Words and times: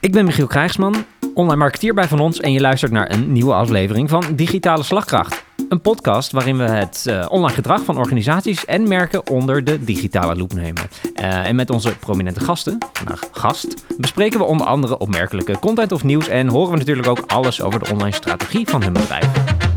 Ik 0.00 0.12
ben 0.12 0.24
Michiel 0.24 0.46
Krijgsman, 0.46 1.04
online 1.34 1.56
marketeer 1.56 1.94
bij 1.94 2.08
Van 2.08 2.20
Ons 2.20 2.40
en 2.40 2.52
je 2.52 2.60
luistert 2.60 2.92
naar 2.92 3.10
een 3.10 3.32
nieuwe 3.32 3.54
aflevering 3.54 4.10
van 4.10 4.24
Digitale 4.34 4.82
Slagkracht. 4.82 5.44
Een 5.68 5.80
podcast 5.80 6.32
waarin 6.32 6.56
we 6.56 6.62
het 6.62 7.04
uh, 7.08 7.26
online 7.28 7.54
gedrag 7.54 7.84
van 7.84 7.98
organisaties 7.98 8.64
en 8.64 8.88
merken 8.88 9.28
onder 9.28 9.64
de 9.64 9.84
digitale 9.84 10.36
loep 10.36 10.52
nemen. 10.52 10.82
Uh, 11.14 11.46
en 11.46 11.56
met 11.56 11.70
onze 11.70 11.96
prominente 11.96 12.40
gasten, 12.40 12.78
vandaag 12.92 13.20
gast, 13.32 13.84
bespreken 13.96 14.38
we 14.38 14.44
onder 14.44 14.66
andere 14.66 14.98
opmerkelijke 14.98 15.58
content 15.58 15.92
of 15.92 16.04
nieuws 16.04 16.28
en 16.28 16.48
horen 16.48 16.72
we 16.72 16.78
natuurlijk 16.78 17.08
ook 17.08 17.24
alles 17.26 17.62
over 17.62 17.84
de 17.84 17.90
online 17.92 18.14
strategie 18.14 18.68
van 18.68 18.82
hun 18.82 18.92
bedrijf. 18.92 19.26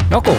Welkom! 0.09 0.38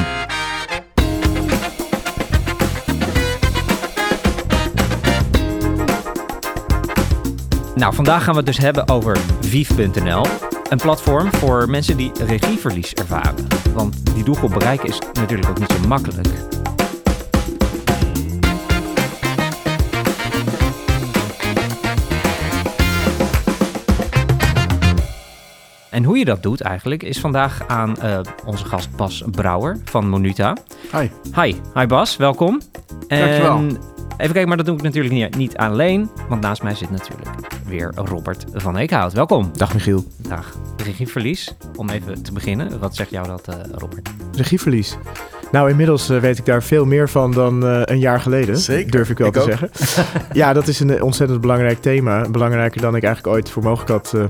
Nou, 7.75 7.95
vandaag 7.95 8.25
gaan 8.25 8.33
we 8.33 8.39
het 8.39 8.47
dus 8.47 8.59
hebben 8.59 8.89
over 8.89 9.19
Vief.nl. 9.41 10.27
Een 10.69 10.79
platform 10.79 11.33
voor 11.33 11.71
mensen 11.71 11.97
die 11.97 12.13
regieverlies 12.27 12.95
ervaren. 12.95 13.35
Want 13.75 14.15
die 14.15 14.25
doelgroep 14.25 14.53
bereiken 14.53 14.89
is 14.89 14.99
natuurlijk 15.13 15.49
ook 15.51 15.59
niet 15.59 15.73
zo 15.73 15.89
makkelijk. 15.89 16.29
En 25.91 26.05
hoe 26.05 26.19
je 26.19 26.25
dat 26.25 26.43
doet 26.43 26.61
eigenlijk, 26.61 27.03
is 27.03 27.21
vandaag 27.21 27.63
aan 27.67 27.95
uh, 28.03 28.21
onze 28.45 28.65
gast 28.65 28.97
Bas 28.97 29.23
Brouwer 29.31 29.81
van 29.85 30.09
Monuta. 30.09 30.57
Hi. 30.93 31.09
Hi, 31.35 31.55
hi 31.75 31.87
Bas, 31.87 32.17
welkom. 32.17 32.61
Dankjewel. 33.09 33.92
En 34.13 34.19
even 34.19 34.33
kijken, 34.33 34.49
maar 34.49 34.57
dat 34.57 34.67
doe 34.67 34.77
ik 34.77 34.83
natuurlijk 34.83 35.15
niet, 35.15 35.37
niet 35.37 35.57
alleen, 35.57 36.11
want 36.29 36.41
naast 36.41 36.63
mij 36.63 36.75
zit 36.75 36.91
natuurlijk 36.91 37.31
weer 37.67 37.93
Robert 37.95 38.45
van 38.53 38.77
Eekhout. 38.77 39.13
Welkom. 39.13 39.51
Dag 39.57 39.75
Michiel. 39.75 40.05
Dag. 40.17 40.57
Regieverlies, 40.85 41.55
om 41.77 41.91
even 41.91 42.23
te 42.23 42.33
beginnen. 42.33 42.79
Wat 42.79 42.97
zegt 42.97 43.11
jou 43.11 43.27
dat, 43.27 43.49
uh, 43.49 43.55
Robert? 43.75 44.11
Regieverlies. 44.37 44.97
Nou, 45.53 45.71
inmiddels 45.71 46.11
uh, 46.11 46.19
weet 46.19 46.39
ik 46.39 46.45
daar 46.45 46.63
veel 46.63 46.85
meer 46.85 47.09
van 47.09 47.33
dan 47.33 47.65
uh, 47.65 47.81
een 47.85 47.99
jaar 47.99 48.21
geleden. 48.21 48.57
Zeker. 48.57 48.91
Durf 48.91 49.11
ik 49.11 49.19
wel 49.19 49.27
ik 49.27 49.33
te 49.33 49.41
ook. 49.41 49.47
zeggen. 49.47 49.71
ja, 50.33 50.53
dat 50.53 50.69
is 50.69 50.81
een 50.81 51.03
ontzettend 51.03 51.41
belangrijk 51.41 51.81
thema. 51.81 52.31
Belangrijker 52.31 52.81
dan 52.81 52.97
ik 52.97 53.03
eigenlijk 53.05 53.37
ooit 53.37 53.51
voor 53.51 53.63
mogelijk 53.63 53.91
had 53.91 54.13
uh, 54.17 54.25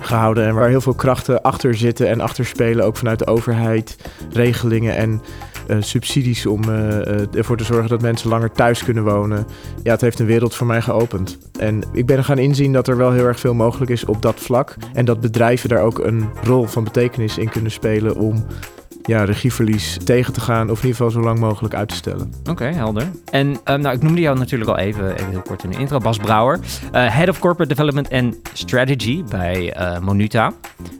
gehouden. 0.00 0.46
En 0.46 0.54
waar 0.54 0.68
heel 0.68 0.80
veel 0.80 0.94
krachten 0.94 1.42
achter 1.42 1.74
zitten 1.74 2.08
en 2.08 2.20
achter 2.20 2.46
spelen. 2.46 2.84
Ook 2.84 2.96
vanuit 2.96 3.18
de 3.18 3.26
overheid, 3.26 3.96
regelingen 4.32 4.96
en 4.96 5.22
uh, 5.68 5.76
subsidies 5.80 6.46
om 6.46 6.60
uh, 6.68 7.36
ervoor 7.36 7.56
te 7.56 7.64
zorgen 7.64 7.88
dat 7.88 8.02
mensen 8.02 8.28
langer 8.28 8.52
thuis 8.52 8.84
kunnen 8.84 9.04
wonen. 9.04 9.46
Ja, 9.82 9.90
het 9.92 10.00
heeft 10.00 10.18
een 10.18 10.26
wereld 10.26 10.54
voor 10.54 10.66
mij 10.66 10.82
geopend. 10.82 11.38
En 11.58 11.82
ik 11.92 12.06
ben 12.06 12.24
gaan 12.24 12.38
inzien 12.38 12.72
dat 12.72 12.88
er 12.88 12.96
wel 12.96 13.12
heel 13.12 13.26
erg 13.26 13.40
veel 13.40 13.54
mogelijk 13.54 13.90
is 13.90 14.04
op 14.04 14.22
dat 14.22 14.40
vlak. 14.40 14.76
En 14.92 15.04
dat 15.04 15.20
bedrijven 15.20 15.68
daar 15.68 15.82
ook 15.82 15.98
een 15.98 16.28
rol 16.42 16.64
van 16.64 16.84
betekenis 16.84 17.38
in 17.38 17.48
kunnen 17.48 17.70
spelen 17.70 18.16
om 18.16 18.44
ja, 19.06 19.24
regieverlies 19.24 19.98
tegen 20.04 20.32
te 20.32 20.40
gaan 20.40 20.70
of 20.70 20.82
in 20.82 20.88
ieder 20.88 20.96
geval 20.96 21.10
zo 21.10 21.20
lang 21.20 21.38
mogelijk 21.38 21.74
uit 21.74 21.88
te 21.88 21.94
stellen. 21.94 22.32
Oké, 22.40 22.50
okay, 22.50 22.72
helder. 22.72 23.10
En 23.30 23.48
uh, 23.48 23.56
nou, 23.64 23.94
ik 23.94 24.02
noemde 24.02 24.20
jou 24.20 24.38
natuurlijk 24.38 24.70
al 24.70 24.78
even, 24.78 25.12
even 25.12 25.30
heel 25.30 25.42
kort 25.42 25.64
in 25.64 25.70
de 25.70 25.78
intro, 25.78 25.98
Bas 25.98 26.18
Brouwer, 26.18 26.58
uh, 26.58 26.62
Head 26.90 27.28
of 27.28 27.38
Corporate 27.38 27.74
Development 27.74 28.10
and 28.10 28.36
Strategy 28.52 29.24
bij 29.24 29.76
uh, 29.80 29.98
Monuta. 29.98 30.46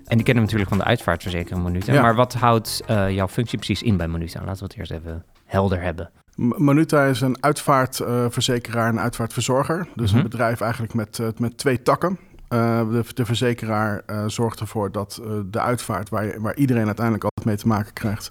En 0.06 0.16
die 0.16 0.24
kennen 0.24 0.34
we 0.34 0.41
natuurlijk 0.41 0.69
van 0.69 0.78
de 0.78 0.84
uitvaartverzekering 0.84 1.62
Monuta. 1.62 1.92
Ja. 1.92 2.02
Maar 2.02 2.14
wat 2.14 2.34
houdt 2.34 2.83
jouw 2.86 3.28
functie 3.28 3.58
precies 3.58 3.83
in 3.83 3.96
bij 3.96 4.08
Monuta? 4.08 4.41
Laten 4.44 4.58
we 4.58 4.64
het 4.64 4.77
eerst 4.77 4.91
even 4.91 5.24
helder 5.44 5.83
hebben. 5.83 6.11
Monuta 6.36 7.05
is 7.05 7.20
een 7.20 7.36
uitvaartverzekeraar 7.41 8.89
en 8.89 9.00
uitvaartverzorger. 9.00 9.86
Dus 9.94 10.06
mm-hmm. 10.06 10.24
een 10.24 10.30
bedrijf 10.30 10.61
eigenlijk 10.61 10.94
met, 10.94 11.20
met 11.39 11.58
twee 11.58 11.83
takken. 11.83 12.18
Uh, 12.55 12.91
de, 12.91 13.05
de, 13.14 13.24
verzekeraar 13.24 14.02
uh, 14.06 14.24
zorgt 14.27 14.61
ervoor 14.61 14.92
dat 14.92 15.20
uh, 15.22 15.33
de 15.46 15.61
uitvaart, 15.61 16.08
waar, 16.08 16.24
je, 16.24 16.41
waar, 16.41 16.56
iedereen 16.56 16.86
uiteindelijk 16.86 17.24
mee 17.45 17.56
te 17.56 17.67
maken 17.67 17.92
krijgt, 17.92 18.31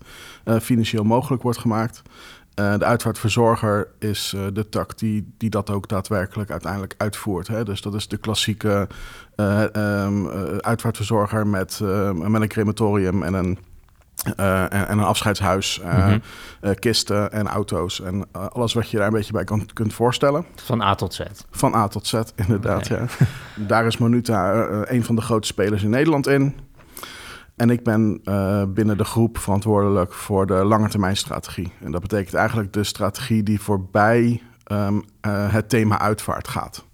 financieel 0.62 1.04
mogelijk 1.04 1.44
wordt 1.44 1.60
gemaakt. 1.60 2.02
de 2.54 2.86
uitvaartverzorger 2.86 3.88
is 4.00 4.36
de 4.54 4.70
tak 4.70 4.98
die, 4.98 5.34
die 5.38 5.50
dat 5.50 5.70
ook 5.70 5.88
daadwerkelijk 5.88 6.52
uiteindelijk 6.52 6.94
uitvoert. 6.98 7.48
Hè? 7.48 7.64
Dus 7.64 7.82
dat 7.82 7.94
is 7.94 8.08
de 8.08 8.18
klassieke 8.18 8.88
um, 9.36 10.30
uitvaartverzorger 10.60 11.48
met, 11.48 11.80
met 12.14 12.42
een 12.42 12.48
crematorium 12.48 13.24
en 13.24 13.34
een 13.34 13.58
en, 14.24 14.70
en, 14.70 14.98
een 14.98 15.04
afscheidshuis, 15.04 15.82
uh, 15.84 16.16
kisten 16.80 17.32
en 17.32 17.48
auto's 17.48 18.02
en 18.02 18.32
alles 18.32 18.74
wat 18.74 18.90
je 18.90 18.98
daar 18.98 19.08
een 19.08 19.14
beetje 19.14 19.34
bij 19.34 19.44
kan, 19.44 19.66
kunt 19.74 19.94
voorstellen. 19.94 20.46
Van 20.56 20.82
A 20.82 20.96
tot 20.96 21.14
Z. 21.14 21.22
Van 21.52 21.76
A 21.76 21.88
tot 21.88 22.08
Z, 22.08 22.14
inderdaad. 22.36 22.92
Okay. 22.92 23.00
Ja. 23.00 23.26
daar 23.68 23.86
is 23.86 23.98
Monuta 23.98 24.68
een 24.86 25.04
van 25.04 25.16
de 25.16 25.22
grootste 25.22 25.54
spelers 25.54 25.84
in 25.84 25.90
Nederland 25.90 26.28
in. 26.28 26.56
En 27.56 27.70
ik 27.70 27.84
ben 27.84 28.22
binnen 28.74 28.98
de 28.98 29.04
groep 29.04 29.38
verantwoordelijk 29.38 30.14
voor 30.14 30.46
de 30.46 30.54
langetermijnstrategie. 30.54 31.72
En 31.80 31.92
dat 31.92 32.02
betekent 32.02 32.34
eigenlijk 32.34 32.74
de 32.74 32.84
strategie 32.84 33.44
die 33.44 33.60
voorbij 33.60 34.42
um, 34.72 35.04
het 35.48 35.70
thema 35.70 36.00
uitvaart 36.00 36.48
gaat. 36.48 36.86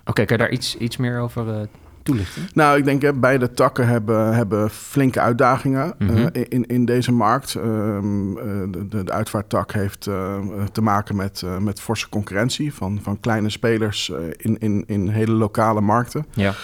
Oké, 0.00 0.10
okay, 0.10 0.24
kan 0.24 0.36
je 0.36 0.42
daar 0.42 0.52
iets, 0.52 0.76
iets 0.76 0.96
meer 0.96 1.18
over 1.20 1.68
toelichten? 2.04 2.48
Nou, 2.54 2.78
ik 2.78 2.84
denk 2.84 3.02
hè, 3.02 3.12
beide 3.12 3.50
takken 3.50 3.86
hebben, 3.86 4.34
hebben 4.34 4.70
flinke 4.70 5.20
uitdagingen 5.20 5.94
uh, 5.98 6.26
in, 6.32 6.66
in 6.66 6.84
deze 6.84 7.12
markt. 7.12 7.54
Um, 7.54 8.34
de, 8.70 9.04
de, 9.04 9.12
uitvaarttak 9.12 9.72
heeft 9.72 10.06
uh, 10.06 10.38
te 10.72 10.82
maken 10.82 11.16
met, 11.16 11.42
uh, 11.44 11.58
met 11.58 11.80
forse 11.80 12.08
concurrentie 12.08 12.74
van, 12.74 12.98
van 13.02 13.20
kleine 13.20 13.50
spelers 13.50 14.12
in, 14.36 14.58
in, 14.58 14.84
in 14.86 15.08
hele 15.08 15.32
lokale 15.32 15.80
markten. 15.80 16.26
Ja. 16.30 16.54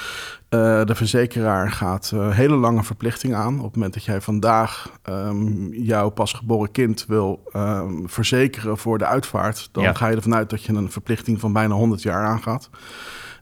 De 0.50 0.94
verzekeraar 0.94 1.70
gaat 1.70 2.12
hele 2.16 2.54
lange 2.54 2.84
verplichtingen 2.84 3.36
aan. 3.36 3.58
Op 3.58 3.64
het 3.64 3.74
moment 3.74 3.94
dat 3.94 4.04
jij 4.04 4.20
vandaag 4.20 4.98
um, 5.08 5.72
jouw 5.72 6.08
pasgeboren 6.08 6.70
kind 6.70 7.04
wil 7.08 7.42
um, 7.56 8.08
verzekeren 8.08 8.78
voor 8.78 8.98
de 8.98 9.06
uitvaart, 9.06 9.68
dan 9.72 9.82
ja. 9.82 9.92
ga 9.92 10.08
je 10.08 10.16
ervan 10.16 10.34
uit 10.34 10.50
dat 10.50 10.62
je 10.62 10.72
een 10.72 10.90
verplichting 10.90 11.40
van 11.40 11.52
bijna 11.52 11.74
100 11.74 12.02
jaar 12.02 12.24
aangaat. 12.26 12.70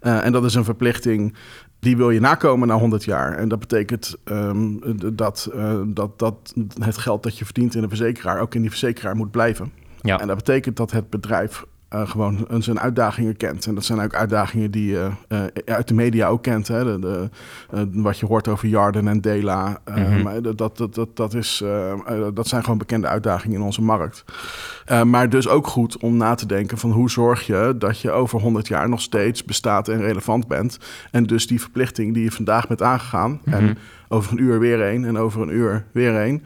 en 0.00 0.32
dat 0.32 0.44
is 0.44 0.54
een 0.54 0.64
verplichting 0.64 1.36
die 1.80 1.96
wil 1.96 2.10
je 2.10 2.20
nakomen 2.20 2.68
na 2.68 2.74
100 2.74 3.04
jaar. 3.04 3.36
En 3.36 3.48
dat 3.48 3.58
betekent 3.58 4.16
um, 4.24 4.80
dat, 5.16 5.50
uh, 5.54 5.80
dat, 5.86 6.18
dat 6.18 6.54
het 6.78 6.98
geld 6.98 7.22
dat 7.22 7.38
je 7.38 7.44
verdient 7.44 7.74
in 7.74 7.82
een 7.82 7.88
verzekeraar 7.88 8.40
ook 8.40 8.54
in 8.54 8.60
die 8.60 8.70
verzekeraar 8.70 9.16
moet 9.16 9.30
blijven. 9.30 9.72
Ja. 10.00 10.20
En 10.20 10.26
dat 10.26 10.36
betekent 10.36 10.76
dat 10.76 10.90
het 10.90 11.10
bedrijf 11.10 11.64
uh, 11.94 12.08
gewoon 12.08 12.46
zijn 12.58 12.80
uitdagingen 12.80 13.36
kent. 13.36 13.66
En 13.66 13.74
dat 13.74 13.84
zijn 13.84 14.00
ook 14.00 14.14
uitdagingen 14.14 14.70
die 14.70 14.90
je 14.90 15.10
uh, 15.28 15.42
uit 15.64 15.88
de 15.88 15.94
media 15.94 16.28
ook 16.28 16.42
kent. 16.42 16.68
Hè? 16.68 16.84
De, 16.84 16.98
de, 16.98 17.28
uh, 17.74 18.02
wat 18.02 18.18
je 18.18 18.26
hoort 18.26 18.48
over 18.48 18.68
Jarden 18.68 19.08
en 19.08 19.20
Dela. 19.20 19.80
Mm-hmm. 19.84 20.42
dat, 20.42 20.76
dat, 20.76 20.94
dat, 20.94 21.16
dat, 21.16 21.34
is, 21.34 21.64
dat 22.34 22.48
zijn 22.48 22.62
gewoon 22.62 22.78
bekende 22.78 23.06
uitdagingen 23.06 23.56
in 23.56 23.64
onze 23.64 23.82
markt. 23.82 24.24
maar 25.04 25.28
dus 25.28 25.48
ook 25.48 25.66
goed 25.66 25.96
om 25.96 26.16
na 26.16 26.34
te 26.34 26.46
denken 26.46 26.78
van 26.78 26.90
hoe 26.90 27.10
zorg 27.10 27.46
je 27.46 27.74
dat 27.78 28.00
je 28.00 28.10
over 28.10 28.40
100 28.40 28.68
jaar 28.68 28.88
nog 28.88 29.00
steeds 29.00 29.44
bestaat 29.44 29.88
en 29.88 30.00
relevant 30.00 30.46
bent. 30.46 30.78
En 31.10 31.24
dus 31.24 31.46
die 31.46 31.60
verplichting 31.60 32.14
die 32.14 32.24
je 32.24 32.30
vandaag 32.30 32.66
bent 32.66 32.82
aangegaan. 32.82 33.40
Mm-hmm. 33.44 33.68
En 33.68 33.78
over 34.08 34.32
een 34.32 34.42
uur 34.42 34.58
weer 34.58 34.82
één 34.82 35.04
en 35.04 35.18
over 35.18 35.42
een 35.42 35.54
uur 35.54 35.84
weer 35.92 36.16
één. 36.16 36.42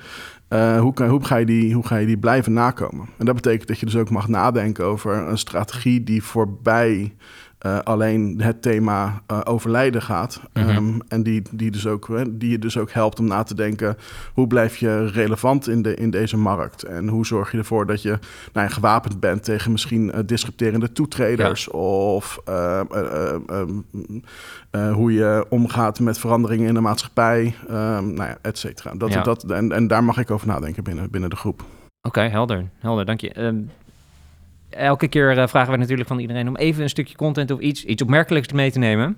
Uh, 0.52 0.80
hoe, 0.80 1.04
hoe, 1.04 1.24
ga 1.24 1.36
je 1.36 1.46
die, 1.46 1.74
hoe 1.74 1.86
ga 1.86 1.96
je 1.96 2.06
die 2.06 2.18
blijven 2.18 2.52
nakomen? 2.52 3.08
En 3.16 3.26
dat 3.26 3.34
betekent 3.34 3.68
dat 3.68 3.78
je 3.78 3.86
dus 3.86 3.96
ook 3.96 4.10
mag 4.10 4.28
nadenken 4.28 4.84
over 4.84 5.14
een 5.28 5.38
strategie 5.38 6.04
die 6.04 6.22
voorbij 6.22 7.14
uh, 7.66 7.78
alleen 7.78 8.40
het 8.42 8.62
thema 8.62 9.22
uh, 9.32 9.40
overlijden 9.44 10.02
gaat. 10.02 10.40
Mm-hmm. 10.52 10.76
Um, 10.76 11.00
en 11.08 11.22
die, 11.22 11.42
die, 11.50 11.70
dus 11.70 11.86
ook, 11.86 12.08
die 12.30 12.50
je 12.50 12.58
dus 12.58 12.78
ook 12.78 12.90
helpt 12.90 13.18
om 13.18 13.26
na 13.26 13.42
te 13.42 13.54
denken... 13.54 13.96
hoe 14.34 14.46
blijf 14.46 14.76
je 14.76 15.06
relevant 15.06 15.68
in, 15.68 15.82
de, 15.82 15.94
in 15.94 16.10
deze 16.10 16.36
markt? 16.36 16.82
En 16.82 17.08
hoe 17.08 17.26
zorg 17.26 17.52
je 17.52 17.58
ervoor 17.58 17.86
dat 17.86 18.02
je 18.02 18.18
nou, 18.52 18.68
gewapend 18.68 19.20
bent... 19.20 19.44
tegen 19.44 19.72
misschien 19.72 20.04
uh, 20.14 20.18
disrupterende 20.26 20.92
toetreders... 20.92 21.64
Ja. 21.64 21.78
of 21.78 22.42
hoe 24.92 25.12
je 25.12 25.46
omgaat 25.48 26.00
met 26.00 26.18
veranderingen 26.18 26.68
in 26.68 26.74
de 26.74 26.80
maatschappij... 26.80 27.54
Um, 27.70 28.14
nou 28.14 28.28
ja, 28.28 28.38
et 28.42 28.58
cetera. 28.58 28.94
Dat, 28.94 29.12
Ja. 29.12 29.22
dat, 29.22 29.50
en, 29.50 29.72
en 29.72 29.86
daar 29.86 30.04
mag 30.04 30.18
ik 30.18 30.30
over 30.30 30.46
nadenken 30.46 30.84
binnen, 30.84 31.10
binnen 31.10 31.30
de 31.30 31.36
groep. 31.36 31.64
Oké, 32.08 32.20
helder. 32.20 32.70
Helder, 32.78 33.04
dank 33.04 33.20
je. 33.20 33.40
Um, 33.42 33.70
elke 34.74 35.08
keer 35.08 35.36
uh, 35.36 35.46
vragen 35.46 35.72
we 35.72 35.78
natuurlijk 35.78 36.08
van 36.08 36.18
iedereen 36.18 36.48
om 36.48 36.56
even 36.56 36.82
een 36.82 36.88
stukje 36.88 37.16
content 37.16 37.50
of 37.50 37.60
iets, 37.60 37.84
iets 37.84 38.02
opmerkelijks 38.02 38.52
mee 38.52 38.70
te 38.70 38.78
nemen. 38.78 39.16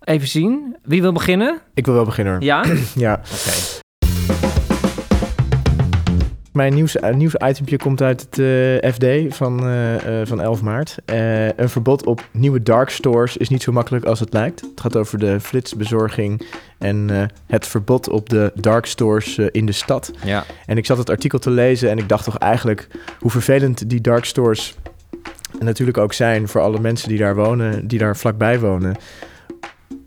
Even 0.00 0.28
zien. 0.28 0.76
Wie 0.82 1.02
wil 1.02 1.12
beginnen? 1.12 1.58
Ik 1.74 1.84
wil 1.84 1.94
wel 1.94 2.04
beginnen. 2.04 2.40
Ja? 2.40 2.64
ja. 2.94 3.12
Oké. 3.12 3.22
Okay. 3.22 3.84
Mijn 6.56 6.74
nieuws, 6.74 6.96
uh, 6.96 7.14
nieuwsitempje 7.14 7.76
komt 7.76 8.02
uit 8.02 8.20
het 8.20 8.38
uh, 8.38 8.92
FD 8.92 9.36
van, 9.36 9.68
uh, 9.68 9.94
van 10.24 10.40
11 10.40 10.62
maart. 10.62 10.96
een 11.56 11.68
verbod 11.68 12.06
op 12.06 12.28
nieuwe 12.30 12.62
dark 12.62 12.90
stores 12.90 13.36
is 13.36 13.48
niet 13.48 13.62
zo 13.62 13.72
makkelijk 13.72 14.04
als 14.04 14.20
het 14.20 14.32
lijkt. 14.32 14.60
Het 14.60 14.80
gaat 14.80 14.96
over 14.96 15.18
de 15.18 15.40
flitsbezorging 15.40 16.46
en 16.78 17.30
het 17.46 17.66
verbod 17.66 18.08
op 18.08 18.28
de 18.28 18.52
dark 18.54 18.86
stores 18.86 19.38
in 19.38 19.66
de 19.66 19.72
stad. 19.72 20.12
Ja. 20.24 20.44
En 20.66 20.76
ik 20.76 20.86
zat 20.86 20.98
het 20.98 21.10
artikel 21.10 21.38
te 21.38 21.50
lezen 21.50 21.90
en 21.90 21.98
ik 21.98 22.08
dacht 22.08 22.24
toch 22.24 22.38
eigenlijk 22.38 22.88
hoe 23.18 23.30
vervelend 23.30 23.90
die 23.90 24.00
dark 24.00 24.24
stores 24.24 24.76
natuurlijk 25.58 25.98
ook 25.98 26.12
zijn 26.12 26.48
voor 26.48 26.60
alle 26.60 26.80
mensen 26.80 27.08
die 27.08 27.18
daar 27.18 27.34
wonen, 27.34 27.86
die 27.86 27.98
daar 27.98 28.16
vlakbij 28.16 28.60
wonen. 28.60 28.96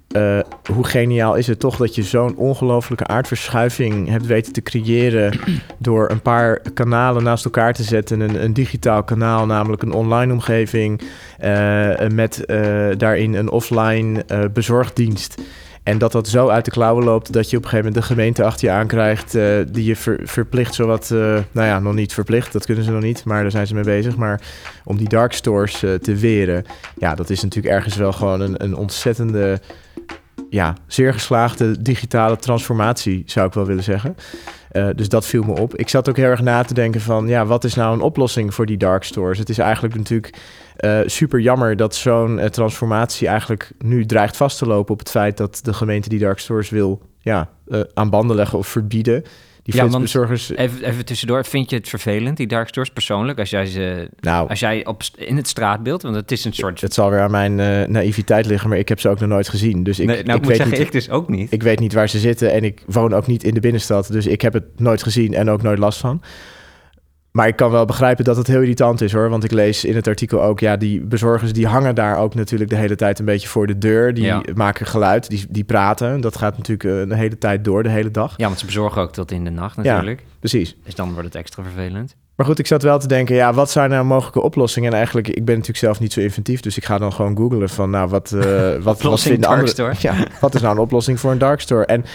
eh, 0.10 0.40
hoe 0.74 0.86
geniaal 0.86 1.36
is 1.36 1.48
het 1.48 1.60
toch 1.60 1.78
dat 1.78 1.96
je 1.96 2.04
zo'n 2.04 2.36
ongelofelijke 2.36 3.08
aardverschuiving 3.08 4.08
hebt 4.08 4.26
weten 4.26 4.54
te 4.54 4.62
creëren 4.62 5.40
door 5.78 6.10
een 6.10 6.22
paar 6.22 6.60
kanalen 6.74 7.24
naast 7.24 7.46
elkaar 7.46 7.74
te 7.74 7.84
zetten. 7.84 8.20
Een, 8.20 8.44
een 8.44 8.54
digitaal 8.54 9.04
kanaal, 9.04 9.46
namelijk 9.46 9.82
een 9.82 9.94
online 9.94 10.34
omgeving, 10.34 11.02
uh, 11.44 12.08
met 12.08 12.44
uh, 12.48 12.88
daarin 12.98 13.34
een 13.34 13.50
offline 13.50 14.26
bezorgdienst. 14.54 15.42
En 15.90 15.98
dat 15.98 16.12
dat 16.12 16.28
zo 16.28 16.48
uit 16.48 16.66
de 16.66 16.72
klauwen 16.72 17.04
loopt 17.04 17.34
dat 17.34 17.50
je 17.50 17.58
op 17.58 17.64
een 17.64 17.70
gegeven 17.70 17.92
moment 17.92 18.08
de 18.08 18.14
gemeente 18.14 18.44
achter 18.44 18.68
je 18.68 18.74
aankrijgt 18.74 19.36
uh, 19.36 19.60
die 19.72 19.86
je 19.86 19.96
ver, 19.96 20.20
verplicht 20.24 20.74
zowat, 20.74 21.10
uh, 21.14 21.20
nou 21.52 21.68
ja, 21.68 21.80
nog 21.80 21.94
niet 21.94 22.14
verplicht, 22.14 22.54
dat 22.54 22.66
kunnen 22.66 22.84
ze 22.84 22.92
nog 22.92 23.02
niet, 23.02 23.24
maar 23.24 23.42
daar 23.42 23.52
zijn 23.52 23.68
ze 23.68 23.74
mee 23.74 23.84
bezig. 23.84 24.16
Maar 24.16 24.42
om 24.84 24.98
die 24.98 25.10
dark 25.10 25.34
stores 25.34 25.84
uh, 25.84 25.94
te 25.94 26.16
weren, 26.16 26.66
ja, 26.98 27.16
dat 27.16 27.30
is 27.30 27.44
natuurlijk 27.44 27.74
ergens 27.76 27.96
wel 27.96 28.12
gewoon 28.12 28.42
een, 28.42 28.64
een 28.64 28.76
ontzettende, 28.76 29.62
ja, 30.50 30.76
zeer 30.88 31.14
geslaagde 31.14 31.82
digitale 31.82 32.38
transformatie, 32.38 33.24
zou 33.26 33.48
ik 33.48 33.54
wel 33.54 33.66
willen 33.66 33.84
zeggen. 33.84 34.16
Dus 34.96 35.10
dat 35.10 35.26
viel 35.26 35.44
me 35.44 35.60
op. 35.60 35.76
Ik 35.76 35.90
zat 35.90 36.10
ook 36.10 36.18
heel 36.18 36.26
erg 36.26 36.42
na 36.42 36.64
te 36.64 36.74
denken 36.74 37.02
van, 37.02 37.28
ja, 37.28 37.46
wat 37.46 37.64
is 37.64 37.74
nou 37.74 37.94
een 37.94 38.02
oplossing 38.02 38.54
voor 38.54 38.66
die 38.66 38.78
dark 38.78 39.04
stores? 39.04 39.38
Het 39.38 39.50
is 39.50 39.58
eigenlijk 39.58 39.96
natuurlijk 39.96 40.38
uh, 40.80 41.00
super 41.06 41.40
jammer 41.40 41.76
dat 41.76 41.96
zo'n 41.96 42.38
uh, 42.38 42.46
transformatie 42.46 43.28
eigenlijk 43.28 43.72
nu 43.78 44.06
dreigt 44.06 44.38
vast 44.38 44.58
te 44.58 44.66
lopen 44.66 44.94
op 44.94 45.00
het 45.00 45.10
feit 45.10 45.38
dat 45.38 45.60
de 45.64 45.74
gemeente 45.74 46.10
die 46.10 46.20
dark 46.20 46.40
stores 46.40 46.70
wil 46.70 47.02
ja, 47.20 47.50
aan 47.94 48.10
banden 48.10 48.36
leggen 48.36 48.58
of 48.58 48.68
verbieden. 48.68 49.24
Die 49.64 49.76
ja, 49.76 49.82
flitsbezorgers... 49.82 50.50
Even, 50.50 50.84
even 50.84 51.06
tussendoor, 51.06 51.46
vind 51.46 51.70
je 51.70 51.76
het 51.76 51.90
vervelend, 51.90 52.38
die 52.38 52.48
dark 52.48 52.68
stores 52.68 52.90
persoonlijk, 52.90 53.40
als 53.40 53.50
jij, 53.50 53.66
ze, 53.66 54.10
nou, 54.20 54.50
als 54.50 54.60
jij 54.60 54.86
op, 54.86 55.02
in 55.16 55.36
het 55.36 55.48
straatbeeld, 55.48 56.02
want 56.02 56.16
het 56.16 56.32
is 56.32 56.46
een 56.46 56.54
soort... 56.54 56.82
Het 56.82 56.94
zal 56.94 57.10
weer 57.10 57.22
aan 57.22 57.32
mijn 57.32 57.56
naïviteit 57.92 58.46
liggen, 58.46 58.70
maar 58.70 58.78
ik 58.78 58.90
heb 58.90 59.00
ze 59.00 59.10
ook 59.10 59.20
nog 59.20 59.30
nooit 59.30 59.50
gezien. 59.50 59.84
Dus 59.84 60.00
ik, 60.00 60.08
nee, 60.08 60.24
nou, 60.24 60.38
ik, 60.38 60.44
ik 60.44 60.50
weet 60.50 60.58
zeggen, 60.58 60.78
niet, 60.78 60.88
ik 60.88 60.92
dus 60.92 61.10
ook 61.10 61.30
niet. 61.30 61.52
Ik 61.52 61.64
weet 61.64 61.80
niet 61.80 61.94
waar 61.94 62.10
ze 62.10 62.20
zitten 62.20 62.52
en 62.52 62.64
ik 62.64 62.84
woon 62.86 63.14
ook 63.14 63.28
niet 63.28 63.44
in 63.44 63.54
de 63.54 63.60
binnenstad, 63.60 64.12
dus 64.12 64.26
ik 64.26 64.42
heb 64.42 64.54
het 64.54 64.80
nooit 64.80 65.04
gezien 65.04 65.34
en 65.34 65.50
ook 65.50 65.62
nooit 65.62 65.80
last 65.80 66.00
van. 66.00 66.22
Maar 67.32 67.48
ik 67.48 67.56
kan 67.56 67.72
wel 67.72 67.86
begrijpen 67.86 68.24
dat 68.26 68.38
het 68.38 68.48
heel 68.48 68.62
irritant 68.62 69.02
is 69.02 69.12
hoor. 69.14 69.30
Want 69.30 69.44
ik 69.44 69.52
lees 69.52 69.86
in 69.86 69.96
het 69.96 70.08
artikel 70.08 70.44
ook, 70.44 70.60
ja, 70.60 70.78
die 70.78 71.02
bezorgers 71.02 71.54
die 71.54 71.68
hangen 71.68 71.96
daar 71.96 72.18
ook 72.18 72.36
natuurlijk 72.36 72.70
de 72.70 72.76
hele 72.76 72.96
tijd 72.96 73.20
een 73.20 73.26
beetje 73.26 73.48
voor 73.48 73.68
de 73.68 73.78
deur. 73.78 74.14
Die 74.14 74.24
Ja. 74.24 74.42
maken 74.54 74.86
geluid, 74.86 75.30
die, 75.30 75.46
die 75.50 75.64
praten. 75.64 76.22
Dat 76.22 76.38
gaat 76.38 76.58
natuurlijk 76.58 77.04
eh, 77.04 77.10
de 77.10 77.16
hele 77.16 77.38
tijd 77.38 77.64
door, 77.64 77.84
de 77.84 77.90
hele 77.90 78.12
dag. 78.12 78.34
Ja, 78.38 78.46
want 78.48 78.60
ze 78.60 78.66
bezorgen 78.66 79.02
ook 79.02 79.12
tot 79.12 79.32
in 79.32 79.44
de 79.44 79.50
nacht 79.50 79.78
natuurlijk. 79.78 80.24
Precies. 80.40 80.76
Dus 80.84 80.96
dan 80.96 81.10
wordt 81.12 81.26
het 81.26 81.36
extra 81.36 81.64
vervelend. 81.64 82.16
Maar 82.36 82.46
goed, 82.48 82.60
ik 82.60 82.68
zat 82.68 82.84
wel 82.84 83.00
te 83.00 83.08
denken, 83.08 83.36
ja, 83.36 83.54
wat 83.54 83.72
zijn 83.72 83.90
nou 83.90 84.06
mogelijke 84.06 84.42
oplossingen? 84.42 84.90
En 84.90 84.96
eigenlijk, 84.96 85.28
ik 85.28 85.46
ben 85.46 85.54
natuurlijk 85.54 85.78
zelf 85.78 86.00
niet 86.00 86.14
zo 86.14 86.20
inventief, 86.20 86.60
dus 86.60 86.78
ik 86.78 86.86
ga 86.86 86.98
dan 86.98 87.14
gewoon 87.14 87.38
googlen 87.38 87.70
van, 87.70 87.90
nou, 87.90 88.10
wat, 88.10 88.32
eh, 88.32 88.42
wat, 88.82 89.02
wat 89.02 89.22
vinden 89.22 89.42
dark 89.42 89.60
andere... 89.60 89.94
Ja, 90.08 90.16
wat 90.42 90.56
is 90.56 90.62
nou 90.62 90.76
een 90.76 90.82
oplossing 90.82 91.20
voor 91.20 91.32
een 91.32 91.38
dark 91.38 91.62
store? 91.62 91.86
En 91.86 92.06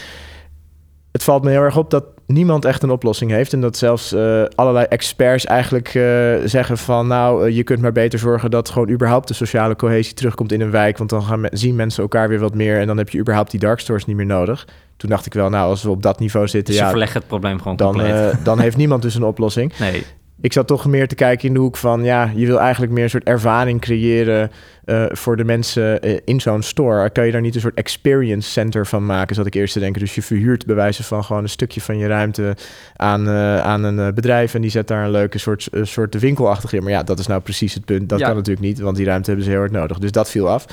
het 1.15 1.25
valt 1.25 1.43
me 1.43 1.51
heel 1.51 1.63
erg 1.63 1.77
op 1.77 1.91
dat 1.91 2.05
niemand 2.27 2.65
echt 2.65 2.83
een 2.83 2.91
oplossing 2.91 3.31
heeft. 3.31 3.53
En 3.53 3.61
dat 3.61 3.77
zelfs 3.77 4.13
uh, 4.13 4.45
allerlei 4.55 4.87
experts 4.89 5.45
eigenlijk 5.45 5.95
uh, 5.95 6.35
zeggen 6.45 6.79
van... 6.79 7.07
nou, 7.07 7.49
uh, 7.49 7.57
je 7.57 7.63
kunt 7.63 7.81
maar 7.81 7.93
beter 7.93 8.19
zorgen 8.19 8.51
dat 8.51 8.69
gewoon 8.69 8.91
überhaupt 8.91 9.29
de 9.29 9.35
sociale 9.35 9.77
cohesie 9.77 10.15
terugkomt 10.15 10.53
in 10.53 10.61
een 10.61 10.71
wijk. 10.71 10.99
Want 10.99 11.11
dan 11.11 11.23
gaan 11.23 11.41
me 11.41 11.49
zien 11.53 11.77
mensen 11.77 12.03
elkaar 12.03 12.29
weer 12.29 12.39
wat 12.39 12.55
meer... 12.55 12.81
en 12.81 12.87
dan 12.87 12.97
heb 12.97 13.09
je 13.09 13.19
überhaupt 13.19 13.51
die 13.51 13.61
dark 13.61 13.81
stores 13.81 14.05
niet 14.05 14.17
meer 14.17 14.27
nodig. 14.27 14.67
Toen 14.97 15.11
dacht 15.11 15.27
ik 15.27 15.35
wel, 15.35 15.49
nou, 15.49 15.69
als 15.69 15.83
we 15.83 15.91
op 15.91 16.03
dat 16.03 16.19
niveau 16.19 16.49
zitten... 16.49 16.73
Dus 16.73 16.77
ja, 16.77 16.85
ze 16.85 16.91
verleggen 16.91 17.19
het 17.19 17.29
probleem 17.29 17.59
gewoon 17.59 17.77
dan, 17.77 17.93
compleet. 17.93 18.45
dan 18.45 18.61
heeft 18.61 18.77
niemand 18.77 19.03
dus 19.03 19.15
een 19.15 19.25
oplossing. 19.25 19.73
nee. 19.79 20.05
Ik 20.45 20.53
zat 20.53 20.67
toch 20.67 20.87
meer 20.87 21.09
te 21.09 21.15
kijken 21.15 21.49
in 21.49 21.55
de 21.55 21.61
hoek 21.61 21.77
van... 21.77 22.05
ja, 22.05 22.31
je 22.35 22.47
wil 22.47 22.61
eigenlijk 22.61 22.93
meer 22.93 23.05
een 23.05 23.11
soort 23.11 23.25
ervaring 23.25 23.81
creëren... 23.81 24.51
Uh, 24.85 25.05
voor 25.09 25.37
de 25.37 25.45
mensen 25.45 26.07
uh, 26.09 26.19
in 26.25 26.41
zo'n 26.41 26.63
store. 26.63 27.11
Kan 27.11 27.27
je 27.27 27.33
daar 27.33 27.41
niet 27.41 27.55
een 27.55 27.61
soort 27.61 27.75
experience 27.75 28.51
center 28.51 28.87
van 28.87 29.07
maken, 29.07 29.35
zat 29.35 29.47
ik 29.47 29.55
eerst 29.55 29.73
te 29.73 29.79
denken. 29.79 30.01
Dus 30.01 30.15
je 30.15 30.23
verhuurt 30.23 30.67
bij 30.67 30.75
wijze 30.75 31.03
van 31.03 31.25
gewoon 31.25 31.43
een 31.43 31.49
stukje 31.49 31.81
van 31.81 31.99
je 31.99 32.07
ruimte 32.07 32.57
aan, 32.97 33.29
uh, 33.29 33.61
aan 33.61 33.83
een 33.85 34.15
bedrijf... 34.15 34.55
en 34.55 34.61
die 34.61 34.71
zet 34.71 34.89
daar 34.89 35.05
een 35.05 35.11
leuke 35.11 35.39
soort, 35.39 35.69
soort 35.83 36.19
winkelachtig 36.21 36.73
in. 36.73 36.83
Maar 36.83 36.93
ja, 36.93 37.03
dat 37.03 37.19
is 37.19 37.27
nou 37.27 37.41
precies 37.41 37.75
het 37.75 37.85
punt. 37.85 38.09
Dat 38.09 38.19
Ja. 38.19 38.27
kan 38.27 38.35
natuurlijk 38.37 38.67
niet, 38.67 38.79
want 38.81 38.97
die 38.97 39.07
ruimte 39.07 39.27
hebben 39.27 39.45
ze 39.45 39.51
heel 39.51 39.61
hard 39.61 39.73
nodig. 39.73 39.99
Dus 39.99 40.13
dat 40.13 40.31
viel 40.31 40.49
af. 40.49 40.67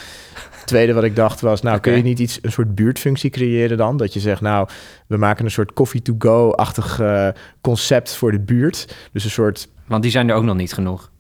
Tweede 0.72 0.94
wat 0.94 1.04
ik 1.04 1.16
dacht 1.16 1.42
was, 1.42 1.62
nou, 1.62 1.80
kun 1.80 1.96
je 1.96 2.04
niet 2.04 2.20
iets, 2.20 2.40
een 2.42 2.52
soort 2.52 2.76
buurtfunctie 2.76 3.30
creëren 3.30 3.78
dan? 3.78 3.98
Dat 3.98 4.14
je 4.14 4.20
zegt, 4.20 4.42
nou, 4.42 4.68
we 5.08 5.18
maken 5.18 5.46
een 5.46 5.52
soort 5.52 5.74
coffee-to-go-achtig 5.74 7.00
eh, 7.00 7.28
concept 7.62 8.16
voor 8.16 8.32
de 8.32 8.40
buurt. 8.40 8.96
Dus 9.12 9.24
een 9.24 9.30
soort 9.30 9.68
Want 9.88 10.02
die 10.02 10.12
zijn 10.12 10.30
er 10.30 10.36
ook 10.36 10.44
nog 10.44 10.56
niet 10.56 10.74
genoeg. 10.74 11.12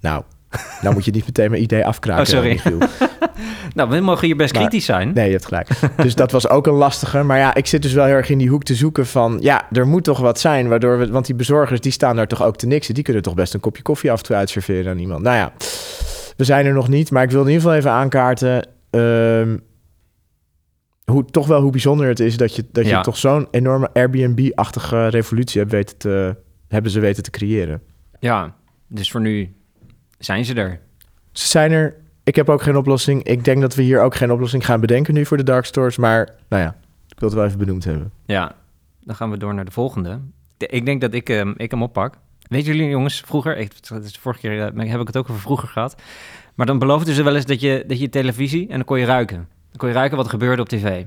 nou, 0.00 0.22
nou 0.82 0.94
moet 0.94 1.04
je 1.04 1.10
niet 1.10 1.24
meteen 1.26 1.50
mijn 1.50 1.62
idee 1.62 1.86
afkraken. 1.86 2.22
Oh, 2.24 2.30
sorry. 2.30 2.60
Nou, 3.74 3.90
we 3.90 4.00
mogen 4.00 4.26
hier 4.26 4.36
best 4.36 4.52
Maar- 4.54 4.62
kritisch 4.62 4.84
zijn. 4.84 5.12
Nee, 5.14 5.26
je 5.26 5.32
hebt 5.32 5.44
gelijk. 5.46 5.68
Dus 5.96 6.14
dat 6.14 6.32
was 6.32 6.48
ook 6.48 6.66
een 6.66 6.72
lastige. 6.74 7.22
Maar 7.22 7.38
ja, 7.38 7.54
ik 7.54 7.66
zit 7.66 7.82
dus 7.82 7.92
wel 7.92 8.04
heel 8.04 8.14
erg 8.14 8.30
in 8.30 8.38
die 8.38 8.48
hoek 8.48 8.62
te 8.62 8.74
zoeken 8.74 9.06
van... 9.06 9.38
ja, 9.40 9.66
er 9.72 9.86
moet 9.86 10.04
toch 10.04 10.18
wat 10.18 10.40
zijn, 10.40 10.68
waardoor 10.68 10.98
we... 10.98 11.10
want 11.10 11.26
die 11.26 11.34
bezorgers, 11.34 11.80
die 11.80 11.92
staan 11.92 12.16
daar 12.16 12.26
toch 12.26 12.42
ook 12.42 12.56
te 12.56 12.66
niksen. 12.66 12.94
Die 12.94 13.02
kunnen 13.02 13.22
toch 13.22 13.34
best 13.34 13.54
een 13.54 13.60
kopje 13.60 13.82
koffie 13.82 14.12
af 14.12 14.18
en 14.18 14.24
toe 14.24 14.36
uitserveren 14.36 14.92
aan 14.92 14.98
iemand. 14.98 15.22
Nou 15.22 15.36
ja, 15.36 15.52
we 16.36 16.44
zijn 16.44 16.66
er 16.66 16.72
nog 16.72 16.88
niet. 16.88 17.10
Maar 17.10 17.22
ik 17.22 17.30
wil 17.30 17.40
in 17.40 17.46
ieder 17.46 17.62
geval 17.62 17.76
even 17.76 17.90
aankaarten... 17.90 18.66
ehm, 18.90 19.58
hoe, 21.04 21.24
toch 21.24 21.46
wel 21.46 21.60
hoe 21.60 21.70
bijzonder 21.70 22.08
het 22.08 22.20
is 22.20 22.36
dat 22.36 22.56
je, 22.56 22.64
dat 22.72 22.86
Ja. 22.86 22.96
je 22.98 23.04
toch 23.04 23.16
zo'n 23.16 23.48
enorme 23.50 23.90
Airbnb-achtige 23.92 25.06
revolutie 25.08 25.60
hebt 25.60 25.72
weten 25.72 25.96
te, 25.96 26.36
hebben 26.68 26.90
ze 26.90 27.00
weten 27.00 27.22
te 27.22 27.30
creëren. 27.30 27.82
Ja, 28.20 28.54
dus 28.86 29.10
voor 29.10 29.20
nu 29.20 29.54
zijn 30.18 30.44
ze 30.44 30.54
er. 30.54 30.80
Ze 31.32 31.46
zijn 31.46 31.72
er. 31.72 31.94
Ik 32.24 32.36
heb 32.36 32.48
ook 32.48 32.62
geen 32.62 32.76
oplossing. 32.76 33.22
Ik 33.22 33.44
denk 33.44 33.60
dat 33.60 33.74
we 33.74 33.82
hier 33.82 34.00
ook 34.02 34.14
geen 34.14 34.32
oplossing 34.32 34.64
gaan 34.64 34.80
bedenken 34.80 35.14
nu 35.14 35.26
voor 35.26 35.36
de 35.36 35.42
dark 35.42 35.64
stores. 35.64 35.96
Maar 35.96 36.34
nou 36.48 36.62
ja, 36.62 36.76
ik 37.08 37.18
wil 37.20 37.28
het 37.28 37.38
wel 37.38 37.46
even 37.46 37.58
benoemd 37.58 37.84
hebben. 37.84 38.10
Ja, 38.24 38.54
dan 39.04 39.14
gaan 39.16 39.30
we 39.30 39.36
door 39.36 39.54
naar 39.54 39.64
de 39.64 39.70
volgende. 39.70 40.20
De- 40.56 40.66
Ik 40.66 40.84
denk 40.84 41.00
dat 41.00 41.14
ik, 41.14 41.28
hem 41.28 41.54
ik 41.56 41.70
hem 41.70 41.82
oppak. 41.82 42.14
Weet 42.48 42.64
jullie 42.66 42.88
jongens, 42.88 43.20
vroeger, 43.20 43.56
ik, 43.56 43.88
dat 43.88 44.04
is 44.04 44.12
de 44.12 44.20
vorige 44.20 44.40
keer 44.40 44.60
eh, 44.60 44.90
heb 44.90 45.00
ik 45.00 45.06
het 45.06 45.16
ook 45.16 45.30
over 45.30 45.42
vroeger 45.42 45.68
gehad. 45.68 46.02
Maar 46.54 46.66
dan 46.66 46.78
beloofden 46.78 47.14
ze 47.14 47.22
wel 47.22 47.34
eens 47.34 47.46
dat 47.46 47.60
je, 47.60 47.84
dat 47.86 47.98
je 47.98 48.08
televisie 48.08 48.68
en 48.68 48.74
dan 48.74 48.84
kon 48.84 48.98
je 48.98 49.04
ruiken. 49.04 49.36
Dan 49.36 49.76
kon 49.76 49.88
je 49.88 49.94
ruiken 49.94 50.16
wat 50.16 50.26
er 50.26 50.32
gebeurde 50.32 50.62
op 50.62 50.68
tv. 50.68 51.04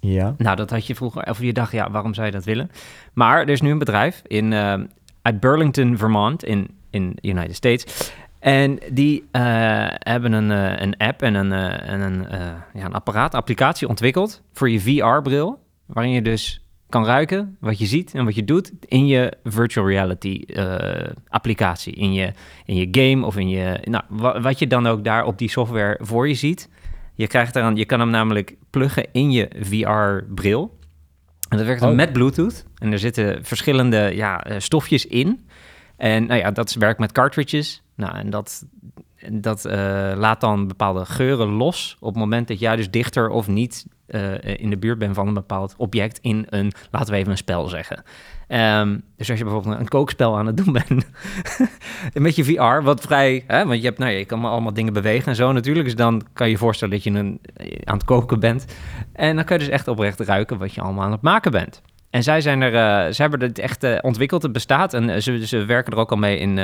Ja. 0.00 0.34
Nou, 0.38 0.56
dat 0.56 0.70
had 0.70 0.86
je 0.86 0.94
vroeger, 0.94 1.30
of 1.30 1.40
je 1.40 1.52
dacht, 1.52 1.72
ja, 1.72 1.90
waarom 1.90 2.14
zou 2.14 2.26
je 2.26 2.32
dat 2.32 2.44
willen? 2.44 2.70
Maar 3.12 3.40
er 3.40 3.48
is 3.48 3.60
nu 3.60 3.70
een 3.70 3.78
bedrijf 3.78 4.22
in, 4.26 4.52
eh, 4.52 4.74
uit 5.22 5.40
Burlington, 5.40 5.96
Vermont, 5.96 6.44
in, 6.44 6.68
in 6.90 7.12
de 7.14 7.28
United 7.28 7.54
States. 7.54 8.12
En 8.38 8.78
die 8.92 9.24
eh, 9.30 9.42
hebben 9.88 10.32
een, 10.32 10.50
een 10.82 10.96
app 10.96 11.22
en 11.22 11.34
een, 11.34 11.52
en 11.52 12.00
een, 12.00 12.26
ja, 12.74 12.84
een 12.84 12.94
apparaat, 12.94 13.34
applicatie 13.34 13.88
ontwikkeld 13.88 14.42
voor 14.52 14.70
je 14.70 14.80
VR-bril. 14.80 15.58
Waarin 15.86 16.12
je 16.12 16.22
dus 16.22 16.67
kan 16.88 17.04
ruiken 17.04 17.56
wat 17.60 17.78
je 17.78 17.86
ziet 17.86 18.14
en 18.14 18.24
wat 18.24 18.34
je 18.34 18.44
doet 18.44 18.72
in 18.86 19.06
je 19.06 19.32
virtual 19.44 19.88
reality 19.88 20.42
eh, 20.46 21.10
applicatie. 21.28 21.92
In 21.94 22.12
je, 22.12 22.32
in 22.64 22.74
je 22.74 22.88
game 22.90 23.26
of 23.26 23.36
in 23.36 23.48
je, 23.48 23.78
nou, 23.84 24.04
wa- 24.08 24.40
wat 24.40 24.58
je 24.58 24.66
dan 24.66 24.86
ook 24.86 25.04
daar 25.04 25.24
op 25.24 25.38
die 25.38 25.50
software 25.50 25.98
voor 26.02 26.28
je 26.28 26.34
ziet. 26.34 26.68
Je, 27.14 27.26
krijgt 27.26 27.56
eraan, 27.56 27.76
je 27.76 27.84
kan 27.84 28.00
hem 28.00 28.10
namelijk 28.10 28.56
pluggen 28.70 29.06
in 29.12 29.30
je 29.30 29.48
VR-bril. 29.60 30.78
En 31.48 31.56
dat 31.56 31.66
werkt 31.66 31.80
dan 31.80 31.90
Oh. 31.90 31.96
met 31.96 32.12
Bluetooth. 32.12 32.64
En 32.78 32.92
er 32.92 32.98
zitten 32.98 33.44
verschillende 33.44 34.10
ja, 34.14 34.44
eh, 34.44 34.58
stofjes 34.58 35.06
in. 35.06 35.46
En 35.96 36.26
nou 36.26 36.40
ja, 36.40 36.50
dat 36.50 36.72
werkt 36.74 36.98
met 36.98 37.12
cartridges. 37.12 37.82
Nou, 37.96 38.16
en 38.16 38.30
dat, 38.30 38.64
dat 39.32 39.64
eh, 39.64 40.12
laat 40.16 40.40
dan 40.40 40.68
bepaalde 40.68 41.04
geuren 41.04 41.48
los 41.48 41.96
op 42.00 42.08
het 42.08 42.18
moment 42.18 42.48
dat 42.48 42.58
jij 42.58 42.76
dus 42.76 42.90
dichter 42.90 43.28
of 43.28 43.48
niet 43.48 43.86
eh, 44.06 44.60
in 44.60 44.70
de 44.70 44.78
buurt 44.78 44.98
bent 44.98 45.14
van 45.14 45.28
een 45.28 45.34
bepaald 45.34 45.74
object 45.76 46.18
in 46.22 46.46
een, 46.48 46.72
laten 46.90 47.12
we 47.12 47.18
even 47.18 47.30
een 47.30 47.36
spel 47.36 47.68
zeggen. 47.68 48.02
Ehm, 48.46 48.98
dus 49.16 49.28
als 49.28 49.38
je 49.38 49.44
bijvoorbeeld 49.44 49.80
een 49.80 49.88
kookspel 49.88 50.38
aan 50.38 50.46
het 50.46 50.56
doen 50.56 50.72
bent 50.72 51.06
met 52.26 52.36
je 52.36 52.44
VR, 52.44 52.82
wat 52.82 53.00
vrij, 53.00 53.44
hè, 53.46 53.66
want 53.66 53.80
je 53.80 53.86
hebt, 53.86 53.98
nou 53.98 54.12
je 54.12 54.24
kan 54.24 54.44
allemaal 54.44 54.72
dingen 54.72 54.92
bewegen 54.92 55.26
en 55.26 55.36
zo 55.36 55.52
natuurlijk, 55.52 55.84
dus 55.84 55.96
dan 55.96 56.22
kan 56.32 56.46
je 56.46 56.52
je 56.52 56.58
voorstellen 56.58 56.94
dat 56.94 57.04
je 57.04 57.10
een, 57.10 57.40
aan 57.84 57.96
het 57.96 58.04
koken 58.04 58.40
bent. 58.40 58.66
En 59.12 59.36
dan 59.36 59.44
kan 59.44 59.58
je 59.58 59.64
dus 59.64 59.72
echt 59.72 59.88
oprecht 59.88 60.20
ruiken 60.20 60.58
wat 60.58 60.74
je 60.74 60.80
allemaal 60.80 61.04
aan 61.04 61.12
het 61.12 61.22
maken 61.22 61.50
bent. 61.50 61.82
En 62.10 62.22
zij 62.22 62.40
zijn 62.40 62.60
er, 62.60 62.74
eh, 62.74 63.12
ze 63.12 63.22
hebben 63.22 63.40
het 63.40 63.58
echt 63.58 63.82
eh, 63.84 63.98
ontwikkeld, 64.00 64.42
het 64.42 64.52
bestaat. 64.52 64.94
En 64.94 65.10
eh, 65.10 65.20
ze, 65.20 65.46
ze 65.46 65.64
werken 65.64 65.92
er 65.92 65.98
ook 65.98 66.10
al 66.10 66.16
mee 66.16 66.38
in, 66.38 66.58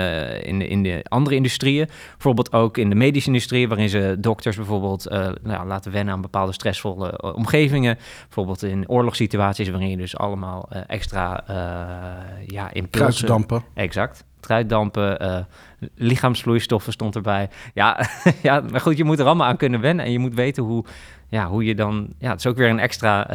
in, 0.45 0.59
de- 0.59 0.69
in 0.69 0.83
de 0.83 1.05
andere 1.09 1.37
industrieën. 1.37 1.89
Bijvoorbeeld 2.13 2.53
ook 2.53 2.79
in 2.79 2.89
de 2.89 2.95
medische 2.95 3.29
industrie, 3.29 3.69
waarin 3.69 3.89
ze 3.89 4.17
dokters 4.19 4.57
bijvoorbeeld 4.57 5.11
nou, 5.43 5.67
laten 5.67 5.93
wennen 5.93 6.15
aan 6.15 6.21
bepaalde 6.21 6.53
stressvolle 6.53 7.35
omgevingen. 7.35 7.99
Bijvoorbeeld 8.25 8.63
in 8.63 8.89
oorlogssituaties, 8.89 9.69
waarin 9.69 9.91
je 9.91 9.97
dus 9.97 10.17
allemaal 10.17 10.69
extra 10.87 11.45
ja, 12.47 12.73
impulsen... 12.73 12.91
Kruisdampen. 12.91 13.63
Exact. 13.75 14.25
Truitdampen, 14.41 15.19
eh, 15.21 15.39
lichaamsvloeistoffen 15.95 16.93
stond 16.93 17.15
erbij. 17.15 17.49
Ja, 17.75 18.07
ja, 18.43 18.63
maar 18.71 18.81
goed, 18.81 18.97
je 18.97 19.05
moet 19.05 19.19
er 19.19 19.27
allemaal 19.27 19.47
aan 19.47 19.57
kunnen 19.57 19.81
wennen. 19.81 20.05
En 20.05 20.13
je 20.13 20.19
moet 20.19 20.35
weten 20.35 20.63
hoe, 20.63 20.85
ja, 21.29 21.47
hoe 21.47 21.65
je 21.65 21.75
dan... 21.75 22.09
Ja, 22.19 22.31
het 22.31 22.39
is 22.39 22.47
ook 22.47 22.57
weer 22.57 22.69
een 22.69 22.79
extra 22.79 23.27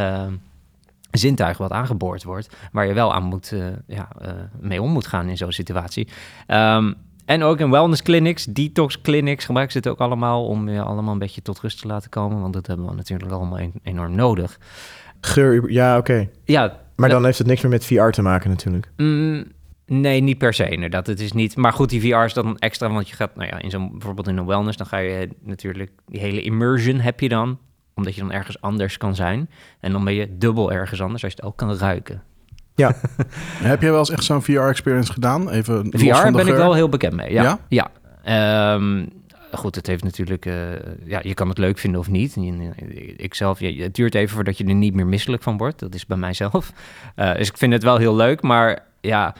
zintuig 1.12 1.58
wat 1.58 1.72
aangeboord 1.72 2.24
wordt. 2.24 2.50
Waar 2.72 2.88
je 2.88 2.94
wel 2.94 3.14
aan 3.14 3.24
moet, 3.24 3.52
eh, 3.52 3.66
ja, 3.88 4.08
eh, 4.22 4.32
mee 4.60 4.82
om 4.82 4.92
moet 4.92 5.08
gaan 5.08 5.28
in 5.30 5.38
zo'n 5.38 5.52
situatie. 5.52 6.08
Ehm, 6.48 6.94
En 7.26 7.44
ook 7.44 7.60
in 7.60 7.70
wellness 7.72 8.02
clinics, 8.02 8.46
detox 8.46 9.02
clinics 9.02 9.46
gebruiken 9.46 9.74
ze 9.74 9.80
het 9.80 9.88
ook 9.98 10.08
allemaal 10.08 10.46
om 10.46 10.70
je 10.70 10.82
allemaal 10.82 11.14
een 11.14 11.20
beetje 11.20 11.42
tot 11.42 11.60
rust 11.60 11.82
te 11.82 11.88
laten 11.88 12.10
komen. 12.10 12.42
Want 12.42 12.54
dat 12.54 12.68
hebben 12.68 12.86
we 12.88 12.96
natuurlijk 12.96 13.32
allemaal 13.32 13.58
en- 13.58 13.74
enorm 13.84 14.16
nodig. 14.16 14.60
Geur, 15.22 15.72
ja, 15.72 15.98
oké. 15.98 16.30
Ja, 16.44 16.78
Maar 16.96 17.10
dan 17.10 17.26
heeft 17.26 17.38
het 17.38 17.48
niks 17.48 17.62
meer 17.62 17.72
met 17.72 17.86
VR 17.86 18.10
te 18.10 18.22
maken 18.22 18.50
natuurlijk. 18.50 18.92
Mm, 18.98 19.44
nee, 19.86 20.22
niet 20.22 20.38
per 20.38 20.54
se 20.54 20.70
inderdaad. 20.70 21.08
Het 21.08 21.20
is 21.20 21.32
niet. 21.32 21.56
Maar 21.58 21.74
goed, 21.74 21.90
die 21.90 22.02
VR 22.02 22.24
is 22.24 22.34
dan 22.34 22.58
extra, 22.58 22.90
want 22.92 23.10
je 23.10 23.16
gaat, 23.16 23.36
nou 23.36 23.48
ja, 23.48 23.60
in 23.60 23.70
zo'n 23.70 23.90
bijvoorbeeld 23.92 24.28
in 24.28 24.38
een 24.38 24.46
wellness, 24.46 24.78
dan 24.78 24.88
ga 24.88 24.98
je 24.98 25.30
natuurlijk 25.44 25.92
die 26.08 26.20
hele 26.22 26.42
immersion 26.42 27.00
heb 27.00 27.20
je 27.20 27.30
dan, 27.30 27.58
omdat 28.00 28.16
je 28.16 28.22
dan 28.22 28.32
ergens 28.32 28.62
anders 28.62 28.98
kan 28.98 29.16
zijn. 29.16 29.50
En 29.80 29.92
dan 29.92 30.04
ben 30.04 30.14
je 30.14 30.38
dubbel 30.38 30.72
ergens 30.72 31.02
anders 31.02 31.24
als 31.24 31.32
je 31.32 31.38
het 31.38 31.48
ook 31.48 31.58
kan 31.58 31.76
ruiken. 31.78 32.22
Heb 33.72 33.82
jij 33.82 33.90
wel 33.90 34.00
eens 34.00 34.10
echt 34.12 34.24
zo'n 34.24 34.42
VR-experience 34.44 35.14
gedaan? 35.14 35.50
Even 35.50 35.76
los 35.76 36.02
VR 36.02 36.16
van 36.16 36.32
de 36.32 36.38
ben 36.38 36.48
ik 36.48 36.54
wel 36.56 36.74
heel 36.74 36.90
bekend 36.90 37.14
mee. 37.14 37.32
Ja. 37.34 37.44
Ja? 37.44 37.60
ja. 37.70 37.92
Ehm, 38.24 39.06
goed, 39.52 39.76
het 39.76 39.88
heeft 39.88 40.04
natuurlijk. 40.04 40.46
eh, 40.46 40.54
ja, 41.06 41.20
je 41.24 41.34
kan 41.34 41.50
het 41.50 41.58
leuk 41.58 41.78
vinden 41.78 42.00
of 42.00 42.10
niet. 42.10 42.34
Je- 42.36 43.14
Ik 43.18 43.34
zelf, 43.34 43.60
ja, 43.60 43.84
het 43.84 43.96
duurt 43.96 44.16
even 44.16 44.36
voordat 44.36 44.58
je 44.58 44.66
er 44.66 44.74
niet 44.74 44.94
meer 44.94 45.08
misselijk 45.08 45.44
van 45.44 45.58
wordt. 45.58 45.80
Dat 45.80 45.96
is 45.96 46.06
bij 46.06 46.18
mijzelf. 46.18 46.72
Eh, 47.16 47.34
dus 47.36 47.48
ik 47.50 47.58
vind 47.58 47.74
het 47.74 47.84
wel 47.84 47.98
heel 47.98 48.16
leuk, 48.16 48.42
maar 48.42 48.80
ja. 49.02 49.36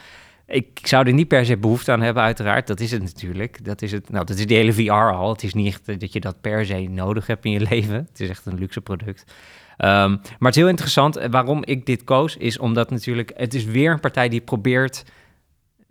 Ik 0.50 0.78
zou 0.82 1.06
er 1.06 1.12
niet 1.12 1.28
per 1.28 1.44
se 1.44 1.56
behoefte 1.56 1.92
aan 1.92 2.00
hebben, 2.00 2.22
uiteraard. 2.22 2.66
Dat 2.66 2.80
is 2.80 2.90
het 2.90 3.02
natuurlijk. 3.02 3.64
Dat 3.64 3.82
is, 3.82 3.92
het, 3.92 4.10
nou, 4.10 4.24
dat 4.24 4.38
is 4.38 4.46
die 4.46 4.56
hele 4.56 4.72
VR 4.72 4.90
al. 4.90 5.32
Het 5.32 5.42
is 5.42 5.54
niet 5.54 5.66
echt 5.66 5.88
eh, 5.88 5.98
dat 5.98 6.12
je 6.12 6.20
dat 6.20 6.40
per 6.40 6.66
se 6.66 6.74
nodig 6.74 7.26
hebt 7.26 7.44
in 7.44 7.50
je 7.50 7.60
leven. 7.70 7.94
Het 7.94 8.20
is 8.20 8.28
echt 8.28 8.46
een 8.46 8.58
luxe 8.58 8.80
product. 8.80 9.32
Ehm, 9.76 10.10
maar 10.10 10.36
het 10.38 10.48
is 10.48 10.56
heel 10.56 10.68
interessant. 10.68 11.16
Eh, 11.16 11.30
Waarom 11.30 11.64
ik 11.64 11.86
dit 11.86 12.04
koos, 12.04 12.36
is 12.36 12.58
omdat 12.58 12.90
natuurlijk... 12.90 13.32
Het 13.36 13.54
is 13.54 13.64
weer 13.64 13.92
een 13.92 14.00
partij 14.00 14.28
die 14.28 14.40
probeert 14.40 15.04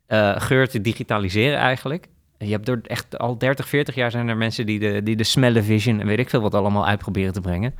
eh, 0.05 0.41
geur 0.41 0.69
te 0.69 0.81
digitaliseren 0.81 1.57
eigenlijk. 1.57 2.07
En 2.37 2.45
Je 2.47 2.53
hebt 2.53 2.65
door 2.65 2.79
echt 2.83 3.17
al 3.17 3.37
30, 3.37 3.67
40 3.67 3.95
jaar 3.95 4.11
zijn 4.11 4.27
er 4.27 4.37
mensen 4.37 4.65
die 4.65 4.79
de, 4.79 5.03
die 5.03 5.15
de 5.15 5.23
smell-vision 5.23 5.99
en 5.99 6.07
weet 6.07 6.19
ik 6.19 6.29
veel 6.29 6.41
wat 6.41 6.53
allemaal 6.53 6.87
uitproberen 6.87 7.33
te 7.33 7.41
brengen. 7.41 7.75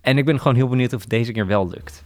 En 0.00 0.18
ik 0.18 0.24
ben 0.24 0.38
gewoon 0.38 0.56
heel 0.56 0.68
benieuwd 0.68 0.92
of 0.92 1.00
het 1.00 1.10
deze 1.10 1.32
keer 1.32 1.46
wel 1.46 1.68
lukt. 1.68 2.04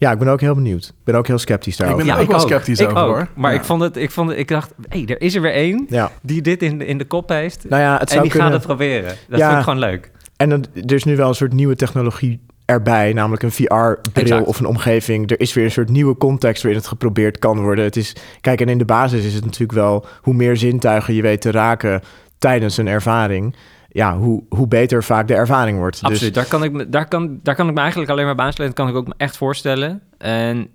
Ja, 0.00 0.10
ik 0.12 0.18
ben 0.18 0.28
ook 0.28 0.40
heel 0.40 0.54
benieuwd. 0.54 0.84
Ik 0.84 1.04
ben 1.04 1.14
ook 1.14 1.26
heel 1.26 1.38
sceptisch 1.38 1.76
daarover. 1.76 2.04
ben 2.04 2.14
er 2.14 2.20
ook 2.20 2.30
wel 2.30 2.40
sceptisch 2.40 2.78
ik 2.80 2.88
over, 2.88 3.00
hoor. 3.02 3.28
Maar 3.34 3.52
Ja. 3.52 3.58
ik 3.58 3.64
vond 3.64 3.82
het, 3.82 3.96
ik 3.96 4.10
vond 4.10 4.28
het, 4.30 4.38
ik 4.38 4.48
dacht, 4.48 4.72
hé, 4.88 4.98
hey, 4.98 5.06
er 5.14 5.20
is 5.20 5.34
er 5.34 5.40
weer 5.42 5.52
één 5.52 5.86
Ja, 5.88 6.10
die 6.22 6.42
dit 6.42 6.62
in, 6.62 6.78
de- 6.78 6.86
in 6.86 6.98
de 6.98 7.04
kop 7.04 7.28
heeft. 7.28 7.64
nou 7.68 7.82
ja, 7.82 7.98
het 7.98 8.10
en 8.12 8.20
die 8.22 8.30
kunnen... 8.30 8.48
gaat 8.48 8.56
het 8.56 8.66
proberen. 8.66 9.14
Dat 9.28 9.38
Ja. 9.38 9.46
vind 9.46 9.58
ik 9.58 9.64
gewoon 9.64 9.78
leuk. 9.78 10.10
En 10.36 10.48
dan, 10.48 10.64
er 10.86 10.92
is 10.94 11.04
nu 11.04 11.16
wel 11.16 11.28
een 11.28 11.34
soort 11.34 11.52
nieuwe 11.52 11.74
technologie 11.76 12.40
erbij, 12.64 13.12
namelijk 13.12 13.42
een 13.42 13.52
VR-bril 13.52 14.42
of 14.42 14.58
een 14.60 14.66
omgeving. 14.66 15.30
Er 15.30 15.40
is 15.40 15.52
weer 15.52 15.64
een 15.64 15.70
soort 15.70 15.88
nieuwe 15.90 16.16
context 16.16 16.62
waarin 16.62 16.80
het 16.80 16.90
geprobeerd 16.90 17.38
kan 17.38 17.60
worden. 17.60 17.84
Het 17.84 17.96
is, 17.96 18.16
kijk, 18.40 18.60
en 18.60 18.68
in 18.68 18.78
de 18.78 18.84
basis 18.84 19.24
is 19.24 19.34
het 19.34 19.44
natuurlijk 19.44 19.72
wel 19.72 20.06
hoe 20.22 20.34
meer 20.34 20.56
zintuigen 20.56 21.14
je 21.14 21.22
weet 21.22 21.40
te 21.40 21.50
raken 21.50 22.02
tijdens 22.38 22.76
een 22.76 22.88
ervaring, 22.88 23.54
ja, 23.92 24.18
hoe, 24.18 24.44
hoe 24.48 24.68
beter 24.68 25.04
vaak 25.04 25.28
de 25.28 25.34
ervaring 25.34 25.78
wordt. 25.78 26.00
Dus 26.00 26.10
Absoluut. 26.10 26.34
Daar, 26.34 26.46
kan 26.46 26.64
ik, 26.64 26.72
me- 26.72 26.88
daar, 26.88 27.08
kan, 27.08 27.40
daar 27.42 27.54
kan 27.54 27.68
ik 27.68 27.74
me 27.74 27.80
eigenlijk 27.80 28.10
alleen 28.10 28.24
maar 28.24 28.34
bij 28.34 28.44
aansluiten. 28.44 28.76
Dat 28.76 28.86
kan 28.86 28.96
ik 28.96 29.00
ook 29.02 29.08
me 29.08 29.24
echt 29.24 29.36
voorstellen. 29.36 30.02
En 30.18 30.70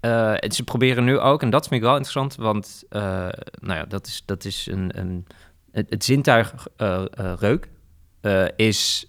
eh, 0.00 0.34
ze 0.48 0.64
proberen 0.64 1.04
nu 1.04 1.18
ook, 1.18 1.42
en 1.42 1.50
dat 1.50 1.68
vind 1.68 1.74
ik 1.74 1.86
wel 1.86 1.96
interessant, 1.96 2.34
want 2.36 2.84
eh, 2.88 3.02
nou 3.60 3.78
ja, 3.78 3.84
dat 3.84 4.06
is, 4.06 4.22
dat 4.24 4.44
is 4.44 4.68
een, 4.70 4.98
een, 4.98 5.26
het, 5.72 5.90
het 5.90 6.04
zintuig 6.04 6.66
eh, 6.76 7.04
reuk. 7.38 7.68
is, 8.56 9.08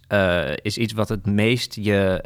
is 0.62 0.78
iets 0.78 0.94
wat 0.94 1.10
het 1.10 1.26
meest 1.26 1.76
je, 1.76 2.22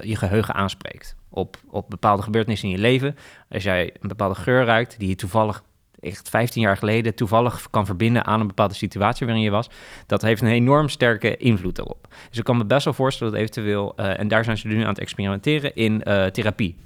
je 0.00 0.16
geheugen 0.16 0.54
aanspreekt. 0.54 1.16
Op, 1.28 1.56
op 1.70 1.90
bepaalde 1.90 2.22
gebeurtenissen 2.22 2.68
in 2.68 2.74
je 2.74 2.80
leven. 2.80 3.16
Als 3.48 3.62
jij 3.62 3.94
een 4.00 4.08
bepaalde 4.08 4.34
geur 4.34 4.64
ruikt, 4.64 4.98
die 4.98 5.08
je 5.08 5.14
toevallig 5.14 5.62
echt 6.04 6.28
15 6.28 6.62
jaar 6.62 6.76
geleden 6.76 7.14
toevallig 7.14 7.66
kan 7.70 7.86
verbinden 7.86 8.24
aan 8.24 8.40
een 8.40 8.46
bepaalde 8.46 8.74
situatie 8.74 9.26
waarin 9.26 9.44
je 9.44 9.50
was, 9.50 9.70
dat 10.06 10.22
heeft 10.22 10.42
een 10.42 10.48
enorm 10.48 10.88
sterke 10.88 11.36
invloed 11.36 11.78
erop. 11.78 12.08
Dus 12.28 12.38
ik 12.38 12.44
kan 12.44 12.56
me 12.56 12.64
best 12.64 12.84
wel 12.84 12.94
voorstellen 12.94 13.32
dat 13.32 13.42
eventueel, 13.42 13.92
eh, 13.96 14.18
en 14.18 14.28
daar 14.28 14.44
zijn 14.44 14.58
ze 14.58 14.66
nu 14.66 14.82
aan 14.82 14.88
het 14.88 14.98
experimenteren, 14.98 15.74
in 15.74 16.02
eh, 16.02 16.26
therapie. 16.26 16.76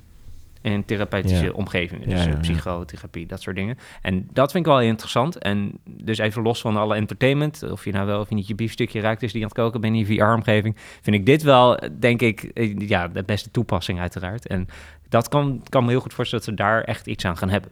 In 0.63 0.85
therapeutische 0.85 1.45
Ja. 1.45 1.51
omgevingen, 1.51 2.09
dus 2.09 2.19
ja, 2.19 2.27
eh, 2.27 2.33
ja. 2.33 2.39
psychotherapie, 2.39 3.27
dat 3.27 3.41
soort 3.43 3.57
dingen. 3.57 3.79
En 4.03 4.29
dat 4.33 4.53
vind 4.53 4.67
ik 4.67 4.73
wel 4.73 4.81
interessant. 4.81 5.39
En 5.39 5.79
dus 5.85 6.19
even 6.19 6.43
los 6.43 6.61
van 6.61 6.77
alle 6.77 6.95
entertainment, 6.95 7.71
of 7.71 7.85
je 7.85 7.93
nou 7.93 8.07
wel 8.07 8.21
of 8.21 8.29
je 8.29 8.35
niet 8.35 8.47
je 8.47 8.55
biefstukje 8.55 9.01
ruikt 9.01 9.21
dus 9.21 9.33
die 9.33 9.43
aan 9.43 9.49
het 9.49 9.57
koken 9.57 9.81
bent 9.81 9.95
in 9.95 9.99
je 9.99 10.07
VR-omgeving, 10.07 10.77
vind 11.01 11.17
ik 11.17 11.27
dit 11.27 11.43
wel, 11.43 11.81
denk 11.99 12.21
ik, 12.23 12.51
ja, 12.79 13.09
de 13.09 13.23
beste 13.23 13.51
toepassing 13.51 14.01
uiteraard. 14.01 14.47
En 14.47 14.67
dat 15.09 15.29
kan, 15.29 15.63
kan 15.69 15.85
me 15.85 15.91
heel 15.91 16.01
goed 16.01 16.15
voorstellen 16.15 16.45
dat 16.45 16.55
ze 16.55 16.63
daar 16.63 16.83
echt 16.83 17.07
iets 17.07 17.25
aan 17.25 17.37
gaan 17.37 17.51
hebben. 17.51 17.71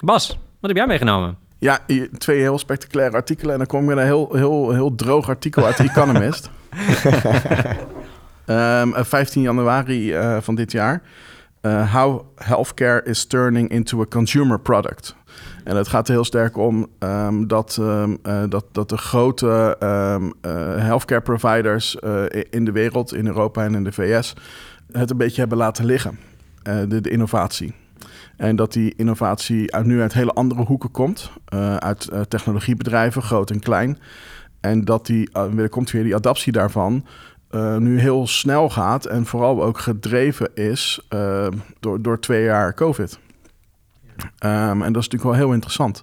Bas, 0.00 0.28
wat 0.28 0.70
heb 0.70 0.76
jij 0.76 0.86
meegenomen? 0.86 1.36
Ja, 1.58 1.78
twee 2.18 2.40
heel 2.40 2.58
spectaculaire 2.58 3.16
artikelen. 3.16 3.52
En 3.52 3.58
dan 3.58 3.66
kom 3.66 3.80
ik 3.80 3.86
met 3.86 3.96
een 3.96 4.04
heel, 4.04 4.28
heel, 4.32 4.72
heel 4.72 4.94
droog 4.94 5.28
artikel 5.28 5.64
uit 5.64 5.76
The 5.76 5.82
Economist. 5.92 6.50
Ehm, 8.44 8.92
eh, 8.92 9.04
15 9.04 9.42
januari 9.42 10.14
eh, 10.14 10.36
van 10.40 10.54
dit 10.54 10.72
jaar. 10.72 11.02
Eh, 11.60 11.94
how 11.94 12.20
healthcare 12.34 13.02
is 13.04 13.24
turning 13.24 13.70
into 13.70 14.00
a 14.00 14.04
consumer 14.04 14.60
product. 14.60 15.16
En 15.64 15.76
het 15.76 15.88
gaat 15.88 16.08
er 16.08 16.14
heel 16.14 16.24
sterk 16.24 16.56
om 16.56 16.86
ehm, 16.98 17.46
dat, 17.46 17.76
ehm, 17.80 18.16
eh, 18.22 18.42
dat, 18.48 18.64
dat 18.72 18.88
de 18.88 18.96
grote 18.96 19.76
ehm, 19.78 20.30
eh, 20.40 20.52
healthcare 20.76 21.20
providers 21.20 21.98
eh, 21.98 22.22
in 22.50 22.64
de 22.64 22.72
wereld, 22.72 23.14
in 23.14 23.26
Europa 23.26 23.64
en 23.64 23.74
in 23.74 23.84
de 23.84 23.92
VS, 23.92 24.34
het 24.92 25.10
een 25.10 25.16
beetje 25.16 25.40
hebben 25.40 25.58
laten 25.58 25.84
liggen. 25.84 26.18
Eh, 26.62 26.78
de, 26.88 27.00
de 27.00 27.10
innovatie. 27.10 27.74
En 28.40 28.56
dat 28.56 28.72
die 28.72 28.94
innovatie 28.96 29.74
uit, 29.74 29.86
nu 29.86 30.00
uit 30.00 30.12
hele 30.12 30.32
andere 30.32 30.64
hoeken 30.64 30.90
komt. 30.90 31.30
eh, 31.44 31.76
uit 31.76 32.08
eh, 32.08 32.20
technologiebedrijven, 32.20 33.22
groot 33.22 33.50
en 33.50 33.60
klein. 33.60 33.98
En 34.60 34.84
dat 34.84 35.06
die, 35.06 35.28
uh, 35.32 35.44
weer 35.44 35.68
komt 35.68 35.90
weer 35.90 36.02
die 36.02 36.14
adaptie 36.14 36.52
daarvan, 36.52 37.06
eh, 37.50 37.76
nu 37.76 38.00
heel 38.00 38.26
snel 38.26 38.70
gaat. 38.70 39.06
En 39.06 39.26
vooral 39.26 39.62
ook 39.62 39.78
gedreven 39.78 40.54
is 40.54 41.06
eh, 41.08 41.46
door, 41.80 42.02
door 42.02 42.20
twee 42.20 42.44
jaar 42.44 42.74
COVID. 42.74 43.18
Ehm, 44.38 44.82
en 44.82 44.92
dat 44.92 45.02
is 45.02 45.08
natuurlijk 45.08 45.22
wel 45.22 45.32
heel 45.46 45.52
interessant. 45.52 46.02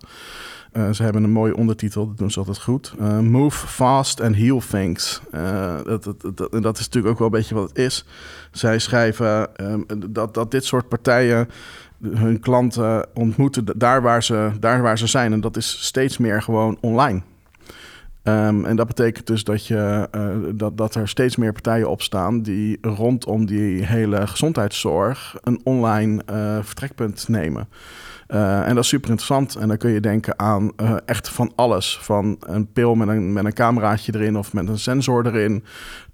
Eh, 0.71 0.89
ze 0.91 1.03
hebben 1.03 1.23
een 1.23 1.31
mooie 1.31 1.55
ondertitel, 1.55 2.07
dat 2.07 2.17
doen 2.17 2.31
ze 2.31 2.39
altijd 2.39 2.61
goed. 2.61 2.93
Eh, 2.99 3.19
Move 3.19 3.67
fast 3.67 4.21
and 4.21 4.35
heal 4.35 4.61
things. 4.69 5.21
Eh, 5.31 5.75
dat, 5.83 6.03
dat, 6.03 6.37
dat, 6.37 6.51
dat 6.63 6.77
is 6.77 6.85
natuurlijk 6.85 7.13
ook 7.13 7.19
wel 7.19 7.27
een 7.27 7.33
beetje 7.33 7.55
wat 7.55 7.69
het 7.69 7.77
is. 7.77 8.05
Zij 8.51 8.79
schrijven 8.79 9.55
ehm, 9.55 9.81
dat, 10.09 10.33
dat 10.33 10.51
dit 10.51 10.65
soort 10.65 10.87
partijen 10.87 11.49
hun 12.01 12.39
klanten 12.39 13.07
ontmoeten 13.13 13.65
daar 13.75 14.01
waar, 14.01 14.23
ze, 14.23 14.51
daar 14.59 14.81
waar 14.81 14.97
ze 14.97 15.07
zijn. 15.07 15.33
En 15.33 15.41
dat 15.41 15.57
is 15.57 15.85
steeds 15.85 16.17
meer 16.17 16.41
gewoon 16.41 16.77
online. 16.81 17.21
Um, 18.23 18.65
en 18.65 18.75
dat 18.75 18.87
betekent 18.87 19.27
dus 19.27 19.43
dat, 19.43 19.67
je, 19.67 20.07
uh, 20.15 20.53
dat, 20.53 20.77
dat 20.77 20.95
er 20.95 21.07
steeds 21.07 21.35
meer 21.35 21.51
partijen 21.51 21.89
opstaan 21.89 22.41
die 22.41 22.77
rondom 22.81 23.45
die 23.45 23.85
hele 23.85 24.27
gezondheidszorg 24.27 25.35
een 25.41 25.61
online 25.63 26.21
uh, 26.31 26.57
vertrekpunt 26.61 27.27
nemen. 27.27 27.67
Uh, 28.27 28.67
en 28.67 28.75
dat 28.75 28.83
is 28.83 28.89
super 28.89 29.09
interessant. 29.09 29.55
En 29.55 29.67
dan 29.67 29.77
kun 29.77 29.91
je 29.91 29.99
denken 29.99 30.39
aan 30.39 30.71
echt 31.05 31.29
van 31.29 31.51
alles. 31.55 31.99
Van 32.01 32.37
een 32.39 32.71
pil 32.71 32.95
met 32.95 33.07
een, 33.07 33.33
met 33.33 33.45
een 33.45 33.53
cameraatje 33.53 34.15
erin 34.15 34.37
of 34.37 34.53
met 34.53 34.67
een 34.67 34.79
sensor 34.79 35.25
erin. 35.25 35.63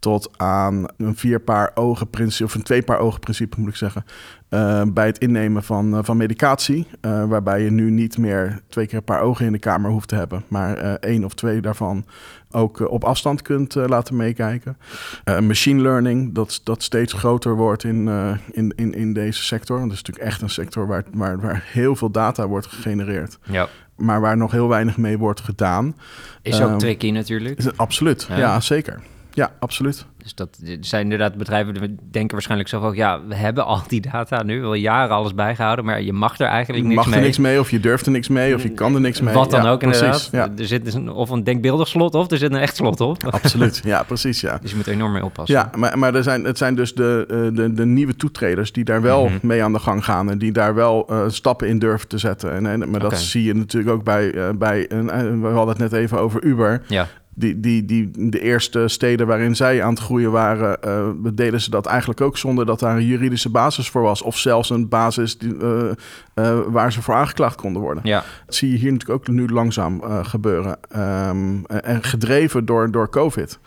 Tot 0.04 0.30
aan 0.38 0.86
een 0.98 1.16
vier 1.16 1.40
paar 1.40 1.72
ogen 1.74 2.10
principe, 2.10 2.44
of 2.44 2.56
een 2.56 2.64
twee 2.64 2.82
paar 2.82 3.00
ogen 3.00 3.20
principe 3.20 3.60
moet 3.60 3.70
ik 3.70 3.76
zeggen. 3.76 4.06
Uh, 4.50 4.82
bij 4.88 5.06
het 5.06 5.18
innemen 5.18 5.64
van, 5.64 5.94
uh, 5.94 6.00
van 6.02 6.18
medicatie. 6.18 6.88
Uh, 7.02 7.26
waarbij 7.26 7.64
je 7.64 7.72
nu 7.72 7.92
niet 7.92 8.18
meer 8.18 8.62
twee 8.68 8.86
keer 8.86 8.98
een 8.98 9.04
paar 9.04 9.22
ogen 9.22 9.46
in 9.46 9.52
de 9.52 9.60
kamer 9.60 9.92
hoeft 9.92 10.08
te 10.08 10.16
hebben. 10.16 10.44
Maar 10.48 10.78
één 10.96 11.24
of 11.24 11.34
twee 11.34 11.62
daarvan 11.62 12.06
ook 12.52 12.90
op 12.90 13.04
afstand 13.04 13.42
kunt 13.42 13.76
laten 13.76 14.16
meekijken. 14.16 14.78
Machine 15.26 15.82
learning, 15.82 16.34
dat, 16.34 16.62
dat 16.64 16.84
steeds 16.84 17.14
groter 17.14 17.56
wordt 17.56 17.84
in, 17.84 18.08
in, 18.52 18.74
in, 18.76 18.94
in 18.94 19.14
deze 19.14 19.44
sector. 19.44 19.80
Dat 19.80 19.92
is 19.92 19.98
natuurlijk 19.98 20.26
echt 20.26 20.42
een 20.42 20.50
sector 20.50 20.88
waar, 20.88 21.04
waar, 21.14 21.40
waar 21.40 21.64
heel 21.66 21.96
veel 21.96 22.12
data 22.12 22.48
wordt 22.48 22.68
gegenereerd. 22.68 23.38
Ja. 23.44 23.68
Maar 23.96 24.22
waar 24.22 24.38
nog 24.38 24.52
heel 24.52 24.68
weinig 24.68 24.98
mee 24.98 25.18
wordt 25.18 25.42
gedaan. 25.42 25.96
Is 26.42 26.62
ook 26.62 26.70
um, 26.70 26.78
tricky 26.78 27.12
natuurlijk. 27.12 27.58
Is 27.58 27.66
het, 27.66 27.78
absoluut, 27.78 28.26
ja. 28.30 28.38
ja, 28.38 28.60
zeker. 28.60 29.02
Ja, 29.34 29.52
absoluut. 29.60 30.06
Dus 30.18 30.36
dat 30.36 30.60
zijn 30.80 31.04
inderdaad 31.04 31.36
bedrijven 31.36 31.74
die 31.74 31.96
denken 32.12 32.32
waarschijnlijk 32.32 32.70
zelf 32.70 32.84
ook... 32.84 32.96
ja, 32.96 33.26
we 33.28 33.36
hebben 33.36 33.66
al 33.66 33.82
die 33.88 34.02
data 34.02 34.44
nu, 34.44 34.62
wel 34.62 34.74
jaren 34.74 35.16
alles 35.16 35.34
bijgehouden... 35.34 35.86
maar 35.86 36.02
je 36.02 36.14
mag 36.14 36.40
er 36.40 36.48
eigenlijk 36.48 36.84
niks 36.84 36.96
mag 36.96 37.06
mee. 37.06 37.16
er 37.16 37.22
niks 37.22 37.38
mee, 37.38 37.60
of 37.60 37.72
je 37.72 37.80
durft 37.80 38.06
er 38.06 38.12
niks 38.12 38.28
mee, 38.28 38.56
of 38.56 38.64
je 38.64 38.70
kan 38.70 38.96
er 38.96 39.02
niks 39.02 39.22
mee. 39.22 39.34
Wat 39.34 39.52
dan 39.52 39.64
ja, 39.64 39.72
ook 39.72 39.80
precies, 39.80 40.02
inderdaad. 40.02 40.30
Ja. 40.32 40.50
Er 40.58 40.68
zit 40.68 40.86
dus 40.86 40.94
een, 40.94 41.10
of 41.10 41.30
een 41.30 41.44
denkbeeldig 41.44 41.88
slot 41.88 42.16
op, 42.16 42.32
er 42.32 42.38
zit 42.38 42.52
een 42.52 42.60
echt 42.60 42.76
slot 42.76 43.02
op. 43.02 43.24
Absoluut, 43.42 43.82
ja, 43.84 44.04
precies, 44.04 44.42
ja. 44.42 44.58
Dus 44.62 44.70
je 44.70 44.76
moet 44.76 44.86
er 44.86 44.94
enorm 44.94 45.12
mee 45.12 45.24
oppassen. 45.24 45.56
Ja, 45.56 45.70
maar, 45.78 46.00
maar 46.00 46.16
er 46.16 46.24
zijn, 46.24 46.44
het 46.44 46.58
zijn 46.58 46.76
dus 46.76 46.94
de, 46.94 47.28
uh, 47.32 47.58
de, 47.58 47.74
de 47.74 47.86
nieuwe 47.86 48.16
toetreders... 48.16 48.72
die 48.72 48.84
daar 48.84 49.02
wel 49.02 49.24
mm 49.24 49.28
-hmm. 49.28 49.40
mee 49.42 49.64
aan 49.64 49.74
de 49.74 49.80
gang 49.80 50.06
gaan... 50.06 50.30
en 50.30 50.38
die 50.38 50.52
daar 50.52 50.76
wel 50.76 51.08
uh, 51.12 51.24
stappen 51.28 51.68
in 51.68 51.80
durven 51.80 52.08
te 52.08 52.18
zetten. 52.18 52.54
En, 52.54 52.66
en, 52.66 52.90
maar 52.90 53.00
dat 53.00 53.20
zie 53.20 53.44
je 53.44 53.56
natuurlijk 53.56 53.94
ook 53.94 54.04
bij... 54.04 54.34
Uh, 54.34 54.50
bij 54.56 54.92
een, 54.92 55.42
we 55.42 55.48
hadden 55.48 55.68
het 55.68 55.92
net 55.92 55.94
even 55.94 56.20
over 56.20 56.44
Uber... 56.44 56.82
Ja. 56.88 57.08
Die, 57.36 57.60
die, 57.60 57.86
die, 57.86 58.30
de 58.30 58.40
eerste 58.42 58.88
steden 58.88 59.28
waarin 59.28 59.56
zij 59.56 59.84
aan 59.84 59.94
het 59.94 60.04
groeien 60.04 60.32
waren, 60.32 60.78
uh, 60.86 61.32
deden 61.34 61.62
ze 61.62 61.70
dat 61.70 61.86
eigenlijk 61.86 62.22
ook 62.22 62.38
zonder 62.38 62.66
dat 62.66 62.80
daar 62.80 62.96
een 62.96 63.06
juridische 63.06 63.50
basis 63.50 63.90
voor 63.90 64.02
was. 64.02 64.22
Of 64.22 64.38
zelfs 64.38 64.70
een 64.70 64.90
basis 64.90 65.38
die, 65.38 65.56
uh, 65.56 65.92
uh, 66.36 66.60
waar 66.68 66.92
ze 66.92 67.02
voor 67.02 67.14
aangeklaagd 67.14 67.56
konden 67.56 67.82
worden. 67.82 68.04
Ja. 68.06 68.24
Dat 68.46 68.56
zie 68.56 68.72
je 68.72 68.78
hier 68.78 68.92
natuurlijk 68.92 69.20
ook 69.20 69.36
nu 69.36 69.48
langzaam 69.48 70.02
gebeuren. 70.24 70.78
Um, 70.98 71.66
en 71.66 72.04
gedreven 72.04 72.66
door, 72.66 72.92
door 72.92 73.10
COVID. 73.10 73.60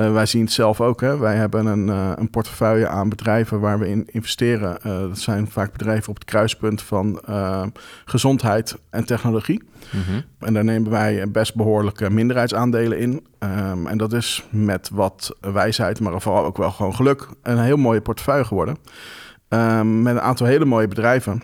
Uh, 0.00 0.12
wij 0.12 0.26
zien 0.26 0.42
het 0.42 0.52
zelf 0.52 0.80
ook. 0.80 1.00
Hè. 1.00 1.18
Wij 1.18 1.36
hebben 1.36 1.66
een, 1.66 1.86
uh, 1.86 2.12
een 2.16 2.30
portefeuille 2.30 2.88
aan 2.88 3.08
bedrijven 3.08 3.60
waar 3.60 3.78
we 3.78 3.88
in 3.88 4.08
investeren. 4.10 4.78
Uh, 4.86 4.98
dat 4.98 5.18
zijn 5.18 5.50
vaak 5.50 5.72
bedrijven 5.72 6.08
op 6.08 6.14
het 6.14 6.24
kruispunt 6.24 6.82
van 6.82 7.22
gezondheid 8.04 8.78
en 8.90 9.04
technologie. 9.04 9.62
Mm 9.90 10.02
-hmm. 10.02 10.22
En 10.38 10.54
daar 10.54 10.64
nemen 10.64 10.90
wij 10.90 11.30
best 11.30 11.54
behoorlijke 11.54 12.10
minderheidsaandelen 12.10 12.98
in. 12.98 13.26
Um, 13.38 13.86
en 13.86 13.98
dat 13.98 14.12
is 14.12 14.46
met 14.50 14.90
wat 14.92 15.36
wijsheid, 15.40 16.00
maar 16.00 16.20
vooral 16.20 16.44
ook 16.44 16.56
wel 16.56 16.70
gewoon 16.70 16.94
geluk, 16.94 17.28
een 17.42 17.58
heel 17.58 17.76
mooie 17.76 18.00
portefeuille 18.00 18.44
geworden. 18.44 18.76
Um, 19.48 20.02
met 20.02 20.14
een 20.14 20.20
aantal 20.20 20.46
hele 20.46 20.64
mooie 20.64 20.88
bedrijven. 20.88 21.42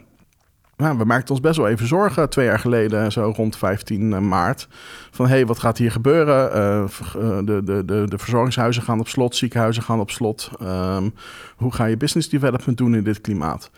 Nou, 0.76 0.98
we 0.98 1.04
maakten 1.04 1.30
ons 1.30 1.40
best 1.40 1.56
wel 1.56 1.68
even 1.68 1.86
zorgen 1.86 2.30
twee 2.30 2.46
jaar 2.46 2.58
geleden, 2.58 3.12
zo 3.12 3.32
rond 3.36 3.56
15 3.56 4.28
maart. 4.28 4.68
Van 5.10 5.26
hé, 5.26 5.32
hey, 5.32 5.46
wat 5.46 5.58
gaat 5.58 5.78
hier 5.78 5.90
gebeuren? 5.90 6.56
Uh, 6.56 7.38
de, 7.44 7.60
de, 7.64 7.84
de, 7.84 8.04
de 8.08 8.18
verzorgingshuizen 8.18 8.82
gaan 8.82 9.00
op 9.00 9.08
slot, 9.08 9.36
ziekenhuizen 9.36 9.82
gaan 9.82 10.00
op 10.00 10.10
slot. 10.10 10.50
Um, 10.62 11.14
hoe 11.56 11.72
ga 11.72 11.84
je 11.84 11.96
business 11.96 12.28
development 12.28 12.78
doen 12.78 12.94
in 12.94 13.04
dit 13.04 13.20
klimaat? 13.20 13.70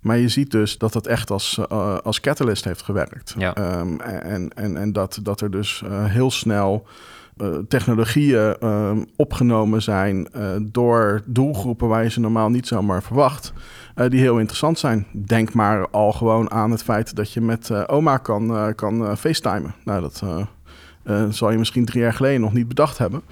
Maar 0.00 0.18
je 0.18 0.28
ziet 0.28 0.50
dus 0.50 0.78
dat 0.78 0.92
dat 0.92 1.06
echt 1.06 1.30
als, 1.30 1.58
uh, 1.72 1.98
als 1.98 2.20
catalyst 2.20 2.64
heeft 2.64 2.82
gewerkt. 2.82 3.34
Ja. 3.38 3.78
Um, 3.80 4.00
en, 4.00 4.50
en, 4.54 4.76
en 4.76 4.92
dat, 4.92 5.18
dat 5.22 5.40
er 5.40 5.50
dus 5.50 5.82
uh, 5.84 6.04
heel 6.04 6.30
snel 6.30 6.86
uh, 7.36 7.56
technologieën 7.68 8.56
uh, 8.60 8.90
opgenomen 9.16 9.82
zijn 9.82 10.28
uh, 10.36 10.50
door 10.62 11.22
doelgroepen 11.26 11.88
waar 11.88 12.02
je 12.02 12.10
ze 12.10 12.20
normaal 12.20 12.48
niet 12.50 12.66
zomaar 12.66 13.02
verwacht, 13.02 13.52
die 14.08 14.20
heel 14.20 14.38
interessant 14.38 14.78
zijn. 14.78 15.06
Denk 15.12 15.52
maar 15.52 15.88
al 15.90 16.12
gewoon 16.12 16.50
aan 16.50 16.70
het 16.70 16.82
feit 16.82 17.16
dat 17.16 17.32
je 17.32 17.40
met 17.40 17.88
oma 17.88 18.16
kan, 18.16 18.74
kan 18.74 19.16
facetimen. 19.16 19.74
Nou, 19.84 20.00
dat 20.00 20.22
zal 21.34 21.50
je 21.50 21.58
misschien 21.58 21.84
drie 21.84 22.02
jaar 22.02 22.12
geleden 22.12 22.40
nog 22.40 22.52
niet 22.52 22.68
bedacht 22.68 22.98
hebben. 22.98 23.22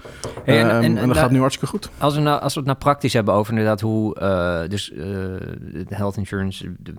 Hey, 0.44 0.60
en, 0.60 0.70
en, 0.70 0.82
en, 0.82 0.96
en, 0.96 1.08
dat 1.08 1.16
gaat 1.16 1.30
nu 1.30 1.38
hartstikke 1.38 1.70
goed. 1.70 1.90
Als 1.98 2.14
we, 2.14 2.20
nou, 2.20 2.40
als 2.40 2.54
we 2.54 2.58
het 2.58 2.68
nou 2.68 2.78
praktisch 2.78 3.12
hebben 3.12 3.34
over 3.34 3.52
inderdaad 3.52 3.80
hoe 3.80 4.14
dus, 4.68 4.92
de 4.94 5.84
health 5.88 6.16
insurance... 6.16 6.72
De, 6.78 6.94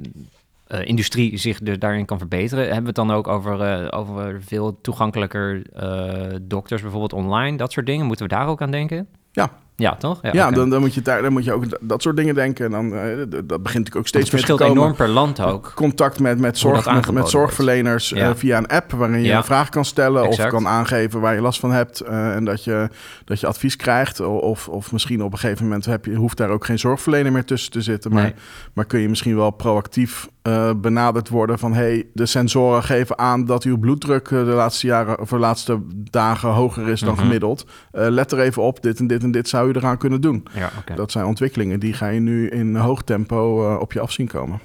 uh, 0.73 0.85
industrie 0.85 1.37
zich 1.37 1.59
dus 1.59 1.79
daarin 1.79 2.05
kan 2.05 2.17
verbeteren. 2.17 2.63
Hebben 2.63 2.81
we 2.81 2.87
het 2.87 2.95
dan 2.95 3.11
ook 3.11 3.27
over, 3.27 3.81
uh, 3.81 3.99
over 3.99 4.41
veel 4.45 4.81
toegankelijker 4.81 5.61
uh, 5.83 6.35
dokters, 6.41 6.81
bijvoorbeeld 6.81 7.13
online, 7.13 7.57
dat 7.57 7.71
soort 7.71 7.85
dingen? 7.85 8.05
Moeten 8.05 8.27
we 8.27 8.33
daar 8.33 8.47
ook 8.47 8.61
aan 8.61 8.71
denken? 8.71 9.07
Ja. 9.31 9.49
Ja, 9.75 9.95
toch? 9.95 10.19
Ja, 10.21 10.29
ja 10.33 10.43
okay. 10.43 10.55
dan, 10.55 10.69
dan, 10.69 10.79
moet 10.79 10.93
je 10.93 11.01
daar, 11.01 11.21
dan 11.21 11.31
moet 11.31 11.43
je 11.43 11.53
ook 11.53 11.63
dat 11.81 12.01
soort 12.01 12.15
dingen 12.15 12.35
denken. 12.35 12.65
En 12.65 12.71
dan, 12.71 12.89
dat 13.29 13.47
begint 13.47 13.63
natuurlijk 13.63 13.95
ook 13.95 14.07
steeds 14.07 14.31
meer 14.31 14.43
te 14.43 14.51
komen. 14.51 14.77
enorm 14.77 14.95
per 14.95 15.07
land 15.07 15.41
ook. 15.41 15.71
Contact 15.75 16.19
met, 16.19 16.39
met, 16.39 16.57
zorg, 16.57 16.93
met, 16.93 17.11
met 17.11 17.29
zorgverleners 17.29 18.09
ja. 18.09 18.35
via 18.35 18.57
een 18.57 18.67
app... 18.67 18.91
waarin 18.91 19.19
je 19.19 19.27
ja. 19.27 19.37
een 19.37 19.43
vraag 19.43 19.69
kan 19.69 19.85
stellen 19.85 20.23
exact. 20.23 20.53
of 20.53 20.59
kan 20.59 20.71
aangeven 20.71 21.19
waar 21.19 21.35
je 21.35 21.41
last 21.41 21.59
van 21.59 21.71
hebt... 21.71 21.99
en 21.99 22.45
dat 22.45 22.63
je, 22.63 22.89
dat 23.25 23.39
je 23.39 23.47
advies 23.47 23.75
krijgt. 23.75 24.19
Of, 24.19 24.67
of 24.67 24.91
misschien 24.91 25.23
op 25.23 25.31
een 25.31 25.39
gegeven 25.39 25.63
moment 25.63 25.85
heb 25.85 26.05
je, 26.05 26.15
hoeft 26.15 26.37
daar 26.37 26.49
ook 26.49 26.65
geen 26.65 26.79
zorgverlener 26.79 27.31
meer 27.31 27.45
tussen 27.45 27.71
te 27.71 27.81
zitten... 27.81 28.13
maar, 28.13 28.23
nee. 28.23 28.33
maar 28.73 28.85
kun 28.85 28.99
je 28.99 29.09
misschien 29.09 29.35
wel 29.35 29.51
proactief 29.51 30.27
uh, 30.47 30.71
benaderd 30.77 31.29
worden 31.29 31.59
van 31.59 31.73
hey, 31.73 32.07
de 32.13 32.25
sensoren 32.25 32.83
geven 32.83 33.17
aan 33.17 33.45
dat 33.45 33.63
uw 33.63 33.77
bloeddruk 33.77 34.29
de 34.29 34.35
laatste 34.35 34.87
jaren 34.87 35.19
of 35.19 35.29
de 35.29 35.37
laatste 35.37 35.79
dagen 35.89 36.49
hoger 36.49 36.87
is 36.87 36.99
dan 36.99 37.09
Mhm. 37.09 37.09
mm 37.09 37.15
-hmm. 37.15 37.25
gemiddeld. 37.25 37.65
Uh, 37.93 38.07
let 38.07 38.31
er 38.31 38.39
even 38.39 38.61
op, 38.61 38.81
dit 38.81 38.99
en 38.99 39.07
dit 39.07 39.23
en 39.23 39.31
dit 39.31 39.49
zou 39.49 39.67
je 39.67 39.75
eraan 39.75 39.97
kunnen 39.97 40.21
doen. 40.21 40.47
Ja, 40.53 40.71
okay. 40.79 40.95
Dat 40.95 41.11
zijn 41.11 41.25
ontwikkelingen 41.25 41.79
die 41.79 41.93
ga 41.93 42.07
je 42.07 42.19
nu 42.19 42.49
in 42.49 42.75
hoog 42.75 43.01
tempo 43.03 43.71
uh, 43.73 43.79
op 43.79 43.93
je 43.93 43.99
af 43.99 44.11
zien 44.11 44.27
komen. 44.27 44.59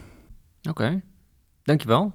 Oké, 0.59 0.71
okay. 0.71 1.03
dankjewel. 1.63 2.13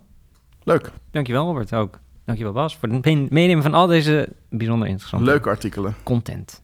Leuk. 0.63 0.91
Dankjewel 1.11 1.45
Robert 1.45 1.73
ook. 1.73 1.99
Dankjewel 2.25 2.53
Bas 2.53 2.77
voor 2.77 2.89
het 2.89 3.05
meenemen 3.31 3.63
van 3.63 3.73
al 3.73 3.87
deze 3.87 4.29
bijzonder 4.49 4.87
interessante 4.87 5.25
leuke 5.25 5.49
artikelen. 5.49 5.95
Content. 6.03 6.63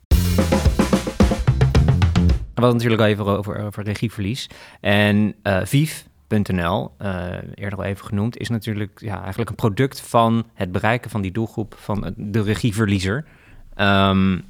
We 2.53 2.63
hadden 2.63 2.73
natuurlijk 2.73 3.01
al 3.01 3.07
even 3.07 3.25
over, 3.25 3.65
over 3.65 3.83
regieverlies. 3.83 4.49
En 4.81 5.35
Vief, 5.63 6.07
.nl, 6.27 6.91
uh, 7.01 7.25
eerder 7.55 7.79
al 7.79 7.85
even 7.85 8.05
genoemd, 8.05 8.37
is 8.37 8.49
natuurlijk 8.49 8.99
ja, 8.99 9.19
eigenlijk 9.19 9.49
een 9.49 9.55
product 9.55 10.01
van 10.01 10.45
het 10.53 10.71
bereiken 10.71 11.09
van 11.09 11.21
die 11.21 11.31
doelgroep 11.31 11.75
van 11.79 12.13
de 12.15 12.41
regieverliezer. 12.41 13.25
Um, 13.77 14.43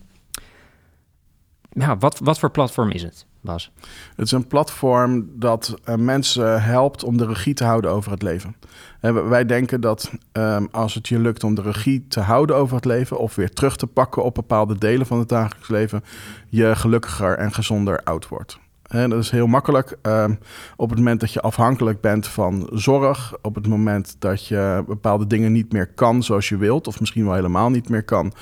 ja, 1.69 1.97
wat, 1.97 2.19
wat 2.19 2.39
voor 2.39 2.51
platform 2.51 2.91
is 2.91 3.03
het, 3.03 3.25
Bas? 3.41 3.71
Het 4.15 4.25
is 4.25 4.31
een 4.31 4.47
platform 4.47 5.29
dat 5.33 5.75
uh, 5.85 5.95
mensen 5.95 6.63
helpt 6.63 7.03
om 7.03 7.17
de 7.17 7.25
regie 7.25 7.53
te 7.53 7.63
houden 7.63 7.91
over 7.91 8.11
het 8.11 8.21
leven. 8.21 8.55
En 8.99 9.29
wij 9.29 9.45
denken 9.45 9.81
dat 9.81 10.11
um, 10.33 10.67
als 10.71 10.93
het 10.93 11.07
je 11.07 11.19
lukt 11.19 11.43
om 11.43 11.55
de 11.55 11.61
regie 11.61 12.05
te 12.07 12.19
houden 12.19 12.55
over 12.55 12.75
het 12.75 12.85
leven... 12.85 13.17
of 13.17 13.35
weer 13.35 13.53
terug 13.53 13.75
te 13.75 13.87
pakken 13.87 14.23
op 14.23 14.33
bepaalde 14.33 14.77
delen 14.77 15.05
van 15.05 15.19
het 15.19 15.29
dagelijks 15.29 15.67
leven... 15.67 16.03
je 16.49 16.75
gelukkiger 16.75 17.37
en 17.37 17.53
gezonder 17.53 18.03
oud 18.03 18.27
wordt. 18.27 18.59
En 18.87 19.09
dat 19.09 19.19
is 19.19 19.29
heel 19.29 19.47
makkelijk. 19.47 19.97
Um, 20.01 20.39
op 20.75 20.89
het 20.89 20.97
moment 20.97 21.19
dat 21.19 21.31
je 21.31 21.41
afhankelijk 21.41 22.01
bent 22.01 22.27
van 22.27 22.69
zorg, 22.73 23.33
op 23.41 23.55
het 23.55 23.67
moment 23.67 24.15
dat 24.19 24.47
je 24.47 24.83
bepaalde 24.87 25.27
dingen 25.27 25.51
niet 25.51 25.71
meer 25.71 25.87
kan 25.87 26.23
zoals 26.23 26.49
je 26.49 26.57
wilt, 26.57 26.87
of 26.87 26.99
misschien 26.99 27.25
wel 27.25 27.33
helemaal 27.33 27.69
niet 27.69 27.89
meer 27.89 28.03
kan. 28.03 28.33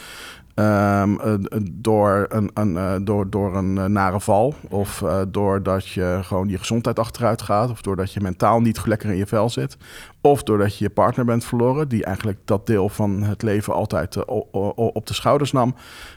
Um, 0.60 1.20
uh, 1.26 1.34
door 1.72 2.26
een, 2.30 2.50
een, 2.54 2.74
uh, 2.74 2.96
door, 3.02 3.30
door 3.30 3.56
een 3.56 3.76
uh, 3.76 3.86
nare 3.86 4.20
val, 4.20 4.56
of 4.70 5.04
doordat 5.28 5.88
je 5.88 6.20
gewoon 6.22 6.50
je 6.50 6.58
gezondheid 6.58 7.00
achteruit 7.00 7.42
gaat, 7.42 7.70
of 7.70 7.82
doordat 7.82 8.14
je 8.14 8.22
mentaal 8.22 8.62
niet 8.62 8.86
lekker 8.86 9.10
in 9.10 9.18
je 9.18 9.26
vel 9.26 9.50
zit, 9.50 9.78
of 10.22 10.44
doordat 10.44 10.78
je 10.78 10.84
je 10.84 10.90
partner 10.90 11.26
bent 11.26 11.46
verloren, 11.46 11.88
die 11.88 12.06
eigenlijk 12.06 12.40
dat 12.46 12.68
deel 12.68 12.90
van 12.90 13.24
het 13.24 13.42
leven 13.42 13.74
altijd 13.74 14.26
op 14.76 15.08
de 15.08 15.14
schouders 15.14 15.52
nam, 15.52 15.76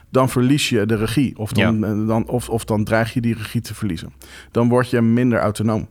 dan 0.09 0.29
verlies 0.29 0.69
je 0.69 0.85
de 0.85 0.95
regie. 0.95 1.37
Of 1.37 1.51
dan, 1.51 1.79
ja. 1.79 2.05
dan, 2.05 2.27
of, 2.27 2.49
of 2.49 2.65
dan 2.65 2.83
dreig 2.83 3.13
je 3.13 3.21
die 3.21 3.35
regie 3.35 3.61
te 3.61 3.75
verliezen. 3.75 4.13
Dan 4.51 4.69
word 4.69 4.89
je 4.89 5.01
minder 5.01 5.39
autonoom. 5.39 5.87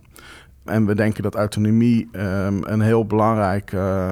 En 0.68 0.86
we 0.86 0.94
denken 0.94 1.22
dat 1.22 1.34
autonomie 1.34 2.08
um, 2.12 2.64
een, 2.64 2.80
heel 2.80 3.06
belangrijk, 3.06 3.72
uh, 3.72 4.10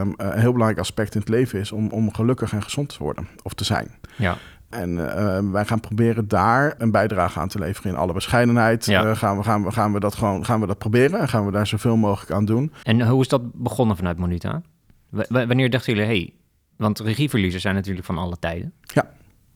um, 0.00 0.14
een 0.16 0.38
heel 0.38 0.52
belangrijk 0.52 0.78
aspect 0.78 1.14
in 1.14 1.20
het 1.20 1.28
leven 1.28 1.60
is 1.60 1.72
om, 1.72 1.88
om 1.90 2.14
gelukkig 2.14 2.52
en 2.52 2.62
gezond 2.62 2.88
te 2.88 2.98
worden 2.98 3.28
of 3.42 3.54
te 3.54 3.64
zijn. 3.64 3.90
Ja. 4.16 4.36
En 4.70 4.90
uh, 4.90 5.38
wij 5.52 5.64
gaan 5.64 5.80
proberen 5.80 6.28
daar 6.28 6.74
een 6.78 6.90
bijdrage 6.90 7.40
aan 7.40 7.48
te 7.48 7.58
leveren 7.58 7.92
in 7.92 7.98
alle 7.98 8.12
bescheidenheid. 8.12 8.86
Ja. 8.86 9.04
Uh, 9.04 9.16
gaan, 9.16 9.36
we, 9.36 9.42
gaan, 9.42 9.64
we, 9.64 9.70
gaan 9.70 9.92
we 9.92 10.00
dat 10.00 10.14
gewoon 10.14 10.44
gaan 10.44 10.60
we 10.60 10.66
dat 10.66 10.78
proberen 10.78 11.20
en 11.20 11.28
gaan 11.28 11.46
we 11.46 11.52
daar 11.52 11.66
zoveel 11.66 11.96
mogelijk 11.96 12.32
aan 12.32 12.44
doen. 12.44 12.72
En 12.82 13.08
hoe 13.08 13.20
is 13.20 13.28
dat 13.28 13.52
begonnen 13.54 13.96
vanuit 13.96 14.18
Monuta? 14.18 14.62
W 15.10 15.20
wanneer 15.28 15.70
dachten 15.70 15.94
jullie, 15.94 16.08
hey, 16.08 16.34
want 16.76 17.00
regieverliezers 17.00 17.62
zijn 17.62 17.74
natuurlijk 17.74 18.06
van 18.06 18.18
alle 18.18 18.36
tijden. 18.38 18.72
Ja. 18.82 19.10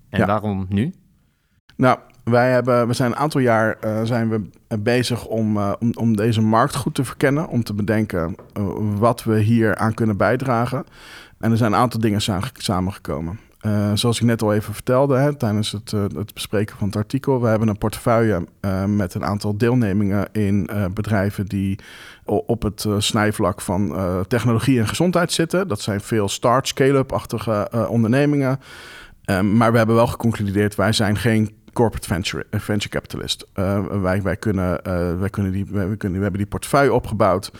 En 0.08 0.20
ja. 0.20 0.26
waarom 0.26 0.66
nu? 0.68 0.92
Nou, 1.76 1.98
wij 2.24 2.50
hebben, 2.50 2.86
we 2.86 2.92
zijn 2.92 3.10
een 3.10 3.16
aantal 3.16 3.40
jaar 3.40 3.76
uh, 3.84 4.02
zijn 4.02 4.28
we 4.28 4.40
bezig 4.78 5.26
om, 5.26 5.56
uh, 5.56 5.72
om, 5.78 5.92
om 5.94 6.16
deze 6.16 6.40
markt 6.40 6.74
goed 6.74 6.94
te 6.94 7.04
verkennen. 7.04 7.48
Om 7.48 7.62
te 7.62 7.74
bedenken 7.74 8.34
wat 8.98 9.24
we 9.24 9.38
hier 9.38 9.76
aan 9.76 9.94
kunnen 9.94 10.16
bijdragen. 10.16 10.84
En 11.38 11.50
er 11.50 11.56
zijn 11.56 11.72
een 11.72 11.78
aantal 11.78 12.00
dingen 12.00 12.48
samengekomen. 12.52 13.38
Zoals 13.94 14.20
ik 14.20 14.26
net 14.26 14.42
al 14.42 14.54
even 14.54 14.74
vertelde 14.74 15.16
hè, 15.16 15.34
tijdens 15.34 15.72
het, 15.72 15.90
het, 15.90 16.34
bespreken 16.34 16.76
van 16.76 16.86
het 16.86 16.96
artikel. 16.96 17.40
We 17.40 17.48
hebben 17.48 17.68
een 17.68 17.78
portefeuille 17.78 18.46
met 18.86 19.14
een 19.14 19.24
aantal 19.24 19.56
deelnemingen 19.56 20.28
in 20.32 20.70
bedrijven 20.94 21.46
die 21.46 21.78
op 22.24 22.62
het 22.62 22.86
snijvlak 22.98 23.60
van 23.60 23.96
technologie 24.28 24.78
en 24.78 24.88
gezondheid 24.88 25.32
zitten. 25.32 25.68
Dat 25.68 25.80
zijn 25.80 26.00
veel 26.00 26.28
start, 26.28 26.68
scale-up-achtige 26.68 27.86
ondernemingen. 27.88 28.60
maar 29.42 29.72
we 29.72 29.78
hebben 29.78 29.96
wel 29.96 30.06
geconcludeerd, 30.06 30.74
wij 30.74 30.92
zijn 30.92 31.16
geen 31.16 31.61
corporate 31.72 32.06
venture, 32.06 32.46
venture 32.50 32.88
capitalist. 32.88 33.46
Uh, 33.54 33.86
wij, 33.86 34.22
wij, 34.22 34.36
kunnen, 34.36 34.80
uh, 34.86 35.18
wij, 35.18 35.30
kunnen 35.30 35.52
die, 35.52 35.66
wij, 35.70 35.96
kunnen, 35.96 36.18
we 36.18 36.22
hebben 36.22 36.40
die 36.40 36.50
portefeuille 36.50 36.92
opgebouwd, 36.92 37.52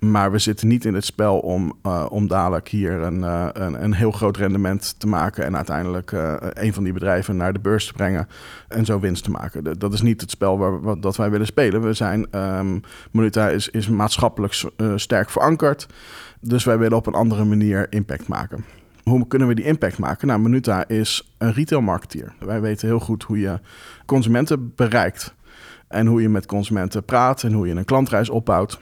maar 0.00 0.32
we 0.32 0.38
zitten 0.38 0.68
niet 0.68 0.84
in 0.84 0.94
het 0.94 1.04
spel 1.04 1.38
om, 1.38 1.78
om 2.08 2.28
dadelijk 2.28 2.68
hier 2.68 2.92
een, 2.92 3.22
een, 3.22 3.84
een, 3.84 3.92
heel 3.92 4.10
groot 4.10 4.36
rendement 4.36 4.94
te 4.98 5.06
maken 5.06 5.44
en 5.44 5.56
uiteindelijk 5.56 6.12
een 6.52 6.72
van 6.72 6.84
die 6.84 6.92
bedrijven 6.92 7.36
naar 7.36 7.52
de 7.52 7.58
beurs 7.58 7.86
te 7.86 7.92
brengen 7.92 8.28
en 8.68 8.84
zo 8.84 9.00
winst 9.00 9.24
te 9.24 9.30
maken. 9.30 9.78
Dat 9.78 9.92
is 9.92 10.02
niet 10.02 10.20
het 10.20 10.30
spel 10.30 10.58
waar, 10.58 11.00
dat 11.00 11.16
wij 11.16 11.30
willen 11.30 11.46
spelen. 11.46 11.82
We 11.82 11.92
zijn, 11.92 12.26
um, 12.36 12.80
is, 13.52 13.68
is 13.68 13.88
maatschappelijk 13.88 14.62
sterk 14.96 15.30
verankerd, 15.30 15.86
dus 16.40 16.64
wij 16.64 16.78
willen 16.78 16.96
op 16.96 17.06
een 17.06 17.14
andere 17.14 17.44
manier 17.44 17.86
impact 17.92 18.28
maken. 18.28 18.64
Hoe 19.10 19.26
kunnen 19.26 19.48
we 19.48 19.54
die 19.54 19.64
impact 19.64 19.98
maken? 19.98 20.26
Nou, 20.26 20.40
Minuta 20.40 20.88
is 20.88 21.32
een 21.38 21.52
retailmarketeer. 21.52 22.32
Wij 22.38 22.60
weten 22.60 22.88
heel 22.88 23.00
goed 23.00 23.22
hoe 23.22 23.38
je 23.40 23.60
consumenten 24.06 24.72
bereikt. 24.76 25.34
En 25.88 26.06
hoe 26.06 26.22
je 26.22 26.28
met 26.28 26.46
consumenten 26.46 27.04
praat 27.04 27.42
en 27.42 27.52
hoe 27.52 27.66
je 27.66 27.74
een 27.74 27.84
klantreis 27.84 28.30
opbouwt. 28.30 28.80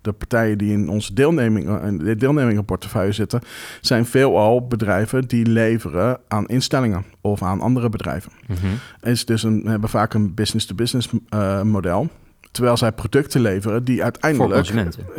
de 0.00 0.12
partijen 0.12 0.58
die 0.58 0.72
in 0.72 0.88
onze 0.88 1.14
deelneming, 1.14 1.82
in 1.82 1.98
de 1.98 2.16
deelnemingenportefeuille 2.16 3.12
zitten, 3.12 3.40
zijn 3.80 4.06
veelal 4.06 4.66
bedrijven 4.66 5.28
die 5.28 5.46
leveren 5.46 6.18
aan 6.28 6.46
instellingen 6.46 7.04
of 7.20 7.42
aan 7.42 7.60
andere 7.60 7.88
bedrijven. 7.88 8.32
Mhm. 8.46 8.66
Is 9.00 9.24
dus 9.24 9.42
een, 9.42 9.66
hebben 9.66 9.88
vaak 9.88 10.14
een 10.14 10.34
business-to-business 10.34 11.08
eh, 11.28 11.62
model. 11.62 12.08
Terwijl 12.52 12.76
zij 12.76 12.92
producten 12.92 13.40
leveren 13.40 13.84
die 13.84 14.02
uiteindelijk 14.02 14.68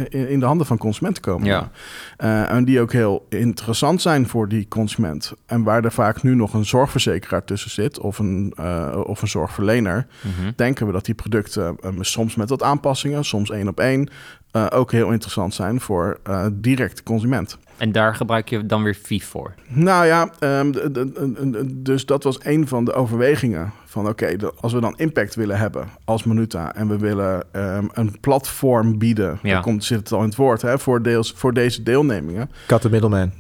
in 0.10 0.40
de 0.40 0.46
handen 0.46 0.68
van 0.68 0.78
consumenten 0.78 1.24
komen. 1.24 1.48
Ja. 1.48 1.72
Eh, 2.18 2.52
en 2.52 2.66
die 2.66 2.80
ook 2.82 2.92
heel 2.92 3.26
interessant 3.30 4.02
zijn 4.02 4.28
voor 4.28 4.48
die 4.48 4.68
consument. 4.68 5.34
En 5.46 5.64
waar 5.64 5.84
er 5.84 5.92
vaak 5.92 6.24
nu 6.24 6.36
nog 6.36 6.54
een 6.54 6.66
zorgverzekeraar 6.66 7.44
tussen 7.44 7.72
zit 7.72 8.00
of 8.00 8.20
een, 8.20 8.54
eh, 8.58 9.02
of 9.06 9.22
een 9.22 9.28
zorgverlener, 9.28 10.08
Mhm. 10.22 10.52
denken 10.56 10.86
we 10.86 10.92
dat 10.92 11.06
die 11.06 11.16
producten 11.16 11.76
eh, 11.82 11.90
soms 12.00 12.36
met 12.36 12.50
wat 12.50 12.64
aanpassingen, 12.64 13.26
soms 13.26 13.50
één 13.50 13.68
op 13.68 13.80
één, 13.80 14.10
eh, 14.54 14.66
ook 14.70 14.92
heel 14.92 15.12
interessant 15.12 15.54
zijn 15.54 15.80
voor 15.82 16.20
eh 16.24 16.46
direct 16.54 17.04
consument. 17.04 17.58
En 17.78 17.92
daar 17.92 18.16
gebruik 18.16 18.50
je 18.50 18.66
dan 18.66 18.84
weer 18.84 18.96
VIF 19.04 19.26
voor. 19.28 19.54
Nou 19.68 20.06
ja, 20.06 20.30
ehm, 20.40 20.72
de- 20.72 20.92
de- 20.92 21.12
de- 21.12 21.50
de- 21.52 21.82
dus 21.82 22.06
dat 22.06 22.24
was 22.24 22.38
een 22.46 22.68
van 22.68 22.86
de 22.86 22.94
overwegingen. 22.94 23.72
Van 23.86 24.08
oké, 24.08 24.36
als 24.60 24.74
we 24.74 24.80
dan 24.80 24.94
impact 24.98 25.36
willen 25.36 25.58
hebben 25.58 25.88
als 26.06 26.24
Minuta 26.24 26.76
en 26.76 26.88
we 26.88 26.98
willen 26.98 27.44
ehm, 27.52 27.86
een 27.94 28.20
platform 28.20 28.98
bieden, 28.98 29.40
Ja. 29.44 29.54
dan 29.54 29.62
komt, 29.62 29.84
zit 29.84 29.98
het 30.00 30.12
al 30.12 30.20
in 30.20 30.26
het 30.26 30.36
woord, 30.36 30.62
hè, 30.62 30.80
voor, 30.80 31.02
deels, 31.02 31.34
voor 31.36 31.54
deze 31.54 31.84
deelnemingen. 31.84 32.50
Cut 32.68 32.82
the 32.82 32.90
middleman. 32.90 33.32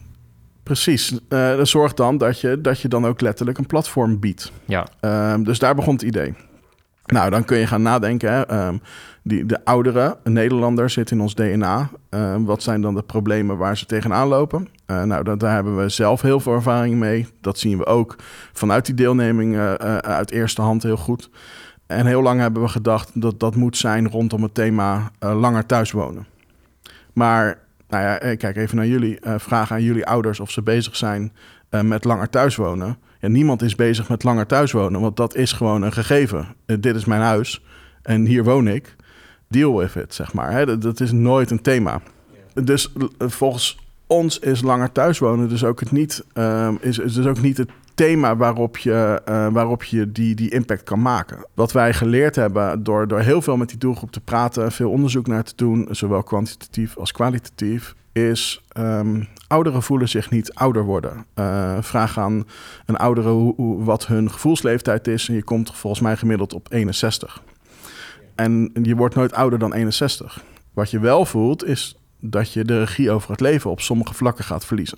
Precies, 0.63 1.19
Eh 1.29 1.59
zorg 1.61 1.93
dan 1.93 2.17
dat 2.17 2.39
je, 2.41 2.61
dat 2.61 2.79
je 2.79 2.87
dan 2.87 3.05
ook 3.05 3.21
letterlijk 3.21 3.57
een 3.57 3.65
platform 3.67 4.19
biedt. 4.19 4.51
Ja. 4.65 4.87
Ehm, 4.99 5.43
dus 5.43 5.59
daar 5.59 5.75
begon 5.75 5.93
het 5.93 6.01
idee. 6.01 6.33
Nou, 7.05 7.29
dan 7.29 7.43
kun 7.45 7.57
je 7.57 7.67
gaan 7.67 7.81
nadenken. 7.81 8.31
Hè. 8.33 8.41
Die, 9.23 9.45
de 9.45 9.65
oudere 9.65 10.17
Nederlander 10.23 10.89
zit 10.89 11.11
in 11.11 11.21
ons 11.21 11.35
DNA. 11.35 11.89
Ehm, 12.09 12.43
wat 12.43 12.63
zijn 12.63 12.81
dan 12.81 12.95
de 12.95 13.03
problemen 13.03 13.57
waar 13.57 13.77
ze 13.77 13.85
tegenaan 13.85 14.27
lopen? 14.27 14.67
Eh, 14.85 15.03
nou, 15.03 15.23
dat, 15.23 15.39
daar 15.39 15.53
hebben 15.53 15.77
we 15.77 15.89
zelf 15.89 16.21
heel 16.21 16.39
veel 16.39 16.53
ervaring 16.53 16.95
mee. 16.95 17.27
Dat 17.41 17.59
zien 17.59 17.77
we 17.77 17.85
ook 17.85 18.15
vanuit 18.53 18.85
die 18.85 18.95
deelneming 18.95 19.55
eh, 19.55 19.73
eh, 19.73 19.97
uit 19.97 20.31
eerste 20.31 20.61
hand 20.61 20.83
heel 20.83 20.97
goed. 20.97 21.29
En 21.87 22.05
heel 22.05 22.21
lang 22.21 22.39
hebben 22.39 22.61
we 22.61 22.67
gedacht 22.67 23.21
dat 23.21 23.39
dat 23.39 23.55
moet 23.55 23.77
zijn 23.77 24.09
rondom 24.09 24.43
het 24.43 24.53
thema 24.53 25.11
eh, 25.19 25.39
langer 25.39 25.65
thuis 25.65 25.91
wonen. 25.91 26.25
Maar, 27.13 27.59
nou 27.89 28.03
ja, 28.03 28.19
eh, 28.19 28.37
kijk 28.37 28.55
even 28.55 28.75
naar 28.75 28.87
jullie. 28.87 29.19
Eh, 29.19 29.35
vraag 29.37 29.71
aan 29.71 29.83
jullie 29.83 30.05
ouders 30.05 30.39
of 30.39 30.51
ze 30.51 30.61
bezig 30.61 30.95
zijn 30.95 31.33
eh, 31.69 31.81
met 31.81 32.03
langer 32.03 32.29
thuis 32.29 32.55
wonen. 32.55 32.97
Ja, 33.19 33.27
niemand 33.27 33.61
is 33.61 33.75
bezig 33.75 34.09
met 34.09 34.23
langer 34.23 34.45
thuis 34.45 34.71
wonen, 34.71 35.01
want 35.01 35.17
dat 35.17 35.35
is 35.35 35.51
gewoon 35.51 35.81
een 35.81 35.93
gegeven. 35.93 36.47
Eh, 36.65 36.77
dit 36.79 36.95
is 36.95 37.05
mijn 37.05 37.21
huis 37.21 37.63
en 38.01 38.25
hier 38.25 38.43
woon 38.43 38.67
ik. 38.67 38.95
Deal 39.53 39.77
with 39.77 39.95
it, 39.95 40.13
zeg 40.13 40.33
maar. 40.33 40.51
Hè? 40.51 40.65
Dat, 40.65 40.81
dat 40.81 40.99
is 40.99 41.11
nooit 41.11 41.51
een 41.51 41.61
thema. 41.61 42.01
Dus 42.53 42.93
eh, 43.17 43.27
volgens 43.29 43.77
ons 44.07 44.39
is 44.39 44.61
langer 44.61 44.91
thuis 44.91 45.19
wonen 45.19 45.49
dus 45.49 45.63
ook 45.63 45.79
het 45.79 45.91
niet, 45.91 46.23
ehm, 46.33 46.75
is, 46.79 46.97
is 46.97 47.13
dus 47.13 47.25
ook 47.25 47.41
niet 47.41 47.57
het 47.57 47.69
thema 47.95 48.35
waarop 48.35 48.77
je, 48.77 49.21
eh, 49.25 49.47
waarop 49.51 49.83
je 49.83 50.11
die, 50.11 50.35
die 50.35 50.49
impact 50.51 50.83
kan 50.83 51.01
maken. 51.01 51.45
Wat 51.53 51.71
wij 51.71 51.93
geleerd 51.93 52.35
hebben 52.35 52.83
door, 52.83 53.07
door 53.07 53.19
heel 53.19 53.41
veel 53.41 53.57
met 53.57 53.69
die 53.69 53.77
doelgroep 53.77 54.11
te 54.11 54.19
praten, 54.21 54.71
veel 54.71 54.89
onderzoek 54.89 55.27
naar 55.27 55.43
te 55.43 55.53
doen, 55.55 55.87
zowel 55.91 56.23
kwantitatief 56.23 56.97
als 56.97 57.11
kwalitatief, 57.11 57.95
is 58.11 58.63
ehm, 58.69 59.23
ouderen 59.47 59.83
voelen 59.83 60.09
zich 60.09 60.29
niet 60.29 60.53
ouder 60.53 60.83
worden. 60.83 61.25
Eh, 61.33 61.77
vraag 61.81 62.17
aan 62.19 62.45
een 62.85 62.97
oudere 62.97 63.29
hoe, 63.29 63.53
hoe- 63.55 63.83
wat 63.83 64.07
hun 64.07 64.31
gevoelsleeftijd 64.31 65.07
is 65.07 65.27
en 65.29 65.35
je 65.35 65.43
komt 65.43 65.75
volgens 65.75 66.01
mij 66.01 66.17
gemiddeld 66.17 66.53
op 66.53 66.67
61. 66.71 67.41
En 68.35 68.71
je 68.81 68.95
wordt 68.95 69.15
nooit 69.15 69.33
ouder 69.33 69.59
dan 69.59 69.73
61. 69.73 70.43
Wat 70.73 70.91
je 70.91 70.99
wel 70.99 71.25
voelt 71.25 71.65
is 71.65 71.95
dat 72.19 72.53
je 72.53 72.63
de 72.65 72.79
regie 72.79 73.11
over 73.11 73.31
het 73.31 73.39
leven 73.39 73.69
op 73.71 73.81
sommige 73.81 74.13
vlakken 74.13 74.43
gaat 74.45 74.65
verliezen. 74.65 74.97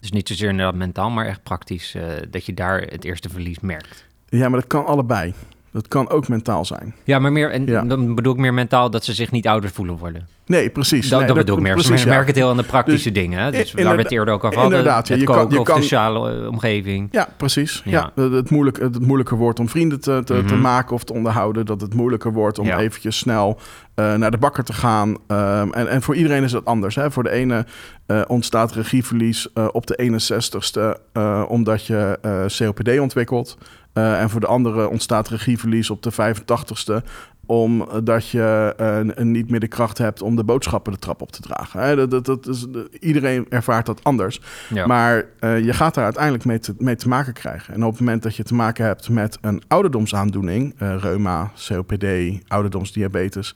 Dus 0.00 0.10
niet 0.10 0.28
zozeer 0.28 0.48
inderdaad 0.48 0.74
mentaal, 0.74 1.10
maar 1.10 1.26
echt 1.26 1.42
praktisch. 1.42 1.94
eh, 1.94 2.04
dat 2.30 2.46
je 2.46 2.54
daar 2.54 2.80
het 2.80 3.04
eerste 3.04 3.28
verlies 3.28 3.60
merkt. 3.60 4.06
Ja, 4.28 4.48
maar 4.48 4.60
dat 4.60 4.68
kan 4.68 4.86
allebei. 4.86 5.34
Dat 5.72 5.88
kan 5.88 6.10
ook 6.10 6.28
mentaal 6.28 6.64
zijn. 6.64 6.94
Ja, 7.04 7.18
maar 7.18 7.32
meer, 7.32 7.50
en 7.50 7.66
Ja. 7.66 7.82
dan 7.82 8.14
bedoel 8.14 8.32
ik 8.32 8.38
meer 8.38 8.54
mentaal 8.54 8.90
dat 8.90 9.04
ze 9.04 9.12
zich 9.14 9.30
niet 9.30 9.46
ouder 9.46 9.70
voelen 9.70 9.96
worden. 9.96 10.26
Nee, 10.46 10.70
precies. 10.70 11.08
Dat, 11.08 11.18
Nee, 11.18 11.28
dat 11.28 11.36
bedoel 11.36 11.56
ik 11.56 11.62
meer. 11.62 11.72
precies, 11.72 11.90
ik 12.00 12.06
ja. 12.08 12.14
merk 12.14 12.26
het 12.26 12.36
heel 12.36 12.48
aan 12.48 12.56
de 12.56 12.62
praktische 12.62 13.10
Dus, 13.12 13.22
dingen. 13.22 13.38
Hè? 13.42 13.50
Dus 13.50 13.74
i- 13.74 13.84
waar 13.84 13.96
we 13.96 14.02
het 14.02 14.10
eerder 14.12 14.34
ook 14.34 14.44
over 14.44 14.58
hadden. 14.58 14.78
inderdaad, 14.78 15.06
ja, 15.06 15.12
het 15.12 15.20
je 15.22 15.26
kan- 15.28 15.36
koken 15.36 15.54
je 15.54 15.60
of 15.60 15.66
kan- 15.66 15.76
de 15.76 15.82
sociale 15.82 16.40
eh, 16.42 16.48
omgeving. 16.48 17.08
Ja, 17.10 17.28
precies. 17.36 17.82
Ja. 17.84 18.10
Ja. 18.14 18.22
Het, 18.22 18.50
moeilijk, 18.50 18.80
het 18.80 19.00
moeilijker 19.00 19.36
wordt 19.36 19.58
om 19.60 19.68
vrienden 19.68 20.00
te, 20.00 20.22
te, 20.24 20.42
te 20.46 20.54
Mhm. 20.54 20.60
maken 20.60 20.94
of 20.94 21.04
te 21.04 21.12
onderhouden. 21.12 21.66
Dat 21.66 21.80
het 21.80 21.94
moeilijker 21.94 22.32
wordt 22.32 22.58
om 22.58 22.68
eventjes 22.70 23.18
snel 23.18 23.58
eh, 23.94 24.14
naar 24.14 24.30
de 24.30 24.38
bakker 24.38 24.64
te 24.64 24.72
gaan. 24.72 25.16
Ehm, 25.26 25.68
en, 25.72 25.88
en 25.88 26.02
voor 26.02 26.14
iedereen 26.14 26.42
is 26.42 26.52
dat 26.52 26.64
anders. 26.64 26.94
Hè? 26.94 27.10
Voor 27.10 27.22
de 27.22 27.30
ene 27.30 27.66
eh, 28.06 28.20
ontstaat 28.26 28.72
regieverlies 28.72 29.52
eh, 29.54 29.68
op 29.72 29.86
de 29.86 29.96
61ste 30.02 30.98
eh, 31.12 31.44
omdat 31.48 31.86
je 31.86 32.18
eh, 32.22 32.44
COPD 32.66 32.98
ontwikkelt. 32.98 33.58
Eh, 33.92 34.20
en 34.20 34.30
voor 34.30 34.40
de 34.40 34.46
andere 34.46 34.88
ontstaat 34.88 35.28
regieverlies 35.28 35.90
op 35.90 36.02
de 36.02 36.12
85ste 36.12 37.04
omdat 37.46 38.28
je 38.28 38.74
eh, 38.76 39.24
niet 39.24 39.50
meer 39.50 39.60
de 39.60 39.68
kracht 39.68 39.98
hebt 39.98 40.22
om 40.22 40.36
de 40.36 40.44
boodschappen 40.44 40.92
de 40.92 40.98
trap 40.98 41.22
op 41.22 41.32
te 41.32 41.40
dragen. 41.40 41.80
Hè? 41.80 41.96
Dat, 41.96 42.10
dat, 42.10 42.24
dat 42.24 42.46
is, 42.46 42.66
iedereen 43.00 43.46
ervaart 43.48 43.86
dat 43.86 44.04
anders. 44.04 44.40
Ja. 44.68 44.86
Maar 44.86 45.24
eh, 45.38 45.64
je 45.64 45.72
gaat 45.72 45.94
daar 45.94 46.04
uiteindelijk 46.04 46.44
mee 46.44 46.58
te, 46.58 46.74
mee 46.78 46.96
te 46.96 47.08
maken 47.08 47.32
krijgen. 47.32 47.74
En 47.74 47.84
op 47.84 47.90
het 47.90 48.00
moment 48.00 48.22
dat 48.22 48.36
je 48.36 48.42
te 48.42 48.54
maken 48.54 48.84
hebt 48.84 49.08
met 49.08 49.38
een 49.40 49.62
ouderdomsaandoening, 49.68 50.74
eh, 50.78 50.96
reuma, 50.98 51.50
COPD, 51.68 52.06
ouderdomsdiabetes, 52.48 53.54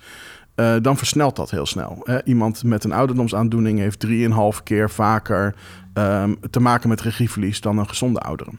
eh, 0.55 0.75
dan 0.83 0.97
versnelt 0.97 1.37
dat 1.37 1.51
heel 1.51 1.67
snel. 1.67 2.01
Hè? 2.05 2.25
Iemand 2.25 2.65
met 2.65 2.85
een 2.85 2.93
ouderdomsaandoening 2.93 3.79
heeft 3.79 4.01
drieënhalf 4.01 4.63
keer 4.63 4.91
vaker 4.91 5.55
ehm, 5.93 6.35
te 6.51 6.61
maken 6.61 6.89
met 6.89 7.01
regieverlies 7.01 7.61
dan 7.61 7.79
een 7.79 7.89
gezonde 7.89 8.21
oudere. 8.21 8.51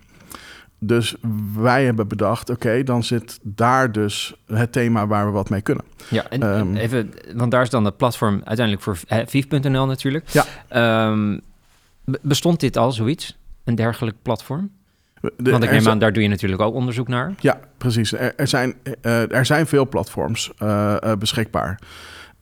Dus 0.80 1.16
wij 1.56 1.86
hebben 1.86 2.08
bedacht, 2.08 2.50
oké, 2.50 2.84
dan 2.84 3.04
zit 3.04 3.40
daar 3.44 3.92
dus 3.92 4.36
het 4.46 4.72
thema 4.72 5.08
waar 5.08 5.26
we 5.26 5.32
wat 5.32 5.50
mee 5.50 5.62
kunnen. 5.62 5.86
Ja, 6.10 6.30
en 6.30 6.42
Ehm. 6.44 6.76
even, 6.76 7.14
want 7.36 7.52
daar 7.52 7.62
is 7.62 7.70
dan 7.70 7.86
het 7.86 7.98
platform 7.98 8.42
uiteindelijk 8.44 8.82
voor 8.82 8.98
eh, 9.08 9.20
Vief.nl 9.26 9.86
natuurlijk. 9.86 10.30
Ja. 10.30 10.46
Ehm, 10.68 11.40
be- 12.06 12.20
bestond 12.22 12.60
dit 12.60 12.78
al 12.78 12.92
zoiets? 12.92 13.38
Een 13.64 13.76
dergelijk 13.76 14.16
platform? 14.22 14.70
De- 15.22 15.52
want 15.52 15.64
ik 15.64 15.72
neem 15.72 15.88
aan, 15.88 16.00
daar 16.00 16.14
doe 16.14 16.24
je 16.24 16.30
natuurlijk 16.30 16.62
ook 16.62 16.74
onderzoek 16.74 17.08
naar. 17.08 17.34
Ja, 17.40 17.60
precies. 17.78 18.14
Er, 18.14 18.36
er, 18.36 18.48
zijn, 18.48 18.74
eh, 19.02 19.32
er 19.32 19.46
zijn 19.46 19.68
veel 19.68 19.88
platforms 19.88 20.52
eh, 20.58 20.96
eh, 21.04 21.18
beschikbaar. 21.18 21.80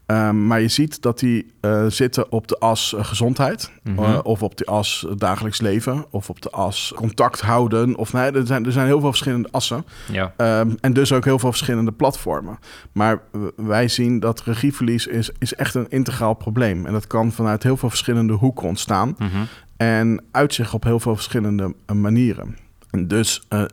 Ehm, 0.06 0.46
maar 0.46 0.60
je 0.60 0.68
ziet 0.68 1.02
dat 1.02 1.18
die 1.18 1.46
eh, 1.60 1.86
zitten 1.86 2.32
op 2.32 2.48
de 2.48 2.58
as 2.58 2.94
eh, 2.94 3.04
gezondheid. 3.04 3.70
Mhm. 3.82 3.98
eh, 3.98 4.18
of 4.22 4.42
op 4.42 4.56
de 4.56 4.64
as 4.64 5.06
dagelijks 5.16 5.60
leven. 5.60 6.04
Of 6.10 6.30
op 6.30 6.42
de 6.42 6.50
as 6.50 6.92
contact 6.96 7.40
houden. 7.40 7.96
Of 7.96 8.12
nee, 8.12 8.30
er 8.30 8.46
zijn, 8.46 8.66
er 8.66 8.72
zijn 8.72 8.86
heel 8.86 9.00
veel 9.00 9.08
verschillende 9.08 9.48
assen. 9.50 9.84
Ja. 10.12 10.32
Ehm, 10.36 10.70
en 10.80 10.92
dus 10.92 11.12
ook 11.12 11.24
heel 11.24 11.38
veel 11.38 11.50
verschillende 11.50 11.92
platformen. 11.92 12.58
Maar 12.92 13.20
wij 13.56 13.88
zien 13.88 14.20
dat 14.20 14.42
regieverlies 14.42 15.06
is, 15.06 15.30
is 15.38 15.54
echt 15.54 15.74
een 15.74 15.88
integraal 15.88 16.34
probleem. 16.34 16.86
En 16.86 16.92
dat 16.92 17.06
kan 17.06 17.32
vanuit 17.32 17.62
heel 17.62 17.76
veel 17.76 17.88
verschillende 17.88 18.32
hoeken 18.32 18.68
ontstaan. 18.68 19.14
Mhm. 19.18 19.28
En 19.76 20.24
uitzicht 20.30 20.74
op 20.74 20.84
heel 20.84 21.00
veel 21.00 21.14
verschillende 21.14 21.74
manieren. 21.94 22.56
En 22.90 23.08
dus 23.08 23.42
er, 23.48 23.70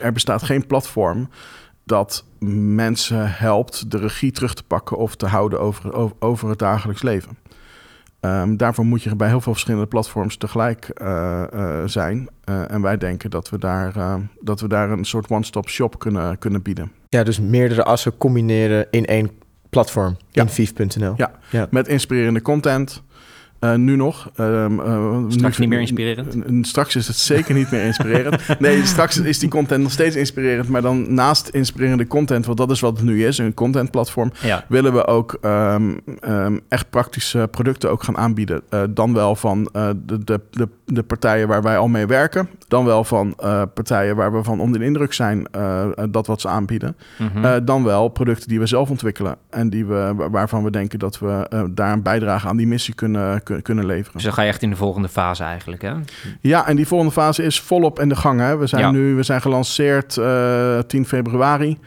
er 0.00 0.12
bestaat 0.12 0.42
geen 0.42 0.66
platform 0.66 1.28
dat 1.84 2.24
mensen 2.48 3.32
helpt 3.32 3.90
de 3.90 3.98
regie 3.98 4.32
terug 4.32 4.54
te 4.54 4.64
pakken 4.64 4.96
of 4.96 5.16
te 5.16 5.26
houden 5.26 5.60
over, 5.60 5.92
over, 5.92 6.16
over 6.18 6.48
het 6.48 6.58
dagelijks 6.58 7.02
leven. 7.02 7.38
Ehm, 8.20 8.56
daarvoor 8.56 8.84
moet 8.84 9.02
je 9.02 9.16
bij 9.16 9.28
heel 9.28 9.40
veel 9.40 9.52
verschillende 9.52 9.86
platforms 9.86 10.36
tegelijk 10.36 10.88
eh, 10.88 11.42
eh, 11.52 11.88
zijn. 11.88 12.28
Eh, 12.44 12.70
en 12.70 12.82
wij 12.82 12.98
denken 12.98 13.30
dat 13.30 13.50
we 13.50 13.58
daar, 13.58 14.18
dat 14.40 14.60
we 14.60 14.68
daar 14.68 14.90
een 14.90 15.04
soort 15.04 15.28
one-stop 15.28 15.68
shop 15.68 15.98
kunnen, 15.98 16.38
kunnen 16.38 16.62
bieden. 16.62 16.92
Ja, 17.08 17.22
dus 17.22 17.40
meerdere 17.40 17.84
assen 17.84 18.16
combineren 18.16 18.86
in 18.90 19.04
één 19.04 19.30
platform. 19.70 20.16
Ja. 20.30 20.42
In 20.42 20.48
vief.nl. 20.48 21.14
Ja. 21.16 21.30
Ja. 21.50 21.66
Met 21.70 21.88
inspirerende 21.88 22.42
content. 22.42 23.02
Eh, 23.58 23.74
nu 23.74 23.96
nog. 23.96 24.30
Ehm, 24.36 24.80
eh, 24.80 25.18
Straks 25.28 25.58
nu- 25.58 25.64
niet 25.64 25.68
meer 25.68 25.80
inspirerend? 25.80 26.66
Straks 26.66 26.96
is 26.96 27.06
het 27.06 27.16
zeker 27.16 27.54
niet 27.54 27.70
meer 27.70 27.84
inspirerend. 27.84 28.42
Nee, 28.58 28.84
straks 28.86 29.18
is 29.20 29.38
die 29.38 29.48
content 29.48 29.82
nog 29.82 29.92
steeds 29.92 30.16
inspirerend. 30.16 30.68
Maar 30.68 30.82
dan 30.82 31.14
naast 31.14 31.48
inspirerende 31.48 32.06
content, 32.06 32.46
want 32.46 32.58
dat 32.58 32.70
is 32.70 32.80
wat 32.80 32.96
het 32.96 33.06
nu 33.06 33.26
is, 33.26 33.38
een 33.38 33.54
contentplatform, 33.54 34.32
Ja. 34.42 34.64
willen 34.68 34.92
we 34.92 35.06
ook 35.06 35.38
ehm, 35.40 35.92
ehm, 36.20 36.58
echt 36.68 36.90
praktische 36.90 37.48
producten 37.50 37.90
ook 37.90 38.02
gaan 38.02 38.16
aanbieden. 38.16 38.62
Eh, 38.68 38.82
dan 38.90 39.14
wel 39.14 39.36
van 39.36 39.68
de, 39.72 40.24
de, 40.24 40.40
de, 40.50 40.68
de 40.84 41.02
partijen 41.02 41.48
waar 41.48 41.62
wij 41.62 41.76
al 41.78 41.88
mee 41.88 42.06
werken. 42.06 42.48
Dan 42.68 42.84
wel 42.84 43.04
van 43.04 43.34
partijen 43.74 44.16
waar 44.16 44.32
we 44.32 44.42
van 44.42 44.60
onder 44.60 44.78
de 44.80 44.86
indruk 44.86 45.12
zijn 45.12 45.46
dat 46.10 46.26
wat 46.26 46.40
ze 46.40 46.48
aanbieden. 46.48 46.96
Mhm. 47.18 47.64
Dan 47.64 47.84
wel 47.84 48.08
producten 48.08 48.48
die 48.48 48.58
we 48.58 48.66
zelf 48.66 48.90
ontwikkelen. 48.90 49.36
En 49.50 49.70
die 49.70 49.86
we, 49.86 50.12
wa- 50.16 50.30
waarvan 50.30 50.64
we 50.64 50.70
denken 50.70 50.98
dat 50.98 51.18
we 51.18 51.46
daar 51.70 51.92
een 51.92 52.02
bijdrage 52.02 52.48
aan 52.48 52.56
die 52.56 52.66
missie 52.66 52.94
kunnen, 52.94 53.42
kun- 53.42 53.43
kunnen 53.62 53.86
leveren. 53.86 54.12
dus 54.12 54.22
dan 54.22 54.32
ga 54.32 54.42
je 54.42 54.48
echt 54.48 54.62
in 54.62 54.70
de 54.70 54.76
volgende 54.76 55.08
fase 55.08 55.44
eigenlijk, 55.44 55.82
hè? 55.82 55.92
Ja, 56.40 56.66
en 56.66 56.76
die 56.76 56.86
volgende 56.86 57.12
fase 57.12 57.42
is 57.42 57.60
volop 57.60 58.00
in 58.00 58.08
de 58.08 58.16
gang. 58.16 58.40
Hè. 58.40 58.56
We 58.56 58.66
zijn 58.66 58.82
Ja. 58.82 58.90
nu 58.90 59.14
we 59.14 59.22
zijn 59.22 59.40
gelanceerd 59.40 60.16
eh 60.16 60.78
10 60.78 61.06
februari. 61.06 61.78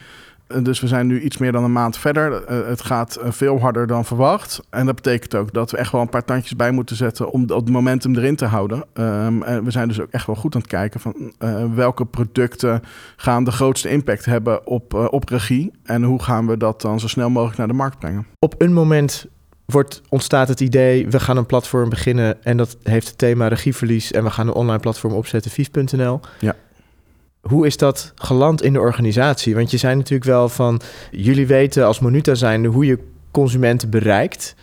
Eh, 0.48 0.64
Dus 0.64 0.80
we 0.80 0.88
zijn 0.88 1.08
nu 1.08 1.22
iets 1.22 1.38
meer 1.38 1.52
dan 1.52 1.64
een 1.64 1.72
maand 1.72 1.98
verder. 1.98 2.44
Eh, 2.44 2.68
het 2.68 2.82
gaat 2.82 3.16
eh, 3.16 3.32
veel 3.32 3.60
harder 3.60 3.88
dan 3.88 4.06
verwacht. 4.06 4.60
En 4.70 4.86
dat 4.86 4.96
betekent 4.96 5.36
ook 5.36 5.54
dat 5.54 5.72
we 5.72 5.78
echt 5.78 5.92
wel 5.92 6.02
een 6.02 6.10
paar 6.10 6.26
tandjes 6.26 6.56
bij 6.56 6.72
moeten 6.72 6.96
zetten 6.96 7.32
om 7.32 7.42
het 7.42 7.70
momentum 7.70 8.16
erin 8.16 8.36
te 8.36 8.46
houden. 8.46 8.84
Ehm, 8.94 9.42
en 9.42 9.64
we 9.64 9.72
zijn 9.72 9.88
dus 9.88 10.02
ook 10.02 10.12
echt 10.12 10.26
wel 10.26 10.36
goed 10.36 10.56
aan 10.56 10.62
het 10.62 10.70
kijken 10.70 11.00
van 11.00 11.16
eh, 11.38 11.64
welke 11.76 12.06
producten 12.06 12.82
gaan 13.16 13.44
de 13.44 13.52
grootste 13.52 13.90
impact 13.90 14.26
hebben 14.26 14.68
op, 14.68 14.94
eh, 14.94 15.06
op 15.10 15.30
regie. 15.30 15.72
En 15.84 16.04
hoe 16.04 16.22
gaan 16.24 16.48
we 16.48 16.58
dat 16.58 16.82
dan 16.82 17.00
zo 17.00 17.08
snel 17.08 17.30
mogelijk 17.30 17.58
naar 17.58 17.68
de 17.68 17.74
markt 17.74 18.00
brengen. 18.00 18.26
Op 18.40 18.56
een 18.58 18.74
moment 18.74 19.26
wordt, 19.68 20.02
ontstaat 20.10 20.48
het 20.48 20.60
idee, 20.60 21.08
we 21.08 21.20
gaan 21.20 21.38
een 21.38 21.46
platform 21.46 21.90
beginnen 21.90 22.44
en 22.44 22.58
dat 22.58 22.78
heeft 22.84 23.08
het 23.08 23.18
thema 23.18 23.48
regieverlies 23.48 24.12
en 24.12 24.24
we 24.24 24.30
gaan 24.30 24.48
een 24.48 24.54
online 24.54 24.80
platform 24.80 25.14
opzetten, 25.14 25.52
vief.nl. 25.52 26.20
Ja. 26.40 26.56
Hoe 27.42 27.66
is 27.66 27.78
dat 27.78 28.12
geland 28.16 28.62
in 28.62 28.74
de 28.74 28.80
organisatie? 28.80 29.56
Want 29.56 29.72
je 29.72 29.78
zei 29.78 29.96
natuurlijk 29.96 30.30
wel 30.30 30.50
van, 30.50 30.82
jullie 31.12 31.48
weten 31.48 31.86
als 31.86 32.00
Monuta 32.00 32.36
zijnde 32.36 32.68
hoe 32.68 32.86
je 32.86 33.00
consumenten 33.32 33.90
bereikt. 33.90 34.56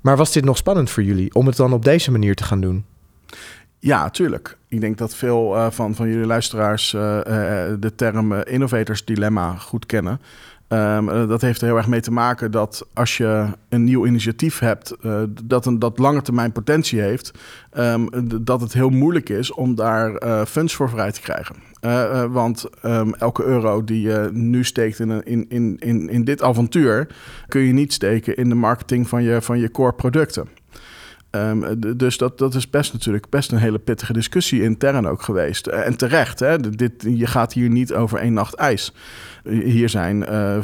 Maar 0.00 0.16
was 0.16 0.32
dit 0.32 0.44
nog 0.44 0.56
spannend 0.56 0.90
voor 0.90 1.02
jullie 1.02 1.34
om 1.34 1.46
het 1.46 1.56
dan 1.56 1.72
op 1.72 1.84
deze 1.84 2.10
manier 2.10 2.34
te 2.34 2.44
gaan 2.44 2.60
doen? 2.60 2.84
Ja, 3.78 4.10
tuurlijk. 4.10 4.58
Ik 4.68 4.80
denk 4.80 4.98
dat 4.98 5.14
veel 5.14 5.56
eh, 5.56 5.70
van, 5.70 5.94
van 5.94 6.08
jullie 6.08 6.26
luisteraars 6.26 6.94
eh, 6.94 7.18
eh, 7.18 7.76
de 7.80 7.94
term 7.94 8.32
innovators 8.32 9.04
dilemma 9.04 9.54
goed 9.56 9.86
kennen. 9.86 10.20
Ehm, 10.70 11.08
eh, 11.08 11.28
dat 11.28 11.40
heeft 11.40 11.60
er 11.60 11.66
heel 11.66 11.76
erg 11.76 11.86
mee 11.86 12.00
te 12.00 12.12
maken 12.12 12.50
dat 12.50 12.86
als 12.94 13.16
je 13.16 13.46
een 13.68 13.84
nieuw 13.84 14.06
initiatief 14.06 14.58
hebt 14.58 14.90
eh, 14.90 15.22
dat 15.44 15.66
een 15.66 15.78
dat 15.78 15.98
lange 15.98 16.22
termijn 16.22 16.52
potentie 16.52 17.00
heeft, 17.00 17.32
ehm, 17.70 18.06
dat 18.42 18.60
het 18.60 18.72
heel 18.72 18.88
moeilijk 18.90 19.28
is 19.28 19.52
om 19.52 19.74
daar 19.74 20.14
eh, 20.14 20.44
funds 20.44 20.74
voor 20.74 20.90
vrij 20.90 21.12
te 21.12 21.20
krijgen. 21.20 21.56
Want 22.32 22.66
ehm, 22.82 23.12
elke 23.12 23.44
euro 23.44 23.84
die 23.84 24.00
je 24.00 24.30
nu 24.32 24.64
steekt 24.64 24.98
in, 24.98 25.24
in, 25.24 25.46
in, 25.48 25.76
in, 25.78 26.08
in 26.08 26.24
dit 26.24 26.42
avontuur, 26.42 27.06
kun 27.48 27.60
je 27.60 27.72
niet 27.72 27.92
steken 27.92 28.36
in 28.36 28.48
de 28.48 28.54
marketing 28.54 29.08
van 29.08 29.22
je, 29.22 29.42
van 29.42 29.58
je 29.58 29.70
core 29.70 29.92
producten. 29.92 30.48
Ehm, 31.30 31.74
dus 31.96 32.18
dat, 32.18 32.38
dat 32.38 32.54
is 32.54 32.70
best 32.70 32.92
natuurlijk 32.92 33.28
best 33.28 33.52
een 33.52 33.58
hele 33.58 33.78
pittige 33.78 34.12
discussie 34.12 34.62
intern 34.62 35.06
ook 35.06 35.22
geweest. 35.22 35.66
Eh, 35.66 35.86
en 35.86 35.96
terecht, 35.96 36.40
hè? 36.40 36.60
Dit, 36.60 36.92
je 37.02 37.26
gaat 37.26 37.52
hier 37.52 37.68
niet 37.68 37.94
over 37.94 38.18
één 38.18 38.32
nacht 38.32 38.54
ijs. 38.54 38.92
Hier 39.44 39.88
zijn 39.88 40.26
eh, 40.26 40.58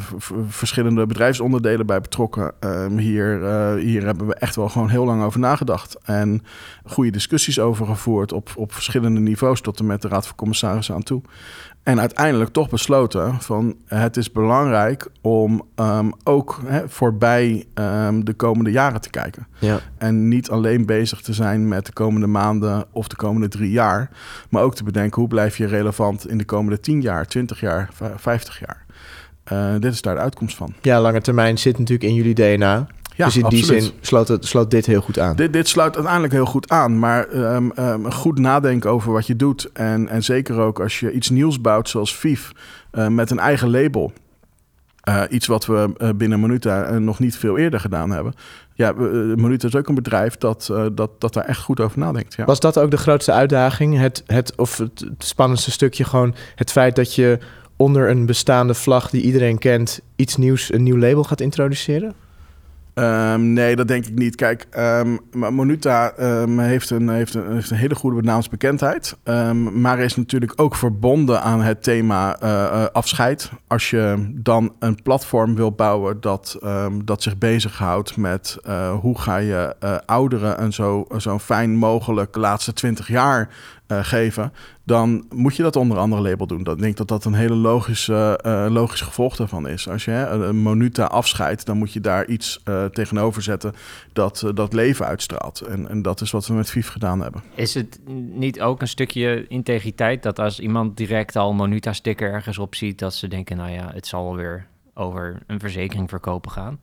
verschillende 0.48 1.06
bedrijfsonderdelen 1.06 1.86
bij 1.86 2.00
betrokken. 2.00 2.52
Ehm, 2.60 2.96
hier, 2.96 3.44
eh, 3.44 3.74
hier 3.74 4.04
hebben 4.04 4.26
we 4.26 4.34
echt 4.34 4.56
wel 4.56 4.68
gewoon 4.68 4.88
heel 4.88 5.04
lang 5.04 5.22
over 5.22 5.40
nagedacht. 5.40 5.96
En 6.04 6.42
goede 6.84 7.10
discussies 7.10 7.60
over 7.60 7.86
gevoerd 7.86 8.32
op, 8.32 8.50
op 8.56 8.72
verschillende 8.72 9.20
niveaus 9.20 9.60
tot 9.60 9.78
en 9.78 9.86
met 9.86 10.02
de 10.02 10.08
Raad 10.08 10.26
van 10.26 10.36
Commissarissen 10.36 10.94
aan 10.94 11.02
toe. 11.02 11.22
En 11.86 12.00
uiteindelijk 12.00 12.50
toch 12.52 12.68
besloten 12.68 13.40
van 13.40 13.76
het 13.86 14.16
is 14.16 14.32
belangrijk 14.32 15.08
om 15.20 15.62
ehm, 15.74 16.10
ook 16.24 16.60
hè, 16.66 16.88
voorbij 16.88 17.64
ehm, 17.74 18.20
de 18.20 18.32
komende 18.34 18.70
jaren 18.70 19.00
te 19.00 19.10
kijken. 19.10 19.46
Ja. 19.58 19.78
En 19.98 20.28
niet 20.28 20.50
alleen 20.50 20.86
bezig 20.86 21.20
te 21.20 21.32
zijn 21.32 21.68
met 21.68 21.86
de 21.86 21.92
komende 21.92 22.26
maanden 22.26 22.84
of 22.92 23.08
de 23.08 23.16
komende 23.16 23.48
drie 23.48 23.70
jaar. 23.70 24.10
Maar 24.50 24.62
ook 24.62 24.74
te 24.74 24.84
bedenken 24.84 25.20
hoe 25.20 25.28
blijf 25.28 25.56
je 25.56 25.66
relevant 25.66 26.28
in 26.28 26.38
de 26.38 26.44
komende 26.44 26.80
10 26.80 27.00
jaar, 27.00 27.26
20 27.26 27.60
jaar, 27.60 27.88
v- 27.94 28.02
50 28.20 28.58
jaar. 28.60 28.84
Eh, 29.44 29.72
dit 29.80 29.92
is 29.92 30.02
daar 30.02 30.14
de 30.14 30.20
uitkomst 30.20 30.56
van. 30.56 30.72
Ja, 30.82 31.00
lange 31.00 31.20
termijn 31.20 31.58
zit 31.58 31.78
natuurlijk 31.78 32.08
in 32.08 32.14
jullie 32.14 32.34
DNA. 32.34 32.86
Ja, 33.16 33.24
dus 33.24 33.36
in 33.36 33.44
absoluut. 33.44 33.68
die 33.68 33.80
zin 33.80 33.92
sloot, 34.00 34.28
het, 34.28 34.46
sloot 34.46 34.70
dit 34.70 34.86
heel 34.86 35.00
goed 35.00 35.18
aan. 35.18 35.36
Dit, 35.36 35.52
dit 35.52 35.68
sluit 35.68 35.94
uiteindelijk 35.94 36.32
heel 36.32 36.46
goed 36.46 36.68
aan. 36.68 36.98
Maar 36.98 37.28
ehm, 37.28 38.10
goed 38.10 38.38
nadenken 38.38 38.90
over 38.90 39.12
wat 39.12 39.26
je 39.26 39.36
doet. 39.36 39.70
En, 39.72 40.08
en 40.08 40.24
zeker 40.24 40.58
ook 40.58 40.80
als 40.80 41.00
je 41.00 41.12
iets 41.12 41.30
nieuws 41.30 41.60
bouwt 41.60 41.88
zoals 41.88 42.16
VIF 42.16 42.52
eh, 42.90 43.08
met 43.08 43.30
een 43.30 43.38
eigen 43.38 43.70
label. 43.70 44.12
Eh, 45.00 45.22
iets 45.30 45.46
wat 45.46 45.66
we 45.66 45.92
eh, 45.96 46.08
binnen 46.16 46.40
Minuta 46.40 46.98
nog 46.98 47.18
niet 47.18 47.36
veel 47.36 47.58
eerder 47.58 47.80
gedaan 47.80 48.10
hebben. 48.10 48.34
Ja, 48.74 48.92
Minuta 49.36 49.66
is 49.66 49.76
ook 49.76 49.88
een 49.88 49.94
bedrijf 49.94 50.36
dat, 50.36 50.72
dat, 50.92 51.10
dat 51.18 51.34
daar 51.34 51.44
echt 51.44 51.60
goed 51.60 51.80
over 51.80 51.98
nadenkt. 51.98 52.34
Ja. 52.34 52.44
Was 52.44 52.60
dat 52.60 52.78
ook 52.78 52.90
de 52.90 52.96
grootste 52.96 53.32
uitdaging? 53.32 53.98
Het, 53.98 54.22
het, 54.26 54.52
of 54.56 54.78
het, 54.78 55.00
het 55.00 55.24
spannendste 55.24 55.70
stukje 55.70 56.04
gewoon 56.04 56.34
het 56.54 56.72
feit 56.72 56.96
dat 56.96 57.14
je 57.14 57.38
onder 57.76 58.10
een 58.10 58.26
bestaande 58.26 58.74
vlag 58.74 59.10
die 59.10 59.22
iedereen 59.22 59.58
kent 59.58 60.00
iets 60.16 60.36
nieuws, 60.36 60.72
een 60.72 60.82
nieuw 60.82 60.98
label 60.98 61.24
gaat 61.24 61.40
introduceren? 61.40 62.14
Ehm, 62.96 63.52
nee, 63.52 63.76
dat 63.76 63.88
denk 63.88 64.06
ik 64.06 64.14
niet. 64.14 64.34
Kijk, 64.34 64.66
ehm, 64.70 65.16
Monuta 65.32 66.10
ehm, 66.10 66.58
heeft, 66.58 66.90
een, 66.90 67.08
heeft, 67.08 67.34
een, 67.34 67.62
hele 67.74 67.94
goede 67.94 68.22
naamsbekendheid. 68.22 69.16
Maar 69.72 69.98
is 69.98 70.16
natuurlijk 70.16 70.52
ook 70.56 70.74
verbonden 70.76 71.42
aan 71.42 71.62
het 71.62 71.82
thema 71.82 72.38
eh, 72.40 72.64
eh, 72.64 72.84
afscheid. 72.92 73.50
Als 73.66 73.90
je 73.90 74.32
dan 74.34 74.74
een 74.78 75.02
platform 75.02 75.54
wil 75.54 75.72
bouwen 75.72 76.20
dat, 76.20 76.58
dat 77.04 77.22
zich 77.22 77.38
bezighoudt 77.38 78.16
met 78.16 78.58
eh, 78.62 78.94
hoe 78.98 79.18
ga 79.18 79.36
je 79.36 79.76
ouderen 80.06 80.62
een 80.62 80.72
zo, 80.72 81.06
zo 81.18 81.38
fijn 81.38 81.76
mogelijk 81.76 82.36
laatste 82.36 82.72
twintig 82.72 83.08
jaar 83.08 83.48
eh, 83.86 84.04
geven, 84.04 84.52
dan 84.84 85.24
moet 85.34 85.56
je 85.56 85.62
dat 85.62 85.76
onder 85.76 85.98
andere 85.98 86.22
label 86.22 86.46
doen. 86.46 86.62
Dat, 86.62 86.76
ik 86.76 86.82
denk 86.82 86.96
dat 86.96 87.08
dat 87.08 87.24
een 87.24 87.34
hele 87.34 87.54
logische, 87.54 88.38
eh, 88.42 88.66
logisch 88.68 89.00
gevolg 89.00 89.36
daarvan 89.36 89.68
is. 89.68 89.88
Als 89.88 90.04
je 90.04 90.12
een 90.12 90.56
Monuta 90.56 91.04
afscheidt, 91.04 91.66
dan 91.66 91.78
moet 91.78 91.92
je 91.92 92.00
daar 92.00 92.26
iets 92.26 92.60
eh, 92.64 92.84
tegenover 92.84 93.42
zetten 93.42 93.74
dat, 94.12 94.50
dat 94.54 94.72
leven 94.72 95.06
uitstraalt. 95.06 95.60
En, 95.60 95.88
en 95.88 96.02
dat 96.02 96.20
is 96.20 96.30
wat 96.30 96.46
we 96.46 96.54
met 96.54 96.70
VIF 96.70 96.88
gedaan 96.88 97.20
hebben. 97.20 97.42
Is 97.54 97.74
het 97.74 98.00
niet 98.32 98.60
ook 98.60 98.80
een 98.80 98.88
stukje 98.88 99.46
integriteit 99.48 100.22
dat 100.22 100.38
als 100.38 100.60
iemand 100.60 100.96
direct 100.96 101.36
al 101.36 101.52
Monuta-sticker 101.52 102.32
ergens 102.32 102.58
op 102.58 102.74
ziet, 102.74 102.98
dat 102.98 103.14
ze 103.14 103.28
denken, 103.28 103.56
nou 103.56 103.70
ja, 103.70 103.90
het 103.94 104.06
zal 104.06 104.24
wel 104.24 104.36
weer 104.36 104.66
over 104.94 105.42
een 105.46 105.60
verzekering 105.60 106.08
verkopen 106.08 106.50
gaan? 106.50 106.78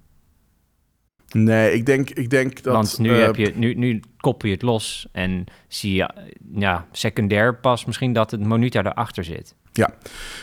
Nee, 1.34 1.74
ik 1.74 1.86
denk, 1.86 2.10
ik 2.10 2.30
denk 2.30 2.64
dat... 2.64 2.74
Want 2.74 3.00
nu, 3.00 3.10
eh, 3.10 3.26
heb 3.26 3.36
je, 3.36 3.52
nu, 3.56 3.74
nu 3.74 4.02
koppel 4.18 4.48
je 4.48 4.54
het 4.54 4.64
los 4.64 5.08
en 5.12 5.46
zie 5.68 5.94
je 5.94 6.10
ja, 6.56 6.86
secundair 6.92 7.56
pas 7.56 7.86
misschien 7.86 8.14
dat 8.14 8.32
het 8.32 8.46
Monuta 8.46 8.84
erachter 8.84 9.24
zit. 9.24 9.56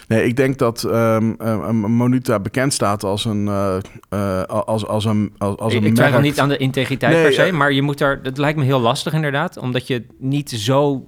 Nee, 0.09 0.25
ik 0.25 0.37
denk 0.37 0.59
dat 0.59 0.83
een 0.83 1.77
Monuta 1.77 2.41
bekend 2.41 2.73
staat 2.73 3.05
als 3.05 3.25
een... 3.25 3.49
eh, 4.09 4.43
als, 4.43 4.87
als 4.87 5.05
een, 5.05 5.33
als, 5.39 5.57
als 5.57 5.73
ik 5.75 5.81
een 5.81 5.87
ik 5.87 5.95
twijfel 5.95 6.21
merk. 6.21 6.31
niet 6.31 6.41
aan 6.41 6.49
de 6.49 6.57
integriteit 6.57 7.13
Nee, 7.13 7.23
per 7.23 7.33
se, 7.33 7.53
maar 7.53 7.73
je 7.73 7.83
moet 7.83 7.99
daar, 7.99 8.21
het 8.23 8.39
lijkt 8.39 8.59
me 8.59 8.65
heel 8.65 8.81
lastig 8.81 9.13
inderdaad, 9.13 9.57
omdat 9.59 9.87
je 9.87 10.07
niet 10.19 10.51
zo 10.51 11.05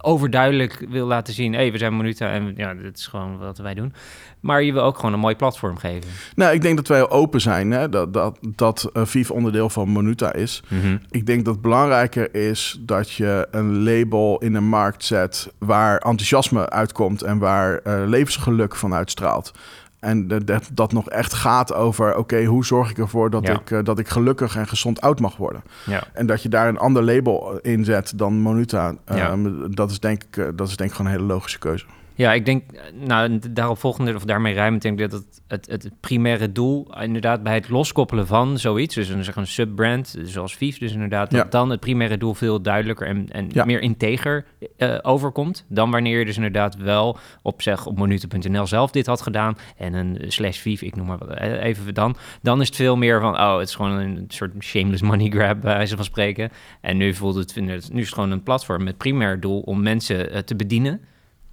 overduidelijk 0.00 0.86
wil 0.88 1.06
laten 1.06 1.34
zien, 1.34 1.52
hé, 1.52 1.58
hey, 1.58 1.72
we 1.72 1.78
zijn 1.78 1.94
Monuta 1.94 2.30
en 2.30 2.52
ja, 2.56 2.74
dit 2.74 2.98
is 2.98 3.06
gewoon 3.06 3.38
wat 3.38 3.58
wij 3.58 3.74
doen. 3.74 3.92
Maar 4.40 4.62
je 4.62 4.72
wil 4.72 4.82
ook 4.82 4.96
gewoon 4.96 5.12
een 5.12 5.20
mooi 5.20 5.36
platform 5.36 5.76
geven. 5.76 6.10
Nou, 6.34 6.54
ik 6.54 6.62
denk 6.62 6.76
dat 6.76 6.88
wij 6.88 7.08
open 7.08 7.40
zijn. 7.40 7.70
Hè? 7.70 7.88
Dat, 7.88 8.12
dat, 8.12 8.38
dat 8.54 8.90
VIF 8.94 9.30
onderdeel 9.30 9.70
van 9.70 9.88
Monuta 9.88 10.32
is. 10.32 10.62
Ik 11.10 11.26
denk 11.26 11.44
dat 11.44 11.54
het 11.54 11.62
belangrijker 11.62 12.34
is 12.34 12.78
dat 12.80 13.10
je 13.10 13.48
een 13.50 13.82
label 13.82 14.38
in 14.38 14.54
een 14.54 14.68
markt 14.68 15.04
zet 15.04 15.52
waar 15.58 15.98
enthousiasme 15.98 16.70
uitkomt 16.70 17.22
en 17.22 17.38
waar 17.38 17.78
eh, 17.78 18.02
levensgeluk 18.06 18.76
van 18.76 18.94
uitstraalt. 18.94 19.52
En 20.00 20.28
dat, 20.28 20.70
dat 20.72 20.92
nog 20.92 21.08
echt 21.10 21.32
gaat 21.34 21.74
over, 21.74 22.16
oké, 22.16 22.44
hoe 22.44 22.64
zorg 22.64 22.90
ik 22.90 22.98
ervoor 22.98 23.30
dat, 23.30 23.46
Ja. 23.46 23.52
ik, 23.60 23.70
eh, 23.70 23.78
dat 23.84 23.98
ik 23.98 24.08
gelukkig 24.08 24.56
en 24.56 24.66
gezond 24.68 25.00
oud 25.00 25.20
mag 25.20 25.36
worden? 25.36 25.62
Ja. 25.86 26.02
En 26.12 26.26
dat 26.26 26.42
je 26.42 26.48
daar 26.48 26.68
een 26.68 26.78
ander 26.78 27.02
label 27.02 27.58
in 27.62 27.84
zet 27.84 28.12
dan 28.18 28.34
Monuta, 28.40 28.94
Ja. 29.06 29.30
ehm, 29.30 29.70
dat, 29.70 29.90
is 29.90 30.00
denk 30.00 30.22
ik, 30.22 30.36
eh, 30.36 30.46
dat 30.54 30.68
is 30.68 30.76
denk 30.76 30.90
ik 30.90 30.96
gewoon 30.96 31.12
een 31.12 31.18
hele 31.18 31.32
logische 31.32 31.58
keuze. 31.58 31.84
Ja, 32.20 32.32
ik 32.32 32.44
denk, 32.44 32.72
eh, 32.72 32.80
nou, 33.06 33.38
daarop 33.50 33.78
volgende, 33.78 34.14
of 34.14 34.24
daarmee 34.24 34.54
rijmend, 34.54 34.82
denk 34.82 35.00
ik 35.00 35.10
dat 35.10 35.20
het, 35.20 35.40
het, 35.48 35.66
het 35.84 35.90
primaire 36.00 36.52
doel, 36.52 36.86
eh, 36.94 37.02
inderdaad, 37.02 37.42
bij 37.42 37.54
het 37.54 37.68
loskoppelen 37.68 38.26
van 38.26 38.58
zoiets, 38.58 38.94
dus 38.94 39.08
een, 39.08 39.24
zeg, 39.24 39.36
een 39.36 39.46
subbrand, 39.46 40.16
zoals 40.22 40.56
Vief, 40.56 40.78
dus 40.78 40.92
inderdaad, 40.92 41.30
dat 41.30 41.42
Ja. 41.44 41.50
dan 41.50 41.70
het 41.70 41.80
primaire 41.80 42.16
doel 42.18 42.34
veel 42.34 42.62
duidelijker 42.62 43.06
en, 43.06 43.26
en 43.32 43.48
Ja. 43.52 43.64
meer 43.64 43.80
integer 43.80 44.44
eh, 44.76 44.98
overkomt, 45.02 45.64
dan 45.68 45.90
wanneer 45.90 46.18
je 46.18 46.24
dus 46.24 46.36
inderdaad 46.36 46.76
wel 46.76 47.18
op, 47.42 47.62
zeg, 47.62 47.86
op 47.86 47.98
Monute.nl 47.98 48.66
zelf 48.66 48.90
dit 48.90 49.06
had 49.06 49.22
gedaan, 49.22 49.56
en 49.76 49.94
een 49.94 50.18
slash 50.28 50.58
Vief, 50.58 50.82
ik 50.82 50.96
noem 50.96 51.06
maar 51.06 51.18
wat, 51.18 51.30
eh, 51.30 51.64
even 51.64 51.94
dan, 51.94 52.16
dan 52.42 52.60
is 52.60 52.66
het 52.66 52.76
veel 52.76 52.96
meer 52.96 53.20
van, 53.20 53.34
oh, 53.34 53.58
het 53.58 53.68
is 53.68 53.74
gewoon 53.74 53.92
een 53.92 54.24
soort 54.28 54.52
shameless 54.58 55.02
money 55.02 55.28
grab, 55.30 55.60
bij 55.60 55.74
wijze 55.74 55.96
van 55.96 56.04
spreken, 56.04 56.50
en 56.80 56.96
nu 56.96 57.14
voelt 57.14 57.34
het, 57.34 57.56
nu 57.60 57.74
is 57.74 57.84
het 57.90 58.08
gewoon 58.14 58.30
een 58.30 58.42
platform 58.42 58.84
met 58.84 58.96
primair 58.96 59.40
doel 59.40 59.60
om 59.60 59.82
mensen 59.82 60.32
eh, 60.32 60.38
te 60.38 60.56
bedienen, 60.56 61.00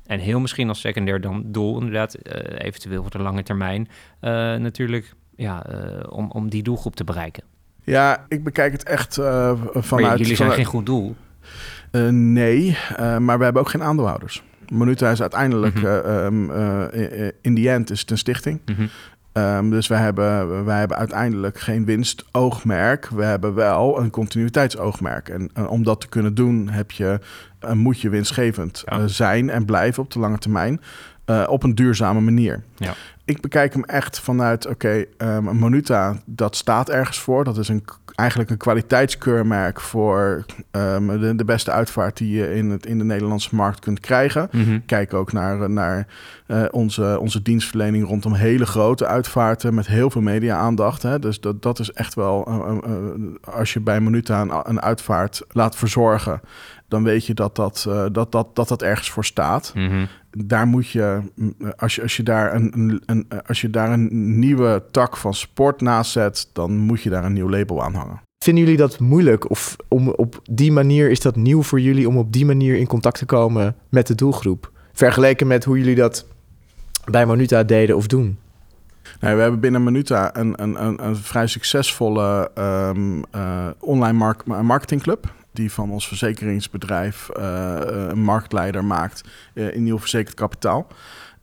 en 0.07 0.19
heel 0.19 0.39
misschien 0.39 0.67
als 0.69 0.79
secundair 0.79 1.21
dan 1.21 1.43
doel, 1.45 1.77
inderdaad, 1.77 2.13
eh, 2.13 2.65
eventueel 2.67 3.01
voor 3.01 3.11
de 3.11 3.19
lange 3.21 3.43
termijn, 3.43 3.87
eh, 4.19 4.31
natuurlijk, 4.55 5.13
ja, 5.35 5.65
eh, 5.65 6.11
om, 6.11 6.31
om 6.31 6.49
die 6.49 6.63
doelgroep 6.63 6.95
te 6.95 7.03
bereiken. 7.03 7.43
Ja, 7.83 8.25
ik 8.27 8.43
bekijk 8.43 8.71
het 8.71 8.83
echt 8.83 9.17
Maar 9.17 9.55
vanuit... 9.73 10.11
jullie 10.19 10.25
zijn 10.25 10.37
vanuit- 10.37 10.55
geen 10.55 10.65
goed 10.65 10.85
doel. 10.85 11.15
Nee, 12.11 12.77
maar 13.19 13.37
we 13.37 13.43
hebben 13.43 13.61
ook 13.61 13.69
geen 13.69 13.83
aandeelhouders. 13.83 14.43
Monuta 14.71 15.11
is 15.11 15.21
uiteindelijk, 15.21 15.75
Mhm. 15.75 15.85
eh, 15.85 16.25
ehm, 16.25 16.49
eh, 16.51 17.27
eh, 17.27 17.33
in 17.41 17.53
die 17.53 17.69
end 17.69 17.89
is 17.91 17.99
het 17.99 18.11
een 18.11 18.17
stichting. 18.17 18.59
Mhm. 18.65 18.85
Ehm, 19.37 19.69
dus 19.69 19.87
wij 19.87 19.99
hebben, 19.99 20.65
wij 20.65 20.79
hebben 20.79 20.97
uiteindelijk 20.97 21.59
geen 21.59 21.85
winstoogmerk. 21.85 23.07
We 23.09 23.23
hebben 23.23 23.53
wel 23.53 23.99
een 23.99 24.09
continuïteitsoogmerk. 24.09 25.29
En 25.29 25.49
eh, 25.53 25.71
om 25.71 25.83
dat 25.83 26.01
te 26.01 26.07
kunnen 26.07 26.35
doen, 26.35 26.69
heb 26.69 26.91
je, 26.91 27.19
eh, 27.59 27.71
moet 27.71 28.01
je 28.01 28.09
winstgevend 28.09 28.83
Ja. 28.85 28.97
eh, 28.97 29.03
zijn 29.05 29.49
en 29.49 29.65
blijven 29.65 30.03
op 30.03 30.11
de 30.11 30.19
lange 30.19 30.37
termijn. 30.37 30.81
eh, 31.25 31.43
op 31.47 31.63
een 31.63 31.75
duurzame 31.75 32.19
manier. 32.19 32.63
Ja. 32.75 32.93
ik 33.25 33.41
bekijk 33.41 33.73
hem 33.73 33.83
echt 33.83 34.19
vanuit, 34.19 34.67
oké, 34.67 35.05
okay, 35.17 35.39
Monuta, 35.41 36.15
dat 36.25 36.55
staat 36.55 36.89
ergens 36.89 37.19
voor. 37.19 37.43
Dat 37.43 37.57
is 37.57 37.67
een, 37.67 37.83
eigenlijk 38.17 38.49
een 38.49 38.57
kwaliteitskeurmerk 38.57 39.81
voor 39.81 40.45
um, 40.71 41.19
de, 41.19 41.35
de, 41.35 41.45
beste 41.45 41.71
uitvaart 41.71 42.17
die 42.17 42.35
je 42.37 42.55
in, 42.55 42.69
het, 42.69 42.85
in 42.85 42.97
de 42.97 43.03
Nederlandse 43.03 43.55
markt 43.55 43.79
kunt 43.79 43.99
krijgen. 43.99 44.49
Mhm. 44.51 44.79
Kijk 44.85 45.13
ook 45.13 45.31
naar, 45.31 45.69
naar 45.69 46.07
uh, 46.47 46.65
onze, 46.71 47.17
onze 47.19 47.41
dienstverlening 47.41 48.07
rondom 48.07 48.33
hele 48.33 48.65
grote 48.65 49.05
uitvaarten 49.05 49.73
met 49.73 49.87
heel 49.87 50.09
veel 50.09 50.21
media-aandacht. 50.21 51.01
Hè. 51.01 51.19
Dus 51.19 51.39
dat, 51.39 51.61
dat 51.61 51.79
is 51.79 51.91
echt 51.91 52.13
wel, 52.13 52.47
uh, 52.49 52.77
uh, 52.87 53.53
als 53.53 53.73
je 53.73 53.79
bij 53.79 53.99
Monuta 53.99 54.41
een, 54.41 54.51
een 54.63 54.81
uitvaart 54.81 55.43
laat 55.49 55.75
verzorgen 55.75 56.41
dan 56.87 57.03
weet 57.03 57.25
je 57.25 57.33
dat 57.33 57.55
dat, 57.55 57.83
dat, 58.11 58.31
dat, 58.31 58.55
dat, 58.55 58.67
dat 58.67 58.81
ergens 58.81 59.09
voor 59.09 59.25
staat. 59.25 59.71
Mhm. 59.75 60.05
Daar 60.45 60.67
moet 60.67 60.89
je, 60.89 61.19
als 61.77 61.95
je, 61.95 62.01
als, 62.01 62.17
je 62.17 62.23
daar 62.23 62.55
een, 62.55 62.73
een, 62.75 63.01
een, 63.05 63.27
als 63.45 63.61
je 63.61 63.69
daar 63.69 63.91
een 63.91 64.39
nieuwe 64.39 64.83
tak 64.91 65.17
van 65.17 65.33
sport 65.33 65.81
naast 65.81 66.11
zet, 66.11 66.49
dan 66.53 66.77
moet 66.77 67.01
je 67.01 67.09
daar 67.09 67.23
een 67.23 67.33
nieuw 67.33 67.49
label 67.49 67.83
aan 67.83 67.93
hangen. 67.93 68.21
Vinden 68.43 68.63
jullie 68.63 68.79
dat 68.79 68.99
moeilijk? 68.99 69.49
Of 69.49 69.75
om 69.87 70.09
op 70.09 70.41
die 70.51 70.71
manier 70.71 71.09
is 71.09 71.19
dat 71.19 71.35
nieuw 71.35 71.61
voor 71.61 71.81
jullie 71.81 72.07
om 72.07 72.17
op 72.17 72.33
die 72.33 72.45
manier 72.45 72.75
in 72.75 72.87
contact 72.87 73.17
te 73.17 73.25
komen 73.25 73.75
met 73.89 74.07
de 74.07 74.15
doelgroep? 74.15 74.71
Vergeleken 74.93 75.47
met 75.47 75.63
hoe 75.63 75.77
jullie 75.77 75.95
dat 75.95 76.25
bij 77.11 77.25
Monuta 77.25 77.63
deden 77.63 77.95
of 77.95 78.07
doen? 78.07 78.37
Nee, 79.19 79.35
we 79.35 79.41
hebben 79.41 79.59
binnen 79.59 79.83
Minuta 79.83 80.35
een, 80.35 80.61
een, 80.61 80.85
een, 80.85 81.05
een 81.05 81.15
vrij 81.15 81.47
succesvolle 81.47 82.51
um, 82.57 83.23
uh, 83.35 83.67
online 83.79 84.17
mark 84.17 84.45
marketingclub 84.45 85.33
die 85.57 85.71
van 85.71 85.91
ons 85.91 86.07
verzekeringsbedrijf 86.07 87.29
uh, 87.37 87.75
een 87.83 88.21
marktleider 88.21 88.85
maakt 88.85 89.23
uh, 89.53 89.75
in 89.75 89.83
nieuw 89.83 89.99
verzekerd 89.99 90.35
kapitaal. 90.35 90.87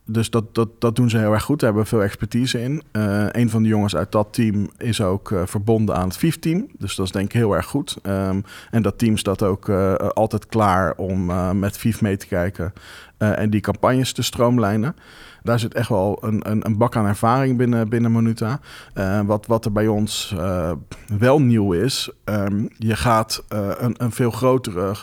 Dus 0.06 0.30
dat, 0.30 0.54
dat, 0.54 0.68
dat 0.78 0.96
doen 0.96 1.10
ze 1.10 1.18
heel 1.18 1.32
erg 1.32 1.42
goed. 1.42 1.60
Daar 1.60 1.68
hebben 1.72 1.90
we 1.90 1.96
veel 1.96 2.06
expertise 2.06 2.62
in. 2.62 2.82
Uh, 2.92 3.26
een 3.30 3.50
van 3.50 3.62
de 3.62 3.68
jongens 3.68 3.96
uit 3.96 4.12
dat 4.12 4.32
team 4.32 4.70
is 4.78 5.00
ook 5.00 5.34
verbonden 5.44 5.96
aan 5.96 6.08
het 6.08 6.16
VIF-team. 6.16 6.66
Dus 6.78 6.94
dat 6.94 7.06
is 7.06 7.12
denk 7.12 7.26
ik 7.26 7.32
heel 7.32 7.54
erg 7.56 7.66
goed. 7.66 7.96
Um, 8.02 8.44
en 8.70 8.82
dat 8.82 8.98
team 8.98 9.16
staat 9.16 9.42
ook 9.42 9.68
altijd 10.14 10.46
klaar 10.46 10.94
om 10.96 11.24
met 11.58 11.78
VIF 11.78 12.00
mee 12.00 12.16
te 12.16 12.26
kijken 12.26 12.72
en 13.18 13.50
die 13.50 13.60
campagnes 13.60 14.12
te 14.12 14.22
stroomlijnen. 14.22 14.96
Daar 15.44 15.58
zit 15.58 15.74
echt 15.74 15.88
wel 15.88 16.18
een, 16.20 16.50
een, 16.50 16.66
een 16.66 16.76
bak 16.76 16.96
aan 16.96 17.06
ervaring 17.06 17.56
binnen, 17.56 17.88
binnen 17.88 18.12
Monuta. 18.12 18.60
Uh, 18.94 19.20
wat, 19.20 19.46
wat 19.46 19.64
er 19.64 19.72
bij 19.72 19.86
ons 19.86 20.34
uh, 20.36 20.72
wel 21.18 21.40
nieuw 21.40 21.72
is, 21.72 22.10
um, 22.24 22.68
je 22.78 22.96
gaat 22.96 23.44
uh, 23.52 23.68
een, 23.76 23.94
een 23.96 24.12
veel 24.12 24.30
grotere 24.30 24.94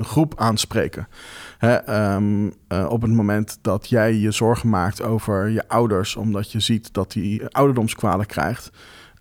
groep 0.00 0.34
aanspreken. 0.36 1.08
Hè, 1.58 2.04
um, 2.14 2.52
op 2.88 3.02
het 3.02 3.10
moment 3.10 3.58
dat 3.62 3.88
jij 3.88 4.14
je 4.14 4.30
zorgen 4.30 4.68
maakt 4.68 5.02
over 5.02 5.48
je 5.48 5.68
ouders, 5.68 6.16
omdat 6.16 6.52
je 6.52 6.60
ziet 6.60 6.94
dat 6.94 7.12
die 7.12 7.48
ouderdomskwalen 7.48 8.26
krijgt 8.26 8.70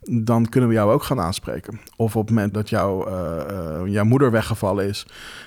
dan 0.09 0.49
kunnen 0.49 0.69
we 0.69 0.75
jou 0.75 0.91
ook 0.91 1.03
gaan 1.03 1.19
aanspreken. 1.19 1.79
Of 1.95 2.15
op 2.15 2.21
het 2.21 2.35
moment 2.35 2.53
dat 2.53 2.69
jou, 2.69 3.09
uh, 3.09 3.81
jouw 3.85 4.03
moeder 4.03 4.31
weggevallen 4.31 4.87
is 4.87 5.05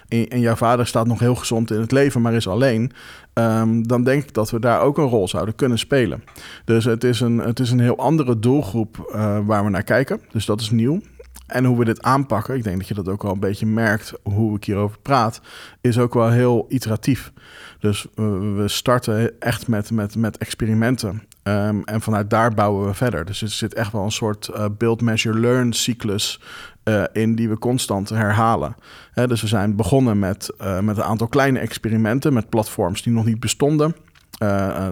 en, 0.08 0.40
jouw 0.40 0.54
vader 0.54 0.86
staat 0.86 1.06
nog 1.06 1.18
heel 1.18 1.34
gezond 1.34 1.70
in 1.70 1.80
het 1.80 1.92
leven, 1.92 2.20
maar 2.20 2.34
is 2.34 2.48
alleen, 2.48 2.92
um, 3.34 3.86
dan 3.86 4.04
denk 4.04 4.22
ik 4.22 4.34
dat 4.34 4.50
we 4.50 4.60
daar 4.60 4.80
ook 4.80 4.98
een 4.98 5.04
rol 5.04 5.28
zouden 5.28 5.54
kunnen 5.54 5.78
spelen. 5.78 6.24
Dus 6.64 6.84
het 6.84 7.04
is 7.04 7.20
een, 7.20 7.38
het 7.38 7.60
is 7.60 7.70
een 7.70 7.80
heel 7.80 7.98
andere 7.98 8.38
doelgroep 8.38 9.10
uh, 9.14 9.38
waar 9.46 9.64
we 9.64 9.70
naar 9.70 9.82
kijken. 9.82 10.20
Dus 10.30 10.46
dat 10.46 10.60
is 10.60 10.70
nieuw. 10.70 11.00
En 11.46 11.64
hoe 11.64 11.78
we 11.78 11.84
dit 11.84 12.02
aanpakken, 12.02 12.56
ik 12.56 12.64
denk 12.64 12.78
dat 12.78 12.88
je 12.88 12.94
dat 12.94 13.08
ook 13.08 13.22
wel 13.22 13.32
een 13.32 13.40
beetje 13.40 13.66
merkt 13.66 14.12
hoe 14.22 14.56
ik 14.56 14.64
hierover 14.64 14.98
praat, 14.98 15.40
is 15.80 15.98
ook 15.98 16.14
wel 16.14 16.30
heel 16.30 16.66
iteratief. 16.68 17.32
Dus 17.78 18.06
we 18.14 18.64
starten 18.66 19.40
echt 19.40 19.68
met, 19.68 19.90
met, 19.90 20.16
met 20.16 20.38
experimenten. 20.38 21.22
Um, 21.48 21.84
en 21.84 22.00
vanuit 22.00 22.30
daar 22.30 22.54
bouwen 22.54 22.86
we 22.86 22.94
verder. 22.94 23.24
Dus 23.24 23.42
er 23.42 23.48
zit 23.48 23.74
echt 23.74 23.92
wel 23.92 24.04
een 24.04 24.12
soort 24.12 24.50
uh, 24.54 24.64
build, 24.78 25.00
measure, 25.00 25.38
learn 25.38 25.72
cyclus 25.72 26.40
uh, 26.84 27.04
in 27.12 27.34
die 27.34 27.48
we 27.48 27.58
constant 27.58 28.08
herhalen. 28.08 28.76
He, 29.12 29.26
dus 29.26 29.40
we 29.40 29.46
zijn 29.46 29.76
begonnen 29.76 30.18
met, 30.18 30.50
uh, 30.60 30.80
met 30.80 30.96
een 30.96 31.02
aantal 31.02 31.26
kleine 31.26 31.58
experimenten 31.58 32.32
met 32.32 32.48
platforms 32.48 33.02
die 33.02 33.12
nog 33.12 33.24
niet 33.24 33.40
bestonden. 33.40 33.96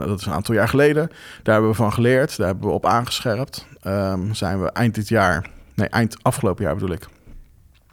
dat 0.07 0.21
is 0.21 0.27
een 0.27 0.33
aantal 0.33 0.55
jaar 0.55 0.69
geleden. 0.69 1.09
Daar 1.43 1.55
hebben 1.55 1.71
we 1.71 1.77
van 1.77 1.93
geleerd, 1.93 2.37
daar 2.37 2.47
hebben 2.47 2.69
we 2.69 2.75
op 2.75 2.87
aangescherpt. 2.87 3.67
Um, 3.87 4.35
zijn 4.35 4.63
we 4.63 4.71
eind 4.73 4.95
dit 4.95 5.09
jaar, 5.09 5.51
nee, 5.75 5.89
eind 5.89 6.17
afgelopen 6.23 6.65
jaar 6.65 6.75
bedoel 6.75 6.93
ik, 6.93 7.07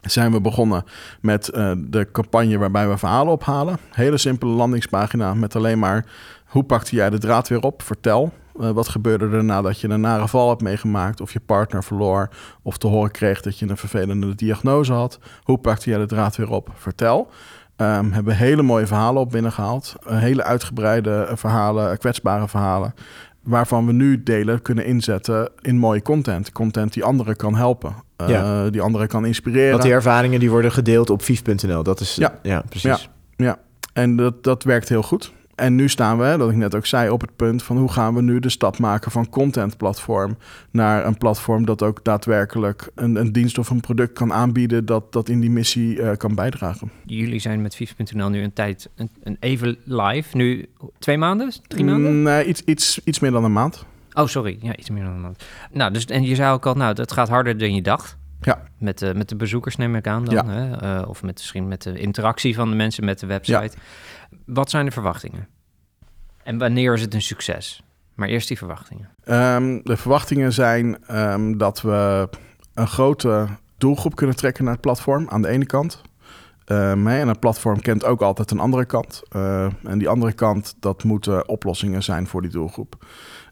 zijn 0.02 0.32
we 0.32 0.42
begonnen 0.42 0.84
met 1.22 1.46
de 1.78 2.08
campagne 2.12 2.58
waarbij 2.58 2.90
we 2.90 2.98
verhalen 2.98 3.34
ophalen. 3.34 3.78
Hele 3.92 4.18
simpele 4.18 4.52
landingspagina 4.52 5.34
met 5.34 5.56
alleen 5.56 5.80
maar 5.80 6.06
hoe 6.46 6.64
pakte 6.64 6.96
jij 6.96 7.10
de 7.10 7.18
draad 7.18 7.48
weer 7.48 7.62
op? 7.62 7.82
Vertel. 7.82 8.34
Uh, 8.60 8.70
wat 8.70 8.88
gebeurde 8.88 9.38
er 9.38 9.44
nadat 9.44 9.80
je 9.80 9.90
een 9.90 10.02
nare 10.02 10.28
val 10.28 10.50
hebt 10.50 10.62
meegemaakt, 10.62 11.22
of 11.22 11.34
je 11.34 11.40
partner 11.40 11.84
verloor, 11.84 12.30
of 12.62 12.78
te 12.78 12.88
horen 12.88 13.12
kreeg 13.12 13.42
dat 13.42 13.60
je 13.60 13.70
een 13.70 13.78
vervelende 13.78 14.36
diagnose 14.36 14.94
had? 14.94 15.20
Hoe 15.44 15.58
pakte 15.58 15.90
jij 15.90 16.00
de 16.00 16.06
draad 16.06 16.36
weer 16.36 16.50
op? 16.50 16.70
Vertel. 16.76 17.30
Um, 17.78 18.12
hebben 18.12 18.36
hele 18.36 18.62
mooie 18.62 18.88
verhalen 18.88 19.22
op 19.22 19.32
binnengehaald. 19.32 19.96
Uh, 20.08 20.18
hele 20.18 20.44
uitgebreide 20.44 21.30
verhalen, 21.36 21.98
kwetsbare 21.98 22.48
verhalen 22.48 22.94
waarvan 23.44 23.86
we 23.86 23.92
nu 23.92 24.24
delen 24.24 24.62
kunnen 24.62 24.86
inzetten 24.86 25.50
in 25.62 25.78
mooie 25.78 26.02
content. 26.02 26.52
Content 26.52 26.94
die 26.94 27.04
anderen 27.04 27.36
kan 27.36 27.56
helpen. 27.56 27.96
Uh, 28.22 28.30
ja. 28.30 28.70
Die 28.70 28.82
anderen 28.82 29.08
kan 29.08 29.26
inspireren. 29.26 29.72
Want 29.72 29.84
die 29.84 29.92
ervaringen 29.92 30.40
die 30.40 30.50
worden 30.50 30.72
gedeeld 30.72 31.10
op 31.10 31.22
vief.nl. 31.22 31.84
Dat 31.84 32.00
is 32.00 32.16
ja, 32.16 32.40
ja 32.42 32.64
precies. 32.70 33.10
Ja, 33.36 33.46
ja. 33.46 33.60
en 33.94 34.16
dat, 34.16 34.44
dat 34.44 34.64
werkt 34.64 34.90
heel 34.90 35.04
goed. 35.04 35.32
En 35.60 35.76
nu 35.76 35.90
staan 35.90 36.18
we, 36.18 36.36
dat 36.38 36.50
ik 36.50 36.56
net 36.56 36.76
ook 36.76 36.86
zei, 36.86 37.10
op 37.10 37.22
het 37.22 37.36
punt 37.36 37.64
van 37.64 37.78
hoe 37.78 37.92
gaan 37.92 38.16
we 38.16 38.22
nu 38.22 38.40
de 38.40 38.50
stap 38.50 38.78
maken 38.78 39.12
van 39.12 39.30
contentplatform 39.30 40.38
naar 40.72 41.06
een 41.06 41.18
platform 41.18 41.66
dat 41.66 41.84
ook 41.84 42.04
daadwerkelijk 42.04 42.90
een, 42.96 43.16
een 43.16 43.32
dienst 43.32 43.58
of 43.58 43.70
een 43.70 43.80
product 43.80 44.14
kan 44.14 44.34
aanbieden 44.34 44.86
dat, 44.86 45.14
dat 45.14 45.30
in 45.30 45.40
die 45.40 45.50
missie 45.50 45.96
uh, 45.96 46.12
kan 46.18 46.36
bijdragen. 46.36 46.92
Jullie 47.06 47.40
zijn 47.40 47.62
met 47.62 47.76
Vief.nl 47.76 48.30
nu 48.30 48.44
een 48.44 48.54
tijd 48.54 48.90
een, 48.96 49.10
een 49.24 49.38
even 49.40 49.78
live. 49.84 50.38
Nu 50.38 50.70
twee 51.00 51.18
maanden? 51.18 51.52
Drie 51.68 51.86
maanden? 51.86 52.22
Nee, 52.22 52.46
iets, 52.46 52.62
iets, 52.66 53.02
iets 53.04 53.20
meer 53.20 53.32
dan 53.32 53.44
een 53.44 53.54
maand. 53.54 53.86
Oh, 54.14 54.28
sorry. 54.28 54.58
Ja, 54.62 54.76
iets 54.76 54.90
meer 54.90 55.04
dan 55.04 55.14
een 55.14 55.22
maand. 55.22 55.44
Nou, 55.72 55.94
dus 55.94 56.06
en 56.06 56.24
je 56.24 56.36
zei 56.36 56.54
ook 56.54 56.66
al, 56.66 56.74
nou, 56.74 56.94
dat 56.94 57.12
gaat 57.12 57.30
harder 57.30 57.58
dan 57.58 57.76
je 57.76 57.82
dacht. 57.82 58.18
Ja. 58.42 58.64
Met, 58.78 59.00
de, 59.00 59.14
met 59.16 59.30
de 59.30 59.36
bezoekers 59.36 59.76
neem 59.76 59.96
ik 59.96 60.08
aan 60.08 60.26
dan. 60.26 60.34
Ja. 60.34 60.46
Hè? 60.46 60.84
Uh, 61.02 61.10
of 61.10 61.24
met, 61.24 61.34
misschien 61.34 61.68
met 61.68 61.82
de 61.82 62.00
interactie 62.00 62.56
van 62.56 62.70
de 62.70 62.76
mensen 62.76 63.06
met 63.06 63.20
de 63.20 63.26
website. 63.26 63.58
Ja. 63.76 63.82
Wat 64.46 64.70
zijn 64.70 64.86
de 64.86 64.92
verwachtingen? 64.92 65.48
En 66.44 66.58
wanneer 66.58 66.94
is 66.94 67.02
het 67.02 67.14
een 67.14 67.22
succes? 67.22 67.84
Maar 68.16 68.28
eerst 68.28 68.48
die 68.48 68.58
verwachtingen. 68.58 69.10
Um, 69.26 69.84
de 69.84 69.98
verwachtingen 69.98 70.54
zijn 70.54 71.18
um, 71.18 71.58
dat 71.58 71.82
we 71.82 72.30
een 72.74 72.88
grote 72.88 73.48
doelgroep 73.78 74.16
kunnen 74.16 74.36
trekken 74.36 74.64
naar 74.64 74.74
het 74.74 74.82
platform 74.82 75.30
aan 75.30 75.42
de 75.42 75.48
ene 75.48 75.66
kant. 75.66 76.02
Um, 76.66 77.08
en 77.08 77.28
een 77.28 77.40
platform 77.40 77.82
kent 77.82 78.06
ook 78.06 78.22
altijd 78.22 78.52
een 78.52 78.60
andere 78.60 78.86
kant. 78.86 79.22
Uh, 79.36 79.68
en 79.84 79.98
die 79.98 80.10
andere 80.10 80.34
kant, 80.34 80.76
dat 80.80 81.04
moeten 81.04 81.48
oplossingen 81.48 82.04
zijn 82.04 82.28
voor 82.28 82.42
die 82.42 82.52
doelgroep. 82.52 83.06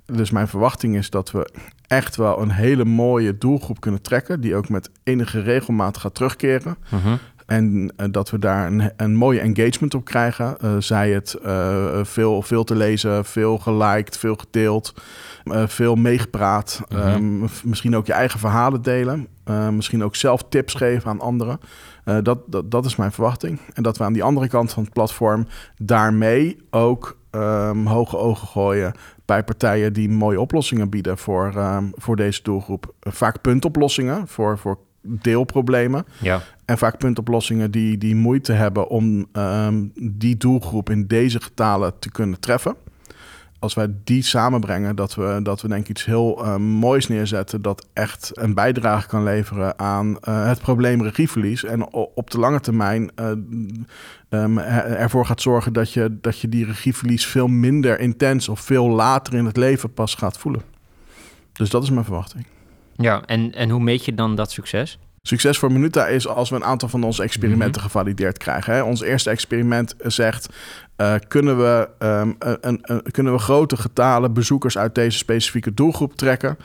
Dus 0.06 0.32
mijn 0.32 0.48
verwachting 0.48 0.96
is 0.96 1.10
dat 1.10 1.32
we 1.32 1.50
echt 1.88 2.16
wel 2.16 2.42
een 2.42 2.52
hele 2.52 2.86
mooie 2.86 3.38
doelgroep 3.38 3.80
kunnen 3.80 4.02
trekken, 4.02 4.42
die 4.42 4.56
ook 4.56 4.70
met 4.70 4.90
enige 5.04 5.40
regelmaat 5.40 5.98
gaat 5.98 6.16
terugkeren. 6.16 6.78
Uh 6.94 7.04
-huh. 7.04 7.14
En 7.48 7.94
uh, 7.98 8.08
dat 8.12 8.30
we 8.30 8.40
daar 8.40 8.68
een, 8.68 8.92
een 8.98 9.16
mooie 9.16 9.40
engagement 9.40 9.94
op 9.94 10.06
krijgen. 10.06 10.58
Uh, 10.64 10.72
zij 10.80 11.12
het 11.12 11.38
uh, 11.46 12.00
veel, 12.04 12.42
veel 12.42 12.64
te 12.64 12.76
lezen, 12.76 13.26
veel 13.26 13.58
geliked, 13.58 14.18
veel 14.18 14.36
gedeeld, 14.36 14.94
veel 15.66 15.96
meegepraat. 15.96 16.82
Mhm. 16.90 17.08
um, 17.08 17.50
misschien 17.64 17.96
ook 17.96 18.06
je 18.06 18.14
eigen 18.14 18.40
verhalen 18.40 18.82
delen. 18.82 19.28
misschien 19.72 20.04
ook 20.04 20.16
zelf 20.16 20.44
tips 20.50 20.74
geven 20.74 21.10
aan 21.10 21.20
anderen. 21.20 21.60
dat, 22.24 22.40
dat, 22.48 22.72
dat 22.72 22.86
is 22.86 22.96
mijn 22.96 23.12
verwachting. 23.12 23.60
En 23.74 23.84
dat 23.84 23.98
we 23.98 24.04
aan 24.04 24.14
die 24.14 24.24
andere 24.24 24.48
kant 24.48 24.74
van 24.74 24.84
het 24.84 24.94
platform 24.94 25.48
daarmee 25.78 26.58
ook 26.70 27.18
um, 27.32 27.86
hoge 27.86 28.18
ogen 28.18 28.48
gooien 28.48 28.94
bij 29.26 29.44
partijen 29.44 29.94
die 29.94 30.10
mooie 30.10 30.40
oplossingen 30.40 30.90
bieden 30.90 31.18
voor, 31.18 31.54
um, 31.56 31.92
voor 31.96 32.16
deze 32.16 32.44
doelgroep. 32.44 32.94
Vaak 33.00 33.42
puntoplossingen 33.42 34.28
voor, 34.28 34.58
voor 34.58 34.78
deelproblemen. 35.02 36.06
Ja. 36.20 36.42
En 36.68 36.78
vaak 36.78 36.98
puntoplossingen 36.98 37.72
die, 37.72 37.98
die 37.98 38.16
moeite 38.16 38.52
hebben 38.52 38.90
om 38.90 39.26
um, 39.34 39.92
die 40.12 40.38
doelgroep 40.38 40.90
in 40.90 41.08
deze 41.08 41.42
getalen 41.42 42.00
te 42.00 42.12
kunnen 42.12 42.40
treffen. 42.40 42.76
Als 43.60 43.74
wij 43.74 43.88
die 44.04 44.24
samenbrengen, 44.24 44.96
dat 44.96 45.16
we, 45.16 45.40
dat 45.44 45.62
we 45.62 45.68
denk 45.68 45.82
ik 45.82 45.90
iets 45.90 46.06
heel 46.06 46.46
uh, 46.46 46.56
moois 46.56 47.08
neerzetten... 47.08 47.62
dat 47.62 47.88
echt 47.94 48.32
een 48.34 48.54
bijdrage 48.54 49.08
kan 49.08 49.24
leveren 49.24 49.80
aan 49.80 50.08
uh, 50.10 50.48
het 50.48 50.60
probleem 50.60 51.02
regieverlies... 51.02 51.64
en 51.64 51.94
op 51.94 52.32
de 52.32 52.40
lange 52.40 52.60
termijn 52.60 53.12
uh, 53.16 53.30
um, 54.30 54.58
ervoor 54.58 55.26
gaat 55.26 55.42
zorgen 55.42 55.74
dat 55.74 55.94
je, 55.94 56.18
dat 56.22 56.40
je 56.40 56.50
die 56.50 56.66
regieverlies... 56.66 57.26
veel 57.26 57.48
minder 57.48 58.00
intens 58.00 58.50
of 58.50 58.60
veel 58.60 58.90
later 58.90 59.34
in 59.34 59.46
het 59.46 59.58
leven 59.58 59.94
pas 59.94 60.16
gaat 60.16 60.38
voelen. 60.38 60.62
Dus 61.54 61.70
dat 61.70 61.84
is 61.84 61.90
mijn 61.90 62.06
verwachting. 62.06 62.46
Ja, 62.96 63.24
en, 63.26 63.54
en 63.54 63.70
hoe 63.70 63.82
meet 63.82 64.06
je 64.06 64.14
dan 64.14 64.36
dat 64.36 64.52
succes? 64.52 65.00
Succes 65.28 65.58
voor 65.58 65.72
Minuta 65.72 66.08
is 66.08 66.28
als 66.28 66.50
we 66.50 66.56
een 66.56 66.64
aantal 66.64 66.90
van 66.90 67.04
onze 67.04 67.24
experimenten 67.24 67.68
mm 67.68 67.74
-hmm. 67.74 67.82
gevalideerd 67.82 68.38
krijgen. 68.38 68.74
Hè. 68.74 68.82
Ons 68.82 69.02
eerste 69.02 69.30
experiment 69.30 69.96
zegt, 70.00 70.50
eh, 70.98 71.16
kunnen, 71.28 71.58
we, 71.58 71.90
ehm, 72.00 72.32
een, 72.40 72.80
een, 72.82 73.02
kunnen 73.12 73.34
we 73.34 73.40
grote 73.40 73.78
getalen 73.78 74.34
bezoekers 74.34 74.78
uit 74.78 74.96
deze 74.96 75.18
specifieke 75.18 75.74
doelgroep 75.74 76.16
trekken. 76.16 76.58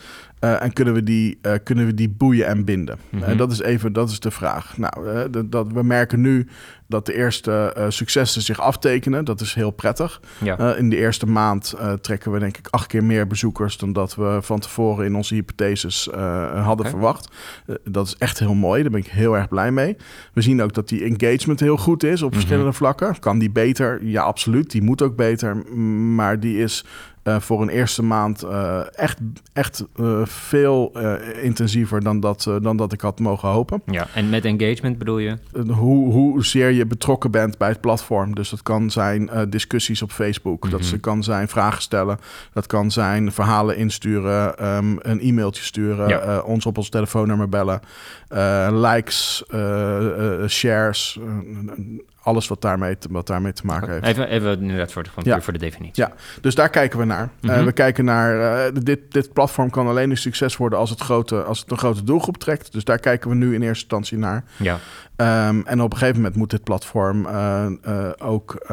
Uh, 0.44 0.62
en 0.62 0.72
kunnen 0.72 0.94
we, 0.94 1.02
die, 1.02 1.38
uh, 1.42 1.52
kunnen 1.64 1.86
we 1.86 1.94
die 1.94 2.08
boeien 2.08 2.46
en 2.46 2.64
binden? 2.64 2.98
Mm 3.10 3.22
-hmm. 3.22 3.36
dat 3.36 3.52
is 3.52 3.60
even 3.60 3.92
dat 3.92 4.10
is 4.10 4.20
de 4.20 4.30
vraag. 4.30 4.76
Nou, 4.76 5.30
dat, 5.48 5.72
we 5.72 5.82
merken 5.82 6.20
nu 6.20 6.48
dat 6.86 7.06
de 7.06 7.14
eerste 7.14 7.86
successen 7.88 8.42
zich 8.42 8.60
aftekenen. 8.60 9.24
Dat 9.24 9.40
is 9.40 9.54
heel 9.54 9.70
prettig. 9.70 10.20
Ja. 10.38 10.74
in 10.74 10.90
de 10.90 10.96
eerste 10.96 11.26
maand 11.26 11.74
trekken 12.00 12.32
we 12.32 12.38
denk 12.38 12.56
ik 12.56 12.66
acht 12.70 12.86
keer 12.86 13.04
meer 13.04 13.26
bezoekers 13.26 13.76
dan 13.76 13.92
dat 13.92 14.14
we 14.14 14.38
van 14.40 14.60
tevoren 14.60 15.04
in 15.04 15.16
onze 15.16 15.34
hypotheses 15.34 16.08
hadden 16.12 16.72
okay. 16.78 16.90
verwacht. 16.90 17.28
dat 17.84 18.06
is 18.06 18.16
echt 18.18 18.38
heel 18.38 18.54
mooi. 18.54 18.82
Daar 18.82 18.90
ben 18.90 19.00
ik 19.00 19.06
heel 19.06 19.36
erg 19.36 19.48
blij 19.48 19.70
mee. 19.70 19.96
We 20.32 20.42
zien 20.42 20.62
ook 20.62 20.72
dat 20.72 20.88
die 20.88 21.04
engagement 21.04 21.60
heel 21.60 21.76
goed 21.76 22.02
is 22.02 22.10
op 22.10 22.18
mm 22.18 22.24
-hmm. 22.24 22.32
verschillende 22.32 22.72
vlakken. 22.72 23.18
Kan 23.18 23.38
die 23.38 23.50
beter? 23.50 24.04
Ja, 24.04 24.21
absoluut. 24.22 24.70
Die 24.70 24.82
moet 24.82 25.02
ook 25.02 25.16
beter. 25.16 25.56
Maar 26.14 26.40
die 26.40 26.58
is 26.58 26.84
uh, 27.24 27.40
voor 27.40 27.62
een 27.62 27.68
eerste 27.68 28.02
maand 28.02 28.44
uh, 28.44 28.80
echt, 28.92 29.18
echt 29.52 29.84
uh, 29.96 30.20
veel 30.24 30.92
intensiever 31.42 32.02
dan 32.02 32.20
dat, 32.20 32.50
dan 32.62 32.76
dat 32.76 32.92
ik 32.92 33.00
had 33.00 33.18
mogen 33.18 33.48
hopen. 33.48 33.82
Ja, 33.86 34.06
en 34.14 34.30
met 34.30 34.44
engagement 34.44 34.98
bedoel 34.98 35.18
je? 35.18 35.38
hoe, 35.68 36.12
hoezeer 36.12 36.70
je 36.70 36.86
betrokken 36.86 37.30
bent 37.30 37.58
bij 37.58 37.68
het 37.68 37.80
platform. 37.80 38.34
Dus 38.34 38.50
dat 38.50 38.62
kan 38.62 38.90
zijn 38.90 39.30
discussies 39.48 40.02
op 40.02 40.10
Facebook, 40.10 40.64
mm 40.64 40.70
-hmm. 40.70 40.80
dat 40.80 41.00
kan 41.00 41.22
zijn 41.22 41.48
vragen 41.48 41.82
stellen, 41.82 42.18
dat 42.52 42.66
kan 42.66 42.90
zijn 42.90 43.32
verhalen 43.32 43.76
insturen, 43.76 44.66
um, 44.76 44.98
een 45.02 45.20
e-mailtje 45.20 45.62
sturen, 45.62 46.08
ja. 46.08 46.40
ons 46.40 46.66
op 46.66 46.78
ons 46.78 46.88
telefoonnummer 46.88 47.48
bellen, 47.48 47.80
likes, 48.80 49.44
shares 50.46 51.18
alles 52.22 52.48
wat 52.48 52.60
daarmee 52.60 52.98
te, 52.98 53.08
wat 53.10 53.26
daarmee 53.26 53.52
te 53.52 53.66
maken 53.66 53.92
heeft. 53.92 54.04
Even, 54.04 54.28
even 54.28 54.60
inderdaad 54.60 54.92
voor 54.92 55.02
de, 55.02 55.10
van, 55.10 55.22
ja. 55.26 55.40
voor 55.40 55.52
de 55.52 55.58
definitie. 55.58 56.04
Ja, 56.04 56.12
dus 56.40 56.54
daar 56.54 56.68
kijken 56.68 56.98
we 56.98 57.04
naar. 57.04 57.30
Mm 57.40 57.50
-hmm. 57.50 57.58
uh, 57.58 57.64
we 57.64 57.72
kijken 57.72 58.04
naar, 58.04 58.36
uh, 58.74 58.82
dit, 58.82 59.12
dit 59.12 59.32
platform 59.32 59.70
kan 59.70 59.86
alleen 59.86 60.10
een 60.10 60.16
succes 60.16 60.56
worden 60.56 60.78
als 60.78 60.90
het, 60.90 61.00
grote, 61.00 61.42
als 61.42 61.60
het 61.60 61.70
een 61.70 61.78
grote 61.78 62.04
doelgroep 62.04 62.36
trekt. 62.36 62.72
Dus 62.72 62.84
daar 62.84 62.98
kijken 62.98 63.30
we 63.30 63.36
nu 63.36 63.54
in 63.54 63.62
eerste 63.62 63.82
instantie 63.82 64.18
naar. 64.18 64.44
Ja. 64.56 64.78
Um, 65.48 65.66
en 65.66 65.82
op 65.82 65.92
een 65.92 65.98
gegeven 65.98 66.20
moment 66.20 66.36
moet 66.36 66.50
dit 66.50 66.64
platform 66.64 67.26
uh, 67.26 67.66
ook 68.18 68.66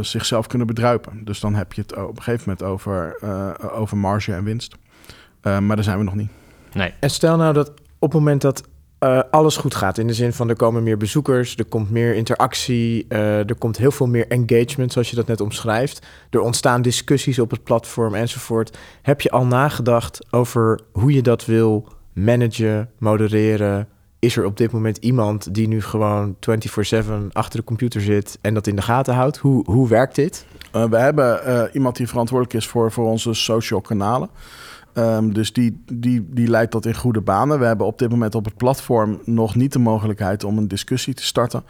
zichzelf 0.00 0.46
kunnen 0.46 0.66
bedruipen. 0.66 1.24
Dus 1.24 1.40
dan 1.40 1.54
heb 1.54 1.72
je 1.72 1.80
het 1.80 1.96
op 1.96 2.16
een 2.16 2.22
gegeven 2.22 2.44
moment 2.48 2.62
over, 2.62 3.18
over 3.72 3.96
marge 3.96 4.32
en 4.32 4.44
winst. 4.44 4.74
maar 5.42 5.76
daar 5.76 5.82
zijn 5.82 5.98
we 5.98 6.04
nog 6.04 6.14
niet. 6.14 6.30
Nee. 6.72 6.94
En 7.00 7.10
stel 7.10 7.36
nou 7.36 7.52
dat 7.54 7.72
op 7.98 8.12
het 8.12 8.20
moment 8.20 8.40
dat 8.40 8.68
uh, 9.00 9.20
alles 9.30 9.56
goed 9.56 9.74
gaat. 9.74 9.98
In 9.98 10.06
de 10.06 10.14
zin 10.14 10.32
van 10.32 10.48
er 10.48 10.56
komen 10.56 10.82
meer 10.82 10.96
bezoekers, 10.96 11.56
er 11.56 11.64
komt 11.64 11.90
meer 11.90 12.14
interactie, 12.14 13.06
uh, 13.08 13.48
er 13.48 13.54
komt 13.58 13.76
heel 13.76 13.90
veel 13.90 14.06
meer 14.06 14.28
engagement, 14.28 14.92
zoals 14.92 15.10
je 15.10 15.16
dat 15.16 15.26
net 15.26 15.40
omschrijft. 15.40 16.06
Er 16.30 16.40
ontstaan 16.40 16.82
discussies 16.82 17.38
op 17.38 17.50
het 17.50 17.64
platform 17.64 18.14
enzovoort. 18.14 18.78
Heb 19.02 19.20
je 19.20 19.30
al 19.30 19.46
nagedacht 19.46 20.26
over 20.30 20.80
hoe 20.92 21.12
je 21.12 21.22
dat 21.22 21.44
wil 21.44 21.88
managen, 22.12 22.90
modereren? 22.98 23.88
Is 24.18 24.36
er 24.36 24.44
op 24.44 24.56
dit 24.56 24.70
moment 24.72 24.96
iemand 24.96 25.54
die 25.54 25.68
nu 25.68 25.82
gewoon 25.82 26.36
24/7 26.40 27.32
achter 27.32 27.58
de 27.58 27.64
computer 27.64 28.00
zit 28.00 28.38
en 28.40 28.54
dat 28.54 28.66
in 28.66 28.76
de 28.76 28.82
gaten 28.82 29.14
houdt? 29.14 29.36
Hoe, 29.36 29.64
hoe 29.64 29.88
werkt 29.88 30.14
dit? 30.14 30.46
Uh, 30.76 30.84
we 30.84 30.96
hebben 30.96 31.70
iemand 31.72 31.96
die 31.96 32.08
verantwoordelijk 32.08 32.56
is 32.56 32.68
voor, 32.68 32.92
voor 32.92 33.04
onze 33.04 33.34
social 33.34 33.80
kanalen. 33.80 34.30
Um, 34.94 35.32
dus 35.32 35.52
die, 35.52 35.82
die, 35.92 36.26
die 36.30 36.48
leidt 36.48 36.72
dat 36.72 36.86
in 36.86 36.94
goede 36.94 37.20
banen. 37.20 37.58
We 37.58 37.64
hebben 37.64 37.86
op 37.86 37.98
dit 37.98 38.10
moment 38.10 38.34
op 38.34 38.44
het 38.44 38.56
platform 38.56 39.20
nog 39.24 39.54
niet 39.54 39.72
de 39.72 39.78
mogelijkheid 39.78 40.44
om 40.44 40.58
een 40.58 40.68
discussie 40.68 41.14
te 41.14 41.24
starten. 41.24 41.62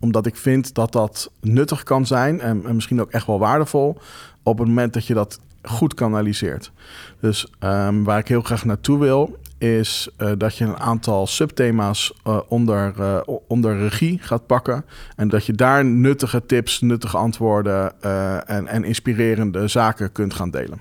Omdat 0.00 0.26
ik 0.26 0.36
vind 0.36 0.74
dat 0.74 0.92
dat 0.92 1.30
nuttig 1.40 1.82
kan 1.82 2.06
zijn 2.06 2.40
en, 2.40 2.66
en 2.66 2.74
misschien 2.74 3.00
ook 3.00 3.10
echt 3.10 3.26
wel 3.26 3.38
waardevol 3.38 3.98
op 4.42 4.58
het 4.58 4.68
moment 4.68 4.92
dat 4.92 5.06
je 5.06 5.14
dat 5.14 5.40
goed 5.62 5.94
kanaliseert. 5.94 6.72
Dus 7.20 7.52
um, 7.60 8.04
waar 8.04 8.18
ik 8.18 8.28
heel 8.28 8.42
graag 8.42 8.64
naartoe 8.64 8.98
wil, 8.98 9.38
is 9.58 10.08
uh, 10.18 10.30
dat 10.38 10.56
je 10.56 10.64
een 10.64 10.78
aantal 10.78 11.26
subthema's 11.26 12.14
uh, 12.26 12.40
onder, 12.48 12.94
uh, 12.98 13.18
onder 13.48 13.78
regie 13.78 14.18
gaat 14.22 14.46
pakken. 14.46 14.84
En 15.16 15.28
dat 15.28 15.46
je 15.46 15.52
daar 15.52 15.84
nuttige 15.84 16.46
tips, 16.46 16.80
nuttige 16.80 17.16
antwoorden 17.16 18.02
en, 18.46 18.66
en 18.66 18.84
inspirerende 18.84 19.68
zaken 19.68 20.12
kunt 20.12 20.34
gaan 20.34 20.50
delen. 20.50 20.80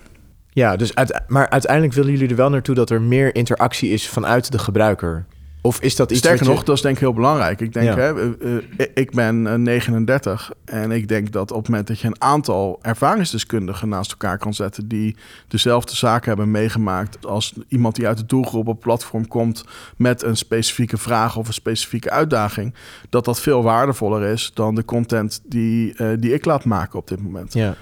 Ja, 0.56 0.76
dus 0.76 0.95
uit, 0.95 1.22
maar 1.28 1.49
uiteindelijk 1.49 1.93
willen 1.93 2.12
jullie 2.12 2.30
er 2.30 2.36
wel 2.36 2.49
naartoe 2.49 2.76
dat 2.76 2.89
er 2.89 3.01
meer 3.01 3.36
interactie 3.36 3.89
is 3.89 4.10
vanuit 4.10 4.51
de 4.51 4.60
gebruiker. 4.60 5.26
Of 5.62 5.80
is 5.80 5.95
dat 5.95 6.12
iets 6.12 6.20
Sterker 6.20 6.45
je... 6.45 6.51
nog, 6.51 6.64
dat 6.64 6.76
is 6.76 6.82
denk 6.82 6.95
ik 6.95 7.01
heel 7.01 7.14
belangrijk. 7.14 7.62
Ik 7.62 7.74
denk, 7.74 7.86
ja. 7.86 7.95
hè, 7.95 8.14
uh, 8.14 8.32
uh, 8.78 8.88
ik 8.93 9.12
ben 9.12 9.45
uh, 9.45 9.53
39 9.53 10.51
en 10.66 10.91
ik 10.91 11.08
denk 11.08 11.32
dat 11.32 11.51
op 11.51 11.58
het 11.58 11.68
moment 11.70 11.88
dat 11.88 11.99
je 11.99 12.08
een 12.08 12.22
aantal 12.22 12.80
ervaringsdeskundigen 12.82 13.89
naast 13.89 14.12
elkaar 14.12 14.38
kan 14.38 14.53
zetten 14.53 14.88
die 14.88 15.16
dezelfde 15.47 15.95
zaken 15.95 16.28
hebben 16.28 16.51
meegemaakt 16.51 17.26
als 17.26 17.53
iemand 17.68 17.95
die 17.95 18.08
uit 18.08 18.18
de 18.18 18.26
doelgroep 18.26 18.68
op 18.68 18.76
het 18.76 18.84
platform 18.84 19.28
komt 19.28 19.64
met 19.97 20.24
een 20.24 20.38
specifieke 20.38 20.97
vraag 20.97 21.38
of 21.38 21.47
een 21.47 21.53
specifieke 21.53 22.10
uitdaging, 22.10 22.74
dat 23.10 23.26
dat 23.26 23.41
veel 23.41 23.64
waardevoller 23.64 24.24
is 24.24 24.51
dan 24.53 24.76
de 24.76 24.86
content 24.86 25.41
die, 25.45 25.93
uh, 25.97 26.10
die 26.20 26.34
ik 26.34 26.45
laat 26.45 26.66
maken 26.66 26.99
op 26.99 27.08
dit 27.08 27.22
moment. 27.22 27.53
Ja. 27.53 27.76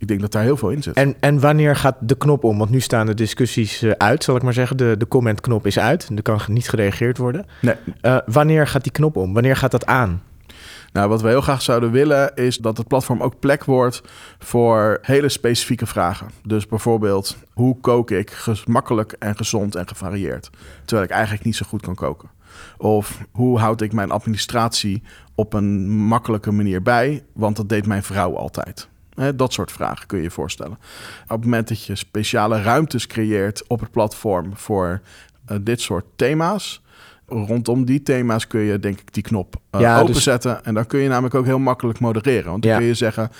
Ik 0.00 0.08
denk 0.08 0.20
dat 0.20 0.32
daar 0.32 0.42
heel 0.42 0.56
veel 0.56 0.70
in 0.70 0.82
zit. 0.82 0.94
En, 0.94 1.14
en 1.20 1.40
wanneer 1.40 1.76
gaat 1.76 1.96
de 2.00 2.16
knop 2.16 2.44
om? 2.44 2.58
Want 2.58 2.70
nu 2.70 2.80
staan 2.80 3.06
de 3.06 3.14
discussies 3.14 3.82
uh, 3.82 3.90
uit, 3.90 4.24
zal 4.24 4.36
ik 4.36 4.42
maar 4.42 4.52
zeggen. 4.52 4.76
De, 4.76 4.94
de 4.98 5.08
comment-knop 5.08 5.66
is 5.66 5.78
uit. 5.78 6.10
Er 6.14 6.22
kan 6.22 6.40
niet 6.48 6.68
gereageerd 6.68 7.18
worden. 7.18 7.46
Nee. 7.60 7.74
Uh, 8.02 8.18
wanneer 8.26 8.66
gaat 8.66 8.82
die 8.82 8.92
knop 8.92 9.16
om? 9.16 9.32
Wanneer 9.32 9.56
gaat 9.56 9.70
dat 9.70 9.86
aan? 9.86 10.22
Nou, 10.92 11.08
wat 11.08 11.22
we 11.22 11.28
heel 11.28 11.40
graag 11.40 11.62
zouden 11.62 11.90
willen 11.90 12.34
is 12.34 12.56
dat 12.56 12.76
het 12.76 12.88
platform 12.88 13.22
ook 13.22 13.38
plek 13.38 13.64
wordt 13.64 14.02
voor 14.38 14.98
hele 15.02 15.28
specifieke 15.28 15.86
vragen. 15.86 16.26
Dus 16.44 16.66
bijvoorbeeld, 16.66 17.36
hoe 17.52 17.80
kook 17.80 18.10
ik 18.10 18.30
gemakkelijk 18.30 19.12
en 19.18 19.36
gezond 19.36 19.74
en 19.74 19.88
gevarieerd? 19.88 20.50
Terwijl 20.84 21.08
ik 21.08 21.14
eigenlijk 21.14 21.44
niet 21.44 21.56
zo 21.56 21.66
goed 21.68 21.82
kan 21.82 21.94
koken. 21.94 22.28
Of 22.76 23.18
hoe 23.30 23.58
houd 23.58 23.80
ik 23.80 23.92
mijn 23.92 24.10
administratie 24.10 25.02
op 25.34 25.52
een 25.52 25.90
makkelijke 25.90 26.50
manier 26.50 26.82
bij? 26.82 27.22
Want 27.32 27.56
dat 27.56 27.68
deed 27.68 27.86
mijn 27.86 28.02
vrouw 28.02 28.36
altijd. 28.36 28.88
Dat 29.34 29.52
soort 29.52 29.72
vragen 29.72 30.06
kun 30.06 30.18
je 30.18 30.24
je 30.24 30.30
voorstellen. 30.30 30.78
Op 31.22 31.28
het 31.28 31.44
moment 31.44 31.68
dat 31.68 31.84
je 31.84 31.94
speciale 31.94 32.62
ruimtes 32.62 33.06
creëert 33.06 33.64
op 33.66 33.80
het 33.80 33.90
platform 33.90 34.56
voor 34.56 35.00
uh, 35.50 35.56
dit 35.60 35.80
soort 35.80 36.04
thema's. 36.16 36.82
Rondom 37.26 37.84
die 37.84 38.02
thema's 38.02 38.46
kun 38.46 38.60
je 38.60 38.78
denk 38.78 39.00
ik 39.00 39.12
die 39.12 39.22
knop 39.22 39.56
uh, 39.70 39.80
ja, 39.80 40.00
openzetten. 40.00 40.54
Dus... 40.54 40.62
En 40.62 40.74
dan 40.74 40.86
kun 40.86 41.00
je 41.00 41.08
namelijk 41.08 41.34
ook 41.34 41.44
heel 41.44 41.58
makkelijk 41.58 42.00
modereren. 42.00 42.50
Want 42.50 42.62
dan 42.62 42.70
ja. 42.72 42.78
kun 42.78 42.86
je 42.86 42.94
zeggen, 42.94 43.30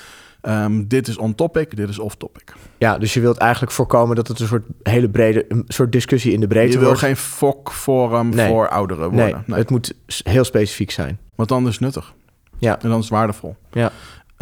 um, 0.43 0.89
dit 0.89 1.09
is 1.09 1.17
on-topic, 1.17 1.77
dit 1.77 1.89
is 1.89 1.99
off-topic. 1.99 2.53
Ja, 2.79 2.99
dus 2.99 3.15
je 3.15 3.21
wilt 3.21 3.37
eigenlijk 3.37 3.73
voorkomen 3.73 4.17
dat 4.17 4.29
het 4.29 4.41
een 4.41 4.47
soort 4.47 4.67
hele 4.83 5.09
brede, 5.09 5.45
een 5.49 5.65
soort 5.69 5.93
discussie 5.93 6.33
in 6.33 6.41
de 6.41 6.47
breedte 6.47 6.79
wordt. 6.79 6.99
Je 6.99 7.07
wil 7.07 7.09
wordt. 7.09 7.21
geen 7.21 7.39
fok-forum 7.39 8.29
nee. 8.29 8.49
voor 8.49 8.69
ouderen 8.69 9.11
worden. 9.11 9.25
Nee, 9.25 9.43
nee, 9.47 9.59
het 9.59 9.71
moet 9.71 9.95
heel 10.07 10.45
specifiek 10.45 10.91
zijn. 10.91 11.19
Want 11.35 11.49
dan 11.49 11.67
is 11.67 11.73
het 11.73 11.81
nuttig. 11.81 12.15
Ja. 12.59 12.81
En 12.81 12.89
dan 12.89 12.99
is 12.99 13.05
het 13.05 13.15
waardevol. 13.15 13.57
Ja. 13.73 13.93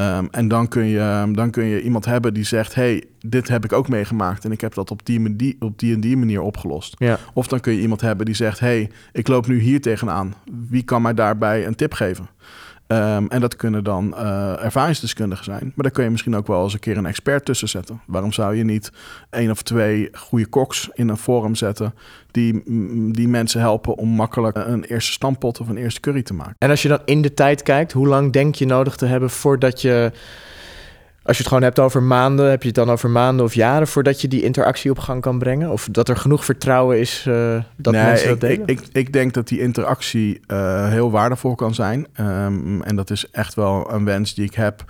Um, 0.01 0.28
en 0.30 0.49
dan 0.49 0.68
kun, 0.68 0.84
je, 0.84 1.30
dan 1.32 1.51
kun 1.51 1.64
je 1.64 1.82
iemand 1.82 2.05
hebben 2.05 2.34
die 2.34 2.44
zegt: 2.44 2.74
hey, 2.74 3.05
dit 3.20 3.49
heb 3.49 3.64
ik 3.64 3.72
ook 3.72 3.88
meegemaakt 3.88 4.44
en 4.44 4.53
ik 4.53 4.61
heb 4.61 4.74
dat 4.74 4.90
op 4.90 5.07
die, 5.07 5.36
die, 5.36 5.57
op 5.61 5.78
die 5.78 5.94
en 5.94 6.01
die 6.01 6.16
manier 6.16 6.40
opgelost. 6.40 6.94
Ja. 6.99 7.18
Of 7.34 7.46
dan 7.46 7.61
kun 7.61 7.72
je 7.72 7.80
iemand 7.80 8.01
hebben 8.01 8.26
die 8.26 8.34
zegt: 8.34 8.61
hey, 8.61 8.90
ik 9.12 9.28
loop 9.28 9.46
nu 9.46 9.61
hier 9.61 9.80
tegenaan. 9.80 10.34
Wie 10.68 10.82
kan 10.82 11.03
mij 11.03 11.14
daarbij 11.14 11.66
een 11.66 11.74
tip 11.74 11.92
geven? 11.92 12.28
Um, 12.93 13.28
en 13.28 13.41
dat 13.41 13.57
kunnen 13.57 13.84
dan 13.84 14.14
uh, 14.16 14.64
ervaringsdeskundigen 14.64 15.45
zijn. 15.45 15.62
Maar 15.62 15.84
daar 15.84 15.91
kun 15.91 16.05
je 16.05 16.11
misschien 16.11 16.36
ook 16.36 16.47
wel 16.47 16.62
eens 16.62 16.72
een 16.72 16.78
keer 16.78 16.97
een 16.97 17.07
expert 17.07 17.45
tussen 17.45 17.68
zetten. 17.68 18.01
Waarom 18.07 18.32
zou 18.32 18.57
je 18.57 18.64
niet 18.64 18.93
één 19.30 19.51
of 19.51 19.62
twee 19.62 20.09
goede 20.12 20.47
koks 20.47 20.89
in 20.93 21.09
een 21.09 21.16
forum 21.16 21.55
zetten... 21.55 21.95
die, 22.30 22.62
die 23.12 23.28
mensen 23.28 23.61
helpen 23.61 23.97
om 23.97 24.09
makkelijk 24.09 24.57
een 24.57 24.84
eerste 24.84 25.12
stampot 25.12 25.61
of 25.61 25.68
een 25.68 25.76
eerste 25.76 26.01
curry 26.01 26.22
te 26.22 26.34
maken. 26.34 26.55
En 26.59 26.70
als 26.70 26.82
je 26.82 26.89
dan 26.89 27.01
in 27.05 27.22
de 27.22 27.34
tijd 27.34 27.62
kijkt, 27.62 27.93
hoe 27.93 28.07
lang 28.07 28.32
denk 28.32 28.55
je 28.55 28.66
nodig 28.66 28.97
te 28.97 29.07
hebben 29.07 29.30
voordat 29.30 29.80
je... 29.80 30.12
Als 31.28 31.36
je 31.36 31.42
het 31.42 31.52
gewoon 31.52 31.68
hebt 31.68 31.78
over 31.78 32.02
maanden, 32.02 32.50
heb 32.50 32.60
je 32.60 32.66
het 32.66 32.76
dan 32.76 32.90
over 32.90 33.10
maanden 33.10 33.44
of 33.44 33.54
jaren 33.54 33.86
voordat 33.86 34.20
je 34.20 34.28
die 34.28 34.42
interactie 34.42 34.90
op 34.90 34.98
gang 34.98 35.20
kan 35.20 35.38
brengen? 35.38 35.70
Of 35.70 35.88
dat 35.90 36.08
er 36.08 36.16
genoeg 36.16 36.44
vertrouwen 36.44 36.98
is 36.98 37.24
uh, 37.28 37.62
dat 37.76 37.92
nee, 37.92 38.02
mensen 38.02 38.28
dat 38.28 38.34
ik, 38.34 38.40
delen? 38.40 38.66
Ik, 38.66 38.80
ik, 38.80 38.88
ik, 38.92 39.12
denk 39.12 39.34
dat 39.34 39.48
die 39.48 39.60
interactie 39.60 40.40
uh, 40.46 40.88
heel 40.88 41.10
waardevol 41.10 41.54
kan 41.54 41.74
zijn. 41.74 42.06
Um, 42.20 42.82
en 42.82 42.96
dat 42.96 43.10
is 43.10 43.30
echt 43.30 43.54
wel 43.54 43.92
een 43.92 44.04
wens 44.04 44.34
die 44.34 44.44
ik 44.44 44.54
heb. 44.54 44.84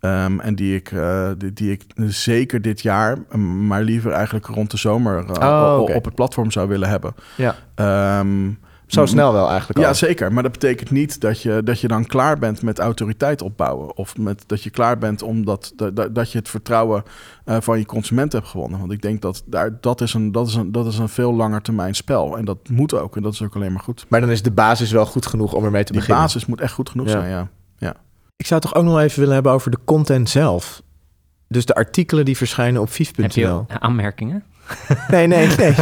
Um, 0.00 0.40
en 0.40 0.54
die 0.54 0.76
ik, 0.76 0.90
uh, 0.90 1.30
die, 1.38 1.52
die, 1.52 1.70
ik 1.70 1.84
zeker 1.96 2.62
dit 2.62 2.82
jaar, 2.82 3.18
maar 3.38 3.82
liever 3.82 4.12
eigenlijk 4.12 4.46
rond 4.46 4.70
de 4.70 4.76
zomer 4.76 5.18
oh, 5.18 5.78
okay. 5.80 5.96
op 5.96 6.04
het 6.04 6.14
platform 6.14 6.50
zou 6.50 6.68
willen 6.68 6.88
hebben. 6.88 7.14
Ja. 7.36 8.18
Um, 8.20 8.58
Zo 8.92 9.06
snel 9.06 9.32
wel 9.32 9.48
eigenlijk 9.48 9.78
al. 9.78 9.84
Ja, 9.84 9.94
zeker. 9.94 10.32
Maar 10.32 10.42
dat 10.42 10.52
betekent 10.52 10.90
niet 10.90 11.20
dat 11.20 11.42
je, 11.42 11.60
dat 11.64 11.80
je 11.80 11.88
dan 11.88 12.06
klaar 12.06 12.38
bent 12.38 12.62
met 12.62 12.78
autoriteit 12.78 13.42
opbouwen. 13.42 13.96
Of 13.96 14.16
met, 14.16 14.44
dat 14.46 14.62
je 14.62 14.70
klaar 14.70 14.98
bent 14.98 15.22
omdat 15.22 15.72
dat, 15.76 16.14
dat 16.14 16.32
je 16.32 16.38
het 16.38 16.48
vertrouwen 16.48 17.02
uh, 17.46 17.56
van 17.60 17.78
je 17.78 17.86
consument 17.86 18.32
hebt 18.32 18.46
gewonnen. 18.46 18.78
Want 18.78 18.92
ik 18.92 19.02
denk 19.02 19.22
dat 19.22 19.42
daar, 19.46 19.80
dat, 19.80 20.00
is 20.00 20.14
een, 20.14 20.32
dat, 20.32 20.48
is 20.48 20.54
een, 20.54 20.72
dat 20.72 20.86
is 20.86 20.98
een 20.98 21.08
veel 21.08 21.34
langer 21.34 21.62
termijn 21.62 21.94
spel. 21.94 22.36
En 22.36 22.44
dat 22.44 22.68
moet 22.68 22.94
ook. 22.94 23.16
En 23.16 23.22
dat 23.22 23.32
is 23.32 23.42
ook 23.42 23.54
alleen 23.54 23.72
maar 23.72 23.82
goed. 23.82 24.04
Maar 24.08 24.20
dan 24.20 24.30
is 24.30 24.42
de 24.42 24.50
basis 24.50 24.90
wel 24.90 25.06
goed 25.06 25.26
genoeg 25.26 25.52
om 25.52 25.64
ermee 25.64 25.84
te 25.84 25.92
Die 25.92 26.00
beginnen. 26.00 26.26
De 26.26 26.32
basis 26.32 26.48
moet 26.48 26.60
echt 26.60 26.72
goed 26.72 26.88
genoeg 26.88 27.06
ja. 27.06 27.12
zijn, 27.12 27.30
ja. 27.30 27.48
ja. 27.78 27.94
Ik 28.36 28.46
zou 28.46 28.60
het 28.60 28.70
toch 28.70 28.80
ook 28.80 28.88
nog 28.88 29.00
even 29.00 29.18
willen 29.18 29.34
hebben 29.34 29.52
over 29.52 29.70
de 29.70 29.78
content 29.84 30.28
zelf. 30.28 30.82
Dus 31.48 31.66
de 31.66 31.74
artikelen 31.74 32.24
die 32.24 32.36
verschijnen 32.36 32.80
op 32.80 32.88
Heb 32.88 33.06
je 33.06 33.14
vief.nl. 33.14 33.66
aanmerkingen? 33.68 34.44
Nee, 35.08 35.26
nee, 35.26 35.46
nee. 35.56 35.74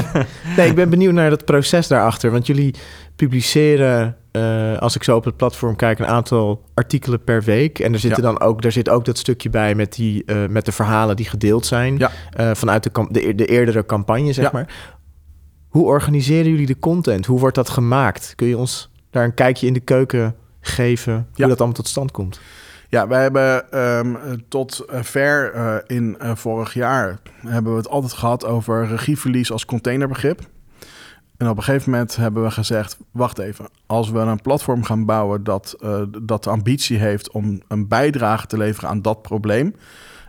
Nee, 0.57 0.69
ik 0.69 0.75
ben 0.75 0.91
benieuwd 0.91 1.13
naar 1.13 1.31
dat 1.31 1.45
proces 1.45 1.87
daarachter. 1.87 2.31
Want 2.31 2.47
jullie 2.47 2.75
publiceren, 3.17 4.17
eh, 4.33 4.79
als 4.79 4.95
ik 4.97 5.03
zo 5.05 5.17
op 5.17 5.25
het 5.25 5.37
platform 5.37 5.77
kijk, 5.77 5.99
een 5.99 6.07
aantal 6.07 6.65
artikelen 6.75 7.25
per 7.25 7.43
week. 7.43 7.79
En 7.79 7.93
er, 7.93 7.99
zitten 7.99 8.23
dan 8.23 8.41
ook, 8.41 8.63
daar 8.63 8.73
zit 8.73 8.89
ook 8.89 9.05
dat 9.05 9.19
stukje 9.19 9.51
bij 9.51 9.75
met, 9.75 9.93
die, 9.95 10.25
eh, 10.25 10.47
met 10.49 10.65
de 10.65 10.73
verhalen 10.73 11.17
die 11.17 11.27
gedeeld 11.27 11.67
zijn. 11.67 11.99
Ja. 11.99 12.11
eh, 12.33 12.51
vanuit 12.55 12.83
de, 12.83 13.07
de, 13.11 13.35
de 13.35 13.47
eerdere 13.47 13.87
campagne, 13.87 14.33
zeg 14.33 14.45
Ja. 14.45 14.51
maar. 14.53 14.75
Hoe 15.69 15.85
organiseren 15.87 16.51
jullie 16.51 16.67
de 16.67 16.79
content? 16.79 17.27
Hoe 17.27 17.39
wordt 17.41 17.55
dat 17.57 17.69
gemaakt? 17.71 18.33
Kun 18.37 18.47
je 18.47 18.59
ons 18.59 18.91
daar 19.11 19.25
een 19.25 19.35
kijkje 19.35 19.67
in 19.67 19.73
de 19.73 19.81
keuken 19.81 20.35
geven? 20.61 21.13
Hoe 21.35 21.47
dat 21.47 21.59
allemaal 21.59 21.73
tot 21.77 21.89
stand 21.89 22.11
komt? 22.11 22.41
Ja, 22.91 23.09
wij 23.09 23.23
hebben 23.23 23.73
ehm, 23.73 24.39
tot 24.49 24.79
eh, 24.79 25.03
ver 25.03 25.53
eh, 25.53 25.77
in 25.87 26.19
eh, 26.19 26.35
vorig 26.35 26.75
jaar 26.75 27.19
hebben 27.47 27.73
we 27.73 27.79
het 27.79 27.89
altijd 27.89 28.13
gehad 28.13 28.45
over 28.45 28.87
regieverlies 28.87 29.53
als 29.53 29.65
containerbegrip. 29.65 30.41
En 31.37 31.49
op 31.49 31.57
een 31.57 31.63
gegeven 31.63 31.91
moment 31.91 32.17
hebben 32.17 32.43
we 32.43 32.51
gezegd: 32.51 32.99
wacht 33.11 33.39
even, 33.39 33.69
als 33.87 34.11
we 34.11 34.19
een 34.19 34.43
platform 34.43 34.85
gaan 34.85 35.05
bouwen 35.05 35.45
dat, 35.45 35.77
dat 36.23 36.45
de 36.45 36.51
ambitie 36.51 36.99
heeft 36.99 37.31
om 37.31 37.61
een 37.69 37.89
bijdrage 37.89 38.47
te 38.47 38.57
leveren 38.57 38.89
aan 38.89 39.03
dat 39.03 39.23
probleem, 39.23 39.75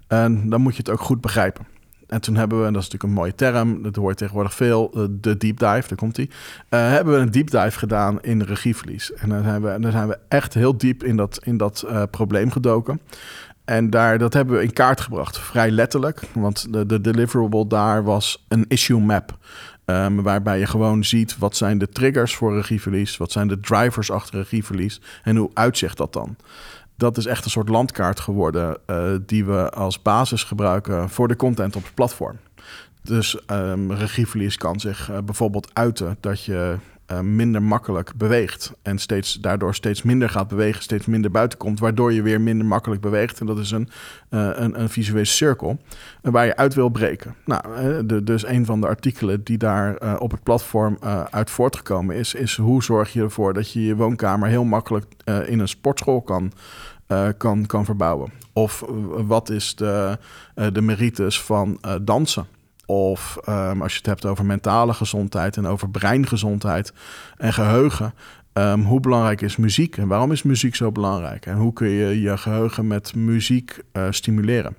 dan 0.07 0.61
moet 0.61 0.75
je 0.75 0.81
het 0.81 0.89
ook 0.89 1.01
goed 1.01 1.21
begrijpen. 1.21 1.65
En 2.11 2.21
toen 2.21 2.35
hebben 2.35 2.59
we, 2.59 2.65
en 2.65 2.73
dat 2.73 2.81
is 2.81 2.89
natuurlijk 2.89 3.13
een 3.13 3.21
mooie 3.23 3.35
term, 3.35 3.83
dat 3.83 3.95
hoor 3.95 4.09
je 4.09 4.15
tegenwoordig 4.15 4.53
veel, 4.53 4.91
eh, 4.93 5.03
de 5.09 5.37
deep 5.37 5.59
dive, 5.59 5.87
daar 5.87 5.97
komt 5.97 6.15
die. 6.15 6.29
hebben 6.69 7.13
we 7.13 7.19
een 7.19 7.31
deep 7.31 7.51
dive 7.51 7.77
gedaan 7.79 8.21
in 8.21 8.41
regieverlies. 8.41 9.13
En 9.13 9.29
dan 9.29 9.43
zijn 9.43 9.61
we, 9.61 9.79
dan 9.79 9.91
zijn 9.91 10.07
we 10.07 10.17
echt 10.27 10.53
heel 10.53 10.77
diep 10.77 11.03
in 11.03 11.15
dat, 11.15 11.39
in 11.43 11.57
dat 11.57 11.81
eh, 11.81 12.03
probleem 12.11 12.51
gedoken. 12.51 13.01
En 13.65 13.89
daar, 13.89 14.17
dat 14.17 14.33
hebben 14.33 14.57
we 14.57 14.63
in 14.63 14.73
kaart 14.73 15.01
gebracht, 15.01 15.39
vrij 15.39 15.71
letterlijk. 15.71 16.21
Want 16.33 16.73
de, 16.73 16.85
de 16.85 17.01
deliverable 17.01 17.67
daar 17.67 18.03
was 18.03 18.45
een 18.47 18.65
issue 18.67 18.99
map. 18.99 19.37
Ehm, 19.85 20.15
waarbij 20.15 20.59
je 20.59 20.65
gewoon 20.65 21.03
ziet 21.03 21.37
wat 21.37 21.55
zijn 21.55 21.77
de 21.77 21.89
triggers 21.89 22.35
voor 22.35 22.55
regieverlies, 22.55 23.17
wat 23.17 23.31
zijn 23.31 23.47
de 23.47 23.59
drivers 23.59 24.11
achter 24.11 24.39
regieverlies 24.39 25.01
en 25.23 25.35
hoe 25.35 25.51
uitzicht 25.53 25.97
dat 25.97 26.13
dan. 26.13 26.35
Dat 27.01 27.17
is 27.17 27.25
echt 27.25 27.45
een 27.45 27.51
soort 27.51 27.69
landkaart 27.69 28.19
geworden 28.19 28.77
eh, 28.85 29.11
die 29.25 29.45
we 29.45 29.69
als 29.69 30.01
basis 30.01 30.43
gebruiken 30.43 31.09
voor 31.09 31.27
de 31.27 31.35
content 31.35 31.75
op 31.75 31.83
het 31.83 31.93
platform. 31.93 32.37
Dus 33.03 33.45
ehm, 33.45 33.91
regieverlies 33.91 34.57
kan 34.57 34.79
zich 34.79 35.09
eh, 35.09 35.17
bijvoorbeeld 35.25 35.69
uiten 35.73 36.17
dat 36.19 36.43
je 36.43 36.75
eh, 37.05 37.19
minder 37.19 37.61
makkelijk 37.63 38.11
beweegt. 38.15 38.73
En 38.81 38.99
steeds, 38.99 39.33
daardoor 39.33 39.75
steeds 39.75 40.01
minder 40.01 40.29
gaat 40.29 40.47
bewegen, 40.47 40.83
steeds 40.83 41.05
minder 41.05 41.31
buiten 41.31 41.57
komt, 41.57 41.79
waardoor 41.79 42.13
je 42.13 42.21
weer 42.21 42.41
minder 42.41 42.67
makkelijk 42.67 43.01
beweegt. 43.01 43.39
En 43.39 43.45
dat 43.45 43.59
is 43.59 43.71
een, 43.71 43.89
een, 44.29 44.81
een 44.81 44.89
visuele 44.89 45.25
cirkel 45.25 45.79
waar 46.21 46.45
je 46.45 46.55
uit 46.55 46.73
wil 46.73 46.89
breken. 46.89 47.35
Nou, 47.45 48.05
dus 48.23 48.45
een 48.47 48.65
van 48.65 48.81
de 48.81 48.87
artikelen 48.87 49.43
die 49.43 49.57
daar 49.57 50.19
op 50.19 50.31
het 50.31 50.43
platform 50.43 50.97
uit 51.29 51.49
voortgekomen 51.49 52.15
is, 52.15 52.33
is 52.33 52.57
hoe 52.57 52.83
zorg 52.83 53.13
je 53.13 53.21
ervoor 53.21 53.53
dat 53.53 53.71
je 53.71 53.85
je 53.85 53.95
woonkamer 53.95 54.49
heel 54.49 54.63
makkelijk 54.63 55.05
in 55.45 55.59
een 55.59 55.67
sportschool 55.67 56.21
kan, 56.21 56.51
eh, 57.11 57.27
kan, 57.37 57.65
kan 57.65 57.85
verbouwen. 57.85 58.31
Of 58.53 58.85
wat 59.27 59.49
is 59.49 59.75
de, 59.75 60.17
eh, 60.55 60.67
de 60.73 60.81
merites 60.81 61.41
van 61.41 61.77
eh, 61.81 61.95
dansen? 62.01 62.45
Of 62.85 63.37
ehm, 63.45 63.81
als 63.81 63.91
je 63.91 63.97
het 63.97 64.07
hebt 64.07 64.25
over 64.25 64.45
mentale 64.45 64.93
gezondheid 64.93 65.57
en 65.57 65.65
over 65.65 65.89
breingezondheid 65.89 66.93
en 67.37 67.53
geheugen. 67.53 68.13
ehm, 68.53 68.79
hoe 68.79 68.99
belangrijk 68.99 69.41
is 69.41 69.55
muziek 69.55 69.97
en 69.97 70.07
waarom 70.07 70.31
is 70.31 70.43
muziek 70.43 70.75
zo 70.75 70.91
belangrijk? 70.91 71.45
En 71.45 71.55
hoe 71.55 71.73
kun 71.73 71.89
je 71.89 72.21
je 72.21 72.37
geheugen 72.37 72.87
met 72.87 73.15
muziek 73.15 73.83
stimuleren? 74.09 74.75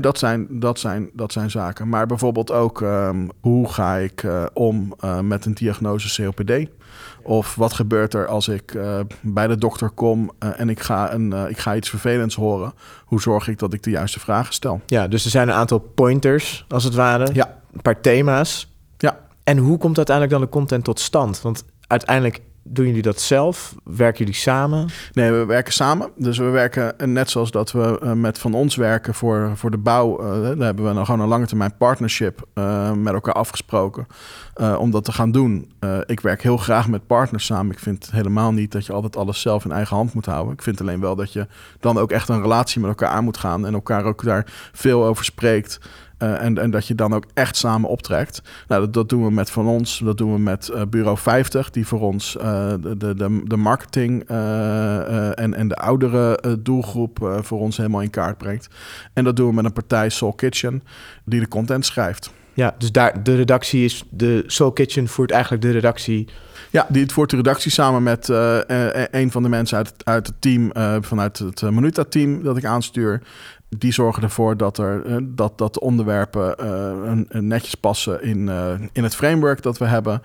Dat, 0.00 0.18
zijn, 0.18 0.46
dat, 0.50 0.78
zijn, 0.78 1.10
dat 1.12 1.32
zijn 1.32 1.50
zaken. 1.50 1.88
Maar 1.88 2.06
bijvoorbeeld 2.06 2.52
ook 2.52 2.82
ehm, 2.82 3.28
hoe 3.40 3.72
ga 3.72 3.96
ik 3.96 4.26
om 4.52 4.94
met 5.22 5.44
een 5.44 5.54
diagnose 5.54 6.22
COPD? 6.22 6.68
Of 7.26 7.54
wat 7.54 7.72
gebeurt 7.72 8.14
er 8.14 8.26
als 8.26 8.48
ik 8.48 8.74
eh, 8.74 9.00
bij 9.22 9.46
de 9.46 9.56
dokter 9.56 9.90
kom 9.90 10.30
eh, 10.38 10.60
en 10.60 10.68
ik 10.68 10.80
ga, 10.80 11.12
een, 11.12 11.32
eh, 11.32 11.48
ik 11.48 11.58
ga 11.58 11.74
iets 11.74 11.88
vervelends 11.88 12.34
horen? 12.34 12.72
Hoe 13.04 13.20
zorg 13.20 13.48
ik 13.48 13.58
dat 13.58 13.72
ik 13.72 13.82
de 13.82 13.90
juiste 13.90 14.20
vragen 14.20 14.54
stel? 14.54 14.80
Ja, 14.86 15.08
dus 15.08 15.24
er 15.24 15.30
zijn 15.30 15.48
een 15.48 15.54
aantal 15.54 15.78
pointers, 15.78 16.64
als 16.68 16.84
het 16.84 16.94
ware. 16.94 17.28
Ja. 17.32 17.58
Een 17.72 17.82
paar 17.82 18.00
thema's. 18.00 18.74
Ja. 18.98 19.18
En 19.44 19.58
hoe 19.58 19.78
komt 19.78 19.96
uiteindelijk 19.96 20.36
dan 20.36 20.44
de 20.44 20.52
content 20.52 20.84
tot 20.84 21.00
stand? 21.00 21.40
Want 21.42 21.64
uiteindelijk 21.86 22.40
doen 22.68 22.86
jullie 22.86 23.02
dat 23.02 23.20
zelf? 23.20 23.74
Werken 23.84 24.18
jullie 24.18 24.40
samen? 24.40 24.88
Nee, 25.12 25.30
we 25.30 25.44
werken 25.44 25.72
samen. 25.72 26.10
Dus 26.16 26.38
we 26.38 26.44
werken 26.44 27.12
net 27.12 27.30
zoals 27.30 27.50
dat 27.50 27.72
we 27.72 27.98
eh, 28.02 28.12
met 28.12 28.38
van 28.38 28.54
ons 28.54 28.76
werken 28.76 29.14
voor, 29.14 29.52
voor 29.54 29.70
de 29.70 29.78
bouw. 29.78 30.18
eh, 30.18 30.40
daar 30.40 30.66
hebben 30.66 30.84
we 30.84 30.92
nou 30.92 31.04
gewoon 31.04 31.20
een 31.20 31.28
lange 31.28 31.46
termijn 31.46 31.76
partnership 31.76 32.46
eh, 32.54 32.92
met 32.92 33.12
elkaar 33.12 33.34
afgesproken 33.34 34.06
om 34.78 34.90
dat 34.90 35.04
te 35.04 35.12
gaan 35.12 35.30
doen. 35.30 35.72
Ik 36.06 36.20
werk 36.20 36.42
heel 36.42 36.56
graag 36.56 36.88
met 36.88 37.06
partners 37.06 37.44
samen. 37.44 37.72
Ik 37.72 37.78
vind 37.78 38.10
helemaal 38.10 38.52
niet 38.52 38.72
dat 38.72 38.86
je 38.86 38.92
altijd 38.92 39.16
alles 39.16 39.40
zelf 39.40 39.64
in 39.64 39.72
eigen 39.72 39.96
hand 39.96 40.14
moet 40.14 40.26
houden. 40.26 40.52
Ik 40.52 40.62
vind 40.62 40.80
alleen 40.80 41.00
wel 41.00 41.16
dat 41.16 41.32
je 41.32 41.46
dan 41.80 41.98
ook 41.98 42.10
echt 42.10 42.28
een 42.28 42.40
relatie 42.40 42.80
met 42.80 42.88
elkaar 42.90 43.08
aan 43.08 43.24
moet 43.24 43.36
gaan 43.36 43.66
en 43.66 43.74
elkaar 43.74 44.04
ook 44.04 44.24
daar 44.24 44.46
veel 44.72 45.04
over 45.04 45.24
spreekt. 45.24 45.78
Eh, 46.18 46.42
en, 46.42 46.58
en 46.58 46.70
dat 46.70 46.86
je 46.86 46.94
dan 46.94 47.14
ook 47.14 47.24
echt 47.34 47.56
samen 47.56 47.88
optrekt. 47.90 48.42
Nou, 48.68 48.80
dat, 48.80 48.92
dat 48.92 49.08
doen 49.08 49.24
we 49.24 49.30
met 49.30 49.50
van 49.50 49.66
ons. 49.66 50.00
Dat 50.04 50.18
doen 50.18 50.32
we 50.32 50.38
met 50.38 50.68
eh, 50.68 50.82
Bureau 50.90 51.18
50, 51.18 51.70
die 51.70 51.86
voor 51.86 52.00
ons 52.00 52.36
eh, 52.36 52.72
de, 52.80 52.96
de, 52.96 53.42
de, 53.44 53.56
marketing 53.56 54.24
en, 54.28 55.54
en 55.54 55.68
de 55.68 55.76
oudere 55.76 56.56
doelgroep 56.58 57.38
voor 57.42 57.60
ons 57.60 57.76
helemaal 57.76 58.00
in 58.00 58.10
kaart 58.10 58.38
brengt. 58.38 58.68
En 59.12 59.24
dat 59.24 59.36
doen 59.36 59.48
we 59.48 59.54
met 59.54 59.64
een 59.64 59.72
partij 59.72 60.08
Soul 60.08 60.32
Kitchen, 60.32 60.82
die 61.24 61.40
de 61.40 61.48
content 61.48 61.86
schrijft. 61.86 62.32
Ja, 62.54 62.74
dus 62.78 62.92
daar, 62.92 63.22
de 63.22 63.36
redactie 63.36 63.84
is... 63.84 64.04
De 64.10 64.44
Soul 64.46 64.72
Kitchen 64.72 65.08
voert 65.08 65.30
eigenlijk 65.30 65.62
de 65.62 65.70
redactie... 65.70 66.28
Ja, 66.70 66.86
die 66.88 67.06
voert 67.12 67.30
de 67.30 67.36
redactie 67.36 67.70
samen 67.70 68.02
met 68.02 68.28
een 69.10 69.30
van 69.30 69.42
de 69.42 69.48
mensen 69.48 69.76
uit, 69.76 69.86
het- 69.88 70.04
uit 70.04 70.26
het 70.26 70.36
team, 70.40 70.70
vanuit 71.00 71.38
het 71.38 71.62
Minuta-team 71.62 72.42
dat 72.42 72.56
ik 72.56 72.64
aanstuur. 72.64 73.22
Die 73.68 73.92
zorgen 73.92 74.22
ervoor 74.22 74.56
dat, 74.56 74.78
er, 74.78 75.06
eh, 75.06 75.16
dat, 75.22 75.58
dat 75.58 75.74
de 75.74 75.80
onderwerpen 75.80 76.56
eh, 76.56 77.40
netjes 77.40 77.74
passen 77.74 78.22
in, 78.22 78.48
eh, 78.48 78.72
in 78.92 79.02
het 79.02 79.14
framework 79.14 79.62
dat 79.62 79.78
we 79.78 79.84
hebben. 79.84 80.22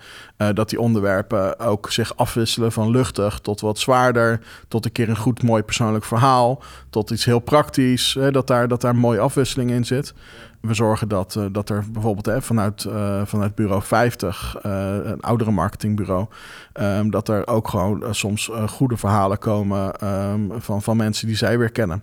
Dat 0.54 0.68
die 0.68 0.80
onderwerpen 0.80 1.58
ook 1.58 1.90
zich 1.90 2.16
afwisselen 2.16 2.72
van 2.72 2.90
luchtig 2.90 3.38
tot 3.38 3.60
wat 3.60 3.78
zwaarder. 3.78 4.40
Tot 4.68 4.84
een 4.84 4.92
keer 4.92 5.08
een 5.08 5.16
goed, 5.16 5.42
mooi 5.42 5.62
persoonlijk 5.62 6.04
verhaal. 6.04 6.62
Tot 6.90 7.10
iets 7.10 7.24
heel 7.24 7.38
praktisch. 7.38 8.18
dat, 8.30 8.46
daar, 8.46 8.68
dat 8.68 8.80
daar 8.80 8.96
mooie 8.96 9.20
afwisseling 9.20 9.70
in 9.70 9.84
zit. 9.84 10.14
We 10.60 10.74
zorgen 10.74 11.08
dat, 11.08 11.38
dat 11.52 11.68
er 11.68 11.84
bijvoorbeeld 11.92 12.44
vanuit, 12.44 12.86
vanuit 13.24 13.54
bureau 13.54 13.82
50, 13.82 14.56
eh, 14.62 14.96
een 15.04 15.20
oudere 15.20 15.50
marketingbureau, 15.50 16.26
ehm, 16.72 17.10
dat 17.10 17.28
er 17.28 17.46
ook 17.46 17.68
gewoon 17.68 18.14
soms 18.14 18.50
goede 18.66 18.96
verhalen 18.96 19.38
komen 19.38 19.94
ehm, 19.94 20.40
van, 20.58 20.82
van 20.82 20.96
mensen 20.96 21.26
die 21.26 21.36
zij 21.36 21.58
weer 21.58 21.72
kennen. 21.72 22.02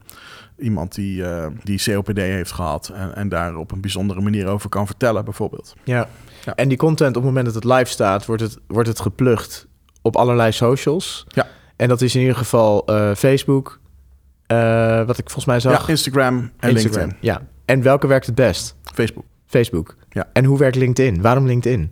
Iemand 0.59 0.95
die, 0.95 1.23
eh, 1.23 1.47
die 1.63 1.81
COPD 1.83 2.17
heeft 2.17 2.51
gehad 2.51 2.91
en, 2.93 3.15
en 3.15 3.29
daar 3.29 3.55
op 3.55 3.71
een 3.71 3.81
bijzondere 3.81 4.21
manier 4.21 4.47
over 4.47 4.69
kan 4.69 4.85
vertellen, 4.85 5.23
bijvoorbeeld. 5.23 5.75
Ja. 5.83 6.07
Ja. 6.45 6.55
En 6.55 6.67
die 6.67 6.77
content, 6.77 7.09
op 7.09 7.15
het 7.15 7.23
moment 7.23 7.45
dat 7.45 7.55
het 7.55 7.63
live 7.63 7.91
staat, 7.91 8.25
wordt 8.25 8.41
het, 8.41 8.57
wordt 8.67 8.87
het 8.87 8.99
geplukt 8.99 9.67
op 10.01 10.15
allerlei 10.15 10.51
socials. 10.51 11.25
Ja. 11.27 11.47
En 11.75 11.87
dat 11.87 12.01
is 12.01 12.15
in 12.15 12.21
ieder 12.21 12.35
geval 12.35 12.85
eh, 12.85 13.15
Facebook, 13.15 13.79
eh, 14.45 15.05
wat 15.05 15.17
ik 15.17 15.23
volgens 15.25 15.45
mij 15.45 15.59
zag. 15.59 15.81
Ja, 15.81 15.87
Instagram 15.87 16.51
en 16.59 16.69
Instagram. 16.69 16.99
LinkedIn. 16.99 17.17
Ja. 17.19 17.41
En 17.65 17.81
welke 17.81 18.07
werkt 18.07 18.25
het 18.25 18.35
best? 18.35 18.75
Facebook. 18.93 19.25
Facebook. 19.45 19.95
Ja. 20.09 20.29
En 20.33 20.45
hoe 20.45 20.57
werkt 20.57 20.75
LinkedIn? 20.75 21.21
Waarom 21.21 21.45
LinkedIn? 21.45 21.91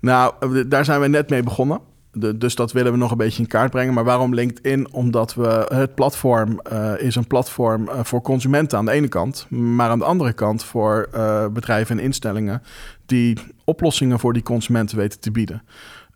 Nou, 0.00 0.32
daar 0.68 0.84
zijn 0.84 1.00
we 1.00 1.08
net 1.08 1.30
mee 1.30 1.42
begonnen. 1.42 1.80
De- 2.12 2.38
dus 2.38 2.54
dat 2.54 2.72
willen 2.72 2.92
we 2.92 2.98
nog 2.98 3.10
een 3.10 3.16
beetje 3.16 3.42
in 3.42 3.48
kaart 3.48 3.70
brengen. 3.70 3.94
Maar 3.94 4.04
waarom 4.04 4.34
LinkedIn? 4.34 4.92
Omdat 4.92 5.34
we 5.34 5.66
het 5.74 5.94
platform 5.94 6.60
eh, 6.60 6.92
is 6.98 7.14
een 7.14 7.26
platform 7.26 7.88
eh, 7.88 8.00
voor 8.04 8.22
consumenten 8.22 8.78
aan 8.78 8.84
de 8.84 8.90
ene 8.90 9.08
kant, 9.08 9.46
maar 9.50 9.90
aan 9.90 9.98
de 9.98 10.04
andere 10.04 10.32
kant 10.32 10.64
voor 10.64 11.08
eh, 11.12 11.46
bedrijven 11.48 11.98
en 11.98 12.04
instellingen 12.04 12.62
die 13.06 13.38
oplossingen 13.64 14.18
voor 14.18 14.32
die 14.32 14.42
consumenten 14.42 14.96
weten 14.96 15.20
te 15.20 15.30
bieden. 15.30 15.62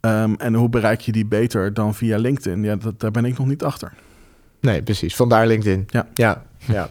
Ehm, 0.01 0.35
en 0.39 0.55
hoe 0.55 0.69
bereik 0.69 1.01
je 1.01 1.13
die 1.13 1.27
beter 1.27 1.75
dan 1.75 1.95
via 1.95 2.17
LinkedIn? 2.19 2.63
Ja, 2.65 2.77
dat, 2.77 3.01
daar 3.01 3.11
ben 3.11 3.25
ik 3.25 3.39
nog 3.39 3.47
niet 3.47 3.63
achter. 3.65 3.93
Nee, 4.61 4.83
precies. 4.83 5.17
Vandaar 5.17 5.47
LinkedIn. 5.47 5.85
Ja. 5.89 6.07
Ja, 6.15 6.43
ja. 6.67 6.91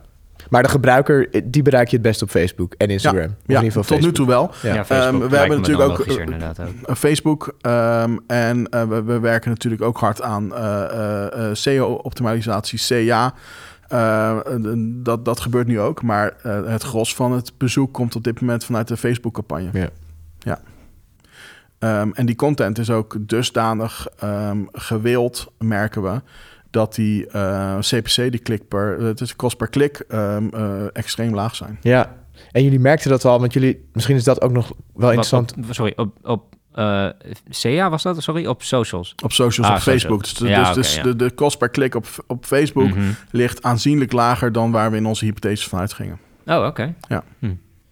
Maar 0.49 0.63
de 0.63 0.69
gebruiker, 0.69 1.29
die 1.43 1.61
bereik 1.61 1.87
je 1.87 1.95
het 1.95 2.05
best 2.05 2.21
op 2.21 2.29
Facebook 2.29 2.73
en 2.77 2.89
Instagram. 2.89 3.21
In 3.23 3.29
Ja, 3.45 3.55
ieder 3.61 3.63
geval 3.71 3.83
tot 3.97 4.01
nu 4.01 4.11
toe 4.11 4.27
wel. 4.27 4.51
Ja. 4.61 4.73
Ja, 4.73 4.85
Facebook 4.85 5.21
Ehm, 5.21 5.29
we 5.29 5.37
hebben 5.37 5.57
natuurlijk 5.57 5.89
ook, 5.89 5.99
eh, 5.99 6.13
ook. 6.13 6.89
Uh, 6.89 6.95
Facebook. 6.95 7.55
ehm, 7.61 8.17
en 8.27 8.69
eh, 8.69 8.83
we, 8.83 9.03
we 9.03 9.19
werken 9.19 9.49
natuurlijk 9.49 9.81
ook 9.81 9.97
hard 9.97 10.21
aan 10.21 10.55
eh, 10.55 11.49
eh, 11.49 11.55
SEO-optimalisatie, 11.55 13.07
CA. 13.07 13.33
Eh, 13.87 14.37
dat, 14.77 15.25
dat 15.25 15.39
gebeurt 15.39 15.67
nu 15.67 15.79
ook, 15.79 16.01
maar 16.01 16.33
het 16.65 16.83
gros 16.83 17.15
van 17.15 17.31
het 17.31 17.51
bezoek 17.57 17.93
komt 17.93 18.15
op 18.15 18.23
dit 18.23 18.41
moment 18.41 18.63
vanuit 18.65 18.87
de 18.87 18.97
Facebook-campagne. 18.97 19.69
Ja. 19.73 19.89
Ja. 20.39 20.59
Ehm, 21.79 22.09
en 22.13 22.25
die 22.25 22.35
content 22.35 22.77
is 22.77 22.89
ook 22.89 23.15
dusdanig 23.19 24.07
ehm, 24.19 24.57
gewild, 24.71 25.51
merken 25.57 26.03
we, 26.03 26.21
dat 26.71 26.95
die 26.95 27.27
eh, 27.27 27.77
CPC, 27.79 28.15
die 28.15 28.39
klik 28.39 28.67
per, 28.67 28.99
het 29.01 29.21
is 29.21 29.35
kost 29.35 29.57
per 29.57 29.67
klik, 29.69 30.03
ehm, 30.07 30.47
eh, 30.53 30.83
extreem 30.93 31.33
laag 31.33 31.55
zijn. 31.55 31.77
Ja, 31.81 32.15
en 32.51 32.63
jullie 32.63 32.79
merkten 32.79 33.09
dat 33.09 33.25
al, 33.25 33.39
want 33.39 33.53
jullie, 33.53 33.85
misschien 33.93 34.15
is 34.15 34.23
dat 34.23 34.41
ook 34.41 34.51
nog 34.51 34.71
wel 34.93 35.07
interessant. 35.09 35.53
Op- 35.57 35.63
sorry, 35.69 35.93
op, 35.95 36.17
op 36.23 36.43
eh 36.73 37.07
SEA 37.49 37.89
was 37.89 38.03
dat? 38.03 38.23
Sorry, 38.23 38.45
op 38.45 38.63
socials. 38.63 39.15
Op 39.23 39.31
socials, 39.31 39.69
Ah, 39.69 39.75
op 39.75 39.81
Facebook. 39.81 40.19
Dus. 40.23 40.37
Ja, 40.37 40.65
dus, 40.73 40.75
dus 40.75 40.95
ja. 40.95 41.03
de, 41.03 41.15
de 41.15 41.31
kost 41.31 41.57
per 41.57 41.69
klik 41.69 41.95
op, 41.95 42.05
op 42.27 42.45
Facebook 42.45 42.87
Mhm. 42.87 42.99
ligt 43.31 43.63
aanzienlijk 43.63 44.11
lager 44.11 44.51
dan 44.51 44.71
waar 44.71 44.91
we 44.91 44.97
in 44.97 45.05
onze 45.05 45.25
hypothese 45.25 45.69
van 45.69 45.79
uitgingen. 45.79 46.19
Oh, 46.45 46.65
oké. 46.65 46.93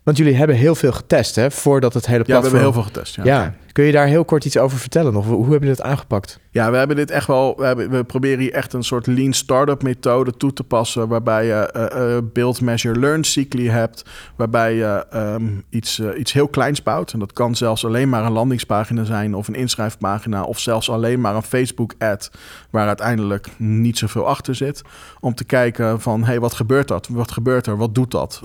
Want 0.03 0.17
jullie 0.17 0.35
hebben 0.35 0.55
heel 0.55 0.75
veel 0.75 0.91
getest, 0.91 1.35
hè, 1.35 1.51
voordat 1.51 1.93
het 1.93 2.05
hele 2.05 2.17
Ja, 2.17 2.23
we 2.25 2.29
platform... 2.31 2.53
hebben 2.55 2.73
heel 2.73 2.81
veel 2.83 2.91
getest. 2.93 3.15
Ja. 3.15 3.23
Ja, 3.23 3.53
kun 3.79 3.87
je 3.87 3.93
daar 3.93 4.07
heel 4.07 4.25
kort 4.25 4.45
iets 4.45 4.57
over 4.57 4.77
vertellen 4.77 5.13
nog? 5.13 5.25
Hoe 5.25 5.39
hebben 5.39 5.59
jullie 5.59 5.75
dat 5.75 5.85
aangepakt? 5.85 6.39
Ja, 6.51 6.71
we 6.71 6.77
hebben 6.77 6.95
dit 6.95 7.11
echt 7.11 7.27
wel. 7.27 7.57
We, 7.57 7.87
we 7.89 8.03
proberen 8.03 8.39
hier 8.39 8.53
echt 8.53 8.73
een 8.73 8.83
soort 8.83 9.07
lean 9.07 9.33
startup 9.33 9.83
methode 9.83 10.37
toe 10.37 10.53
te 10.53 10.63
passen. 10.63 11.07
Waarbij 11.07 11.45
je 11.45 11.53
eh, 11.53 12.15
eh, 12.15 12.23
build, 12.33 12.61
measure, 12.61 12.99
learn 12.99 13.23
cycli 13.23 13.69
hebt. 13.69 14.05
Waarbij 14.35 14.75
je 14.75 15.05
ehm, 15.09 15.47
iets, 15.69 15.99
eh, 15.99 16.19
iets 16.19 16.33
heel 16.33 16.47
kleins 16.47 16.83
bouwt. 16.83 17.13
En 17.13 17.19
dat 17.19 17.33
kan 17.33 17.55
zelfs 17.55 17.85
alleen 17.85 18.09
maar 18.09 18.25
een 18.25 18.31
landingspagina 18.31 19.03
zijn. 19.03 19.35
Of 19.35 19.47
een 19.47 19.55
inschrijfpagina. 19.55 20.43
Of 20.43 20.59
zelfs 20.59 20.89
alleen 20.89 21.21
maar 21.21 21.35
een 21.35 21.43
Facebook 21.43 21.93
ad. 21.97 22.31
Waar 22.69 22.87
uiteindelijk 22.87 23.47
niet 23.57 23.97
zoveel 23.97 24.27
achter 24.27 24.55
zit. 24.55 24.81
Om 25.19 25.35
te 25.35 25.43
kijken 25.43 26.01
van 26.01 26.23
hey, 26.23 26.39
wat 26.39 26.53
gebeurt 26.53 26.87
dat? 26.87 27.07
Wat 27.07 27.31
gebeurt 27.31 27.67
er? 27.67 27.77
Wat 27.77 27.95
doet 27.95 28.11
dat? 28.11 28.41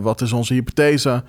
Wat 0.00 0.20
is 0.20 0.32
onze 0.32 0.54
hypothese? 0.54 1.22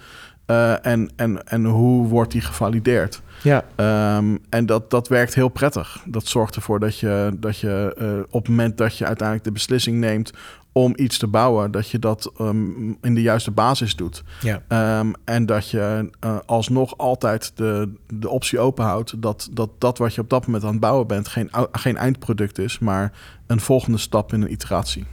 Eh, 0.45 0.85
en, 0.85 1.09
en, 1.15 1.47
en 1.47 1.65
hoe 1.65 2.07
wordt 2.07 2.31
die 2.31 2.41
gevalideerd? 2.41 3.21
Ja, 3.41 3.63
Ehm, 3.75 4.37
en 4.49 4.65
dat, 4.65 4.89
dat 4.89 5.07
werkt 5.07 5.35
heel 5.35 5.47
prettig. 5.47 6.01
Dat 6.05 6.25
zorgt 6.27 6.55
ervoor 6.55 6.79
dat 6.79 6.99
je, 6.99 7.37
dat 7.39 7.59
je 7.59 7.95
eh, 7.97 8.07
op 8.29 8.41
het 8.41 8.49
moment 8.49 8.77
dat 8.77 8.97
je 8.97 9.05
uiteindelijk 9.05 9.47
de 9.47 9.53
beslissing 9.53 9.97
neemt 9.97 10.31
om 10.71 10.93
iets 10.95 11.17
te 11.17 11.27
bouwen, 11.27 11.71
dat 11.71 11.89
je 11.89 11.99
dat 11.99 12.31
ehm, 12.37 12.89
in 13.01 13.15
de 13.15 13.21
juiste 13.21 13.51
basis 13.51 13.95
doet. 13.95 14.23
ja. 14.41 14.61
Ehm, 14.67 15.11
en 15.23 15.45
dat 15.45 15.69
je 15.69 16.09
eh, 16.19 16.37
alsnog 16.45 16.97
altijd 16.97 17.51
de, 17.55 17.93
de 18.07 18.29
optie 18.29 18.59
openhoudt 18.59 19.21
dat, 19.21 19.49
dat 19.51 19.69
dat 19.77 19.97
wat 19.97 20.13
je 20.13 20.21
op 20.21 20.29
dat 20.29 20.45
moment 20.45 20.63
aan 20.63 20.71
het 20.71 20.79
bouwen 20.79 21.07
bent 21.07 21.27
geen, 21.27 21.49
geen 21.71 21.97
eindproduct 21.97 22.57
is, 22.57 22.79
maar 22.79 23.11
een 23.47 23.59
volgende 23.59 23.97
stap 23.97 24.33
in 24.33 24.41
een 24.41 24.51
iteratie. 24.51 25.05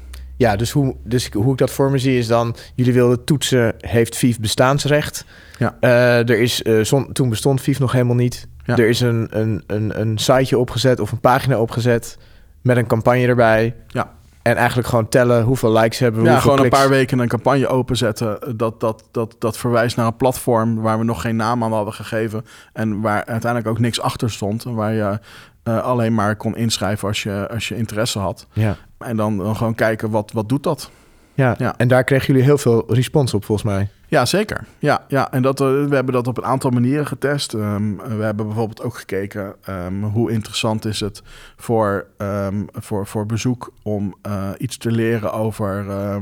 Ja, 0.42 0.56
dus 0.56 0.70
hoe, 0.70 0.96
dus 1.04 1.26
ik- 1.26 1.32
hoe 1.32 1.52
ik 1.52 1.58
dat 1.58 1.70
voor 1.70 1.90
me 1.90 1.98
zie 1.98 2.18
is 2.18 2.26
dan... 2.26 2.56
jullie 2.74 2.92
wilden 2.92 3.24
toetsen, 3.24 3.74
heeft 3.78 4.16
VIF 4.16 4.40
bestaansrecht? 4.40 5.24
Ja. 5.58 5.76
Eh, 5.80 6.18
er 6.28 6.40
is, 6.40 6.62
eh, 6.62 6.80
zon- 6.80 7.12
toen 7.12 7.28
bestond 7.28 7.60
VIF 7.60 7.78
nog 7.78 7.92
helemaal 7.92 8.14
niet. 8.16 8.48
Ja. 8.64 8.76
Er 8.76 8.88
is 8.88 9.00
een, 9.00 9.26
een, 9.30 9.62
een, 9.66 10.00
een 10.00 10.18
siteje 10.18 10.58
opgezet 10.58 11.00
of 11.00 11.12
een 11.12 11.20
pagina 11.20 11.58
opgezet... 11.60 12.16
met 12.62 12.76
een 12.76 12.86
campagne 12.86 13.26
erbij. 13.26 13.74
Ja. 13.88 14.12
En 14.42 14.56
eigenlijk 14.56 14.88
gewoon 14.88 15.08
tellen 15.08 15.42
hoeveel 15.44 15.72
likes 15.72 15.98
hebben 15.98 16.22
we, 16.22 16.28
Ja, 16.28 16.40
gewoon 16.40 16.62
een 16.62 16.68
paar 16.68 16.88
weken 16.88 17.18
een 17.18 17.28
campagne 17.28 17.68
openzetten. 17.68 18.56
Dat, 18.56 18.80
dat, 18.80 19.04
dat, 19.10 19.36
dat 19.38 19.56
verwijst 19.56 19.96
naar 19.96 20.06
een 20.06 20.16
platform 20.16 20.80
waar 20.80 20.98
we 20.98 21.04
nog 21.04 21.20
geen 21.20 21.36
naam 21.36 21.64
aan 21.64 21.72
hadden 21.72 21.94
gegeven. 21.94 22.44
En 22.72 23.00
waar 23.00 23.24
uiteindelijk 23.24 23.66
ook 23.66 23.78
niks 23.78 24.00
achter 24.00 24.30
stond. 24.30 24.64
En 24.64 24.74
waar 24.74 24.92
je 24.92 25.18
eh, 25.62 25.82
alleen 25.82 26.14
maar 26.14 26.36
kon 26.36 26.56
inschrijven 26.56 27.08
als 27.08 27.22
je, 27.22 27.48
als 27.50 27.68
je 27.68 27.76
interesse 27.76 28.18
had. 28.18 28.46
Ja. 28.52 28.76
En 28.98 29.16
dan, 29.16 29.36
dan 29.36 29.56
gewoon 29.56 29.74
kijken, 29.74 30.10
wat, 30.10 30.32
wat 30.32 30.48
doet 30.48 30.62
dat? 30.62 30.90
Ja. 31.34 31.54
Ja. 31.58 31.74
en 31.76 31.88
daar 31.88 32.04
kregen 32.04 32.26
jullie 32.26 32.42
heel 32.42 32.58
veel 32.58 32.84
respons 32.88 33.34
op 33.34 33.44
volgens 33.44 33.72
mij. 33.72 33.88
Ja, 34.12 34.24
zeker. 34.26 34.64
Ja, 34.78 35.04
ja. 35.08 35.30
en 35.32 35.42
dat, 35.42 35.60
eh, 35.60 35.66
we 35.66 35.94
hebben 35.94 36.14
dat 36.14 36.26
op 36.26 36.36
een 36.38 36.44
aantal 36.44 36.70
manieren 36.70 37.06
getest. 37.06 37.54
Ehm, 37.54 37.96
we 37.96 38.22
hebben 38.24 38.46
bijvoorbeeld 38.46 38.82
ook 38.82 38.96
gekeken 38.96 39.54
ehm, 39.64 40.02
hoe 40.02 40.30
interessant 40.30 40.84
is 40.84 41.00
het 41.00 41.22
voor, 41.56 42.06
ehm, 42.18 42.62
voor, 42.72 43.06
voor 43.06 43.26
bezoek 43.26 43.72
om 43.82 44.14
eh, 44.22 44.48
iets 44.58 44.76
te 44.76 44.90
leren 44.90 45.32
over 45.32 45.88
eh, 45.90 46.16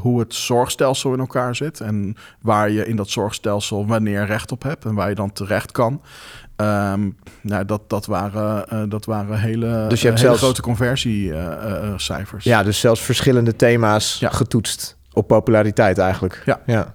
hoe 0.00 0.18
het 0.20 0.34
zorgstelsel 0.34 1.12
in 1.12 1.18
elkaar 1.18 1.56
zit. 1.56 1.80
En 1.80 2.16
waar 2.40 2.70
je 2.70 2.86
in 2.86 2.96
dat 2.96 3.08
zorgstelsel 3.08 3.86
wanneer 3.86 4.26
recht 4.26 4.52
op 4.52 4.62
hebt 4.62 4.84
en 4.84 4.94
waar 4.94 5.08
je 5.08 5.14
dan 5.14 5.32
terecht 5.32 5.72
kan. 5.72 6.00
Nou, 7.42 7.64
dat, 7.66 7.80
dat, 7.90 8.06
waren, 8.06 8.88
dat 8.88 9.04
waren 9.04 9.38
hele, 9.40 9.84
Dus 9.88 10.00
je 10.00 10.06
hebt 10.06 10.18
hele 10.20 10.28
zelfs- 10.30 10.40
grote 10.42 10.62
conversiecijfers. 10.62 12.44
Ja, 12.44 12.62
dus 12.62 12.80
zelfs 12.80 13.00
verschillende 13.00 13.56
thema's 13.56 14.18
Ja. 14.18 14.30
getoetst 14.30 14.96
op 15.12 15.26
populariteit 15.28 15.98
eigenlijk. 15.98 16.42
Ja. 16.44 16.60
ja. 16.66 16.94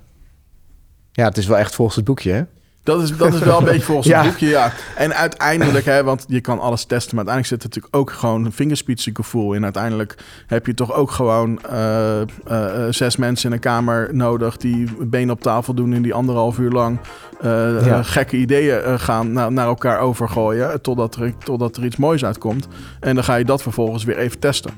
Ja, 1.18 1.26
het 1.26 1.38
is 1.38 1.48
wel 1.48 1.58
echt 1.58 1.76
volgens 1.76 1.96
het 1.96 2.06
boekje, 2.06 2.32
hè? 2.32 2.42
Dat 2.84 3.02
is, 3.02 3.18
dat 3.18 3.34
is 3.34 3.40
wel 3.40 3.58
een 3.58 3.64
beetje 3.72 3.82
volgens 3.82 4.08
Ja. 4.08 4.22
het 4.22 4.30
boekje, 4.30 4.48
ja. 4.48 4.72
En 4.96 5.16
uiteindelijk, 5.16 5.86
hè, 5.86 6.04
want 6.04 6.26
je 6.28 6.42
kan 6.42 6.60
alles 6.60 6.86
testen... 6.86 7.16
maar 7.16 7.26
uiteindelijk 7.26 7.48
zit 7.48 7.62
er 7.62 7.68
natuurlijk 7.68 7.96
ook 7.96 8.20
gewoon 8.20 8.46
een 8.46 8.52
vingerspitsengevoel 8.52 9.54
in. 9.54 9.64
Uiteindelijk 9.64 10.16
heb 10.48 10.66
je 10.66 10.74
toch 10.74 10.94
ook 10.94 11.12
gewoon 11.12 11.62
eh, 11.64 12.22
eh, 12.22 12.28
eh, 12.46 12.94
zes 12.94 13.16
mensen 13.16 13.50
in 13.50 13.56
een 13.56 13.62
kamer 13.62 14.10
nodig... 14.16 14.58
die 14.58 14.88
benen 15.00 15.34
op 15.34 15.42
tafel 15.42 15.74
doen 15.74 15.94
en 15.94 16.02
die 16.02 16.14
anderhalf 16.14 16.58
uur 16.58 16.72
lang... 16.72 17.00
Ja. 17.42 18.04
gekke 18.04 18.38
ideeën 18.38 19.00
gaan 19.00 19.32
naar, 19.32 19.52
naar 19.52 19.68
elkaar 19.68 20.00
overgooien... 20.00 20.82
Totdat 20.82 21.16
er, 21.16 21.34
totdat 21.38 21.78
er 21.78 21.86
iets 21.86 21.98
moois 21.98 22.26
uitkomt. 22.26 22.68
En 23.00 23.16
dan 23.16 23.24
ga 23.24 23.36
je 23.36 23.46
dat 23.46 23.62
vervolgens 23.62 24.04
weer 24.04 24.18
even 24.18 24.40
testen. 24.40 24.72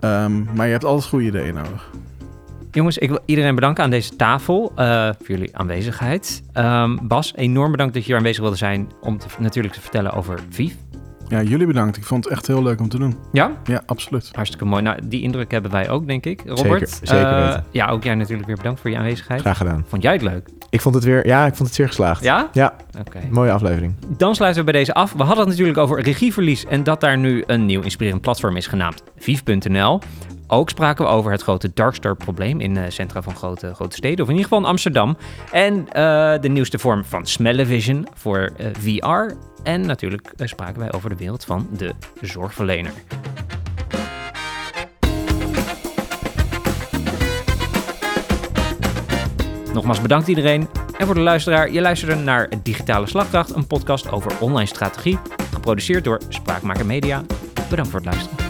Ehm, 0.00 0.42
maar 0.54 0.66
je 0.66 0.72
hebt 0.72 0.84
altijd 0.84 1.08
goede 1.08 1.26
ideeën 1.26 1.54
nodig. 1.54 1.90
Jongens, 2.76 2.98
ik 2.98 3.08
wil 3.08 3.18
iedereen 3.24 3.54
bedanken 3.54 3.84
aan 3.84 3.90
deze 3.90 4.16
tafel 4.16 4.72
eh, 4.76 5.04
voor 5.18 5.26
jullie 5.26 5.56
aanwezigheid. 5.56 6.42
Ehm, 6.52 6.96
Bas, 7.02 7.32
enorm 7.36 7.70
bedankt 7.70 7.94
dat 7.94 8.02
je 8.02 8.08
hier 8.08 8.18
aanwezig 8.18 8.40
wilde 8.42 8.56
zijn 8.56 8.90
om 9.00 9.18
te, 9.18 9.26
natuurlijk 9.38 9.74
te 9.74 9.80
vertellen 9.80 10.12
over 10.12 10.38
VIF. 10.50 10.74
Ja, 11.28 11.42
jullie 11.42 11.66
bedankt. 11.66 11.96
Ik 11.96 12.04
vond 12.04 12.24
het 12.24 12.32
echt 12.32 12.46
heel 12.46 12.62
leuk 12.62 12.80
om 12.80 12.88
te 12.88 12.98
doen. 12.98 13.16
Ja, 13.32 13.50
Ja, 13.64 13.82
absoluut. 13.86 14.30
hartstikke 14.32 14.64
mooi. 14.64 14.82
Nou, 14.82 14.98
die 15.04 15.22
indruk 15.22 15.50
hebben 15.50 15.70
wij 15.70 15.88
ook, 15.88 16.06
denk 16.06 16.24
ik. 16.26 16.42
Robert, 16.46 16.90
Zeker, 16.90 17.06
zeker 17.06 17.42
eh, 17.42 17.58
ja, 17.70 17.88
ook 17.88 18.04
jij 18.04 18.14
natuurlijk 18.14 18.46
weer 18.46 18.56
bedankt 18.56 18.80
voor 18.80 18.90
je 18.90 18.96
aanwezigheid. 18.96 19.40
Graag 19.40 19.56
gedaan. 19.56 19.84
Vond 19.88 20.02
jij 20.02 20.12
het 20.12 20.22
leuk? 20.22 20.48
Ik 20.70 20.80
vond 20.80 20.94
het 20.94 21.04
weer, 21.04 21.26
ja, 21.26 21.46
ik 21.46 21.54
vond 21.54 21.68
het 21.68 21.76
zeer 21.76 21.86
geslaagd. 21.86 22.22
Ja? 22.22 22.48
Ja, 22.52 22.74
Oké. 22.98 23.18
mooie 23.30 23.50
aflevering. 23.52 23.94
Dan 24.16 24.34
sluiten 24.34 24.64
we 24.64 24.70
bij 24.70 24.80
deze 24.80 24.94
af. 24.94 25.12
We 25.12 25.18
hadden 25.22 25.38
het 25.38 25.48
natuurlijk 25.48 25.78
over 25.78 26.00
regieverlies 26.00 26.64
en 26.66 26.82
dat 26.82 27.00
daar 27.00 27.18
nu 27.18 27.44
een 27.46 27.66
nieuw 27.66 27.80
inspirerend 27.80 28.22
platform 28.22 28.56
is 28.56 28.66
genaamd 28.66 29.02
Vief.nl. 29.16 30.00
Ook 30.48 30.70
spraken 30.70 31.04
we 31.04 31.10
over 31.10 31.30
het 31.30 31.42
grote 31.42 31.70
Darkstar-probleem 31.74 32.60
in 32.60 32.76
eh, 32.76 32.84
centra 32.88 33.22
van 33.22 33.36
grote, 33.36 33.74
grote 33.74 33.96
steden, 33.96 34.24
of 34.24 34.30
in 34.30 34.36
ieder 34.36 34.48
geval 34.50 34.68
Amsterdam. 34.68 35.16
En 35.52 35.88
eh, 35.92 36.40
de 36.40 36.48
nieuwste 36.48 36.78
vorm 36.78 37.04
van 37.04 37.26
Smellevision 37.26 38.06
voor 38.14 38.52
eh, 38.56 38.66
VR. 38.78 39.34
En 39.62 39.86
natuurlijk 39.86 40.32
spraken 40.36 40.78
wij 40.78 40.92
over 40.92 41.08
de 41.08 41.16
wereld 41.16 41.44
van 41.44 41.68
de 41.76 41.94
zorgverlener. 42.20 42.92
Nogmaals 49.72 50.00
bedankt 50.00 50.28
iedereen. 50.28 50.68
En 50.98 51.06
voor 51.06 51.14
de 51.14 51.20
luisteraar, 51.20 51.70
je 51.70 51.80
luisterde 51.80 52.14
naar 52.14 52.48
Digitale 52.62 53.06
Slagkracht, 53.06 53.54
een 53.54 53.66
podcast 53.66 54.10
over 54.10 54.32
online 54.40 54.66
strategie, 54.66 55.18
geproduceerd 55.52 56.04
door 56.04 56.20
Spraakmaker 56.28 56.86
Media. 56.86 57.22
Bedankt 57.68 57.90
voor 57.90 58.00
het 58.00 58.08
luisteren. 58.08 58.45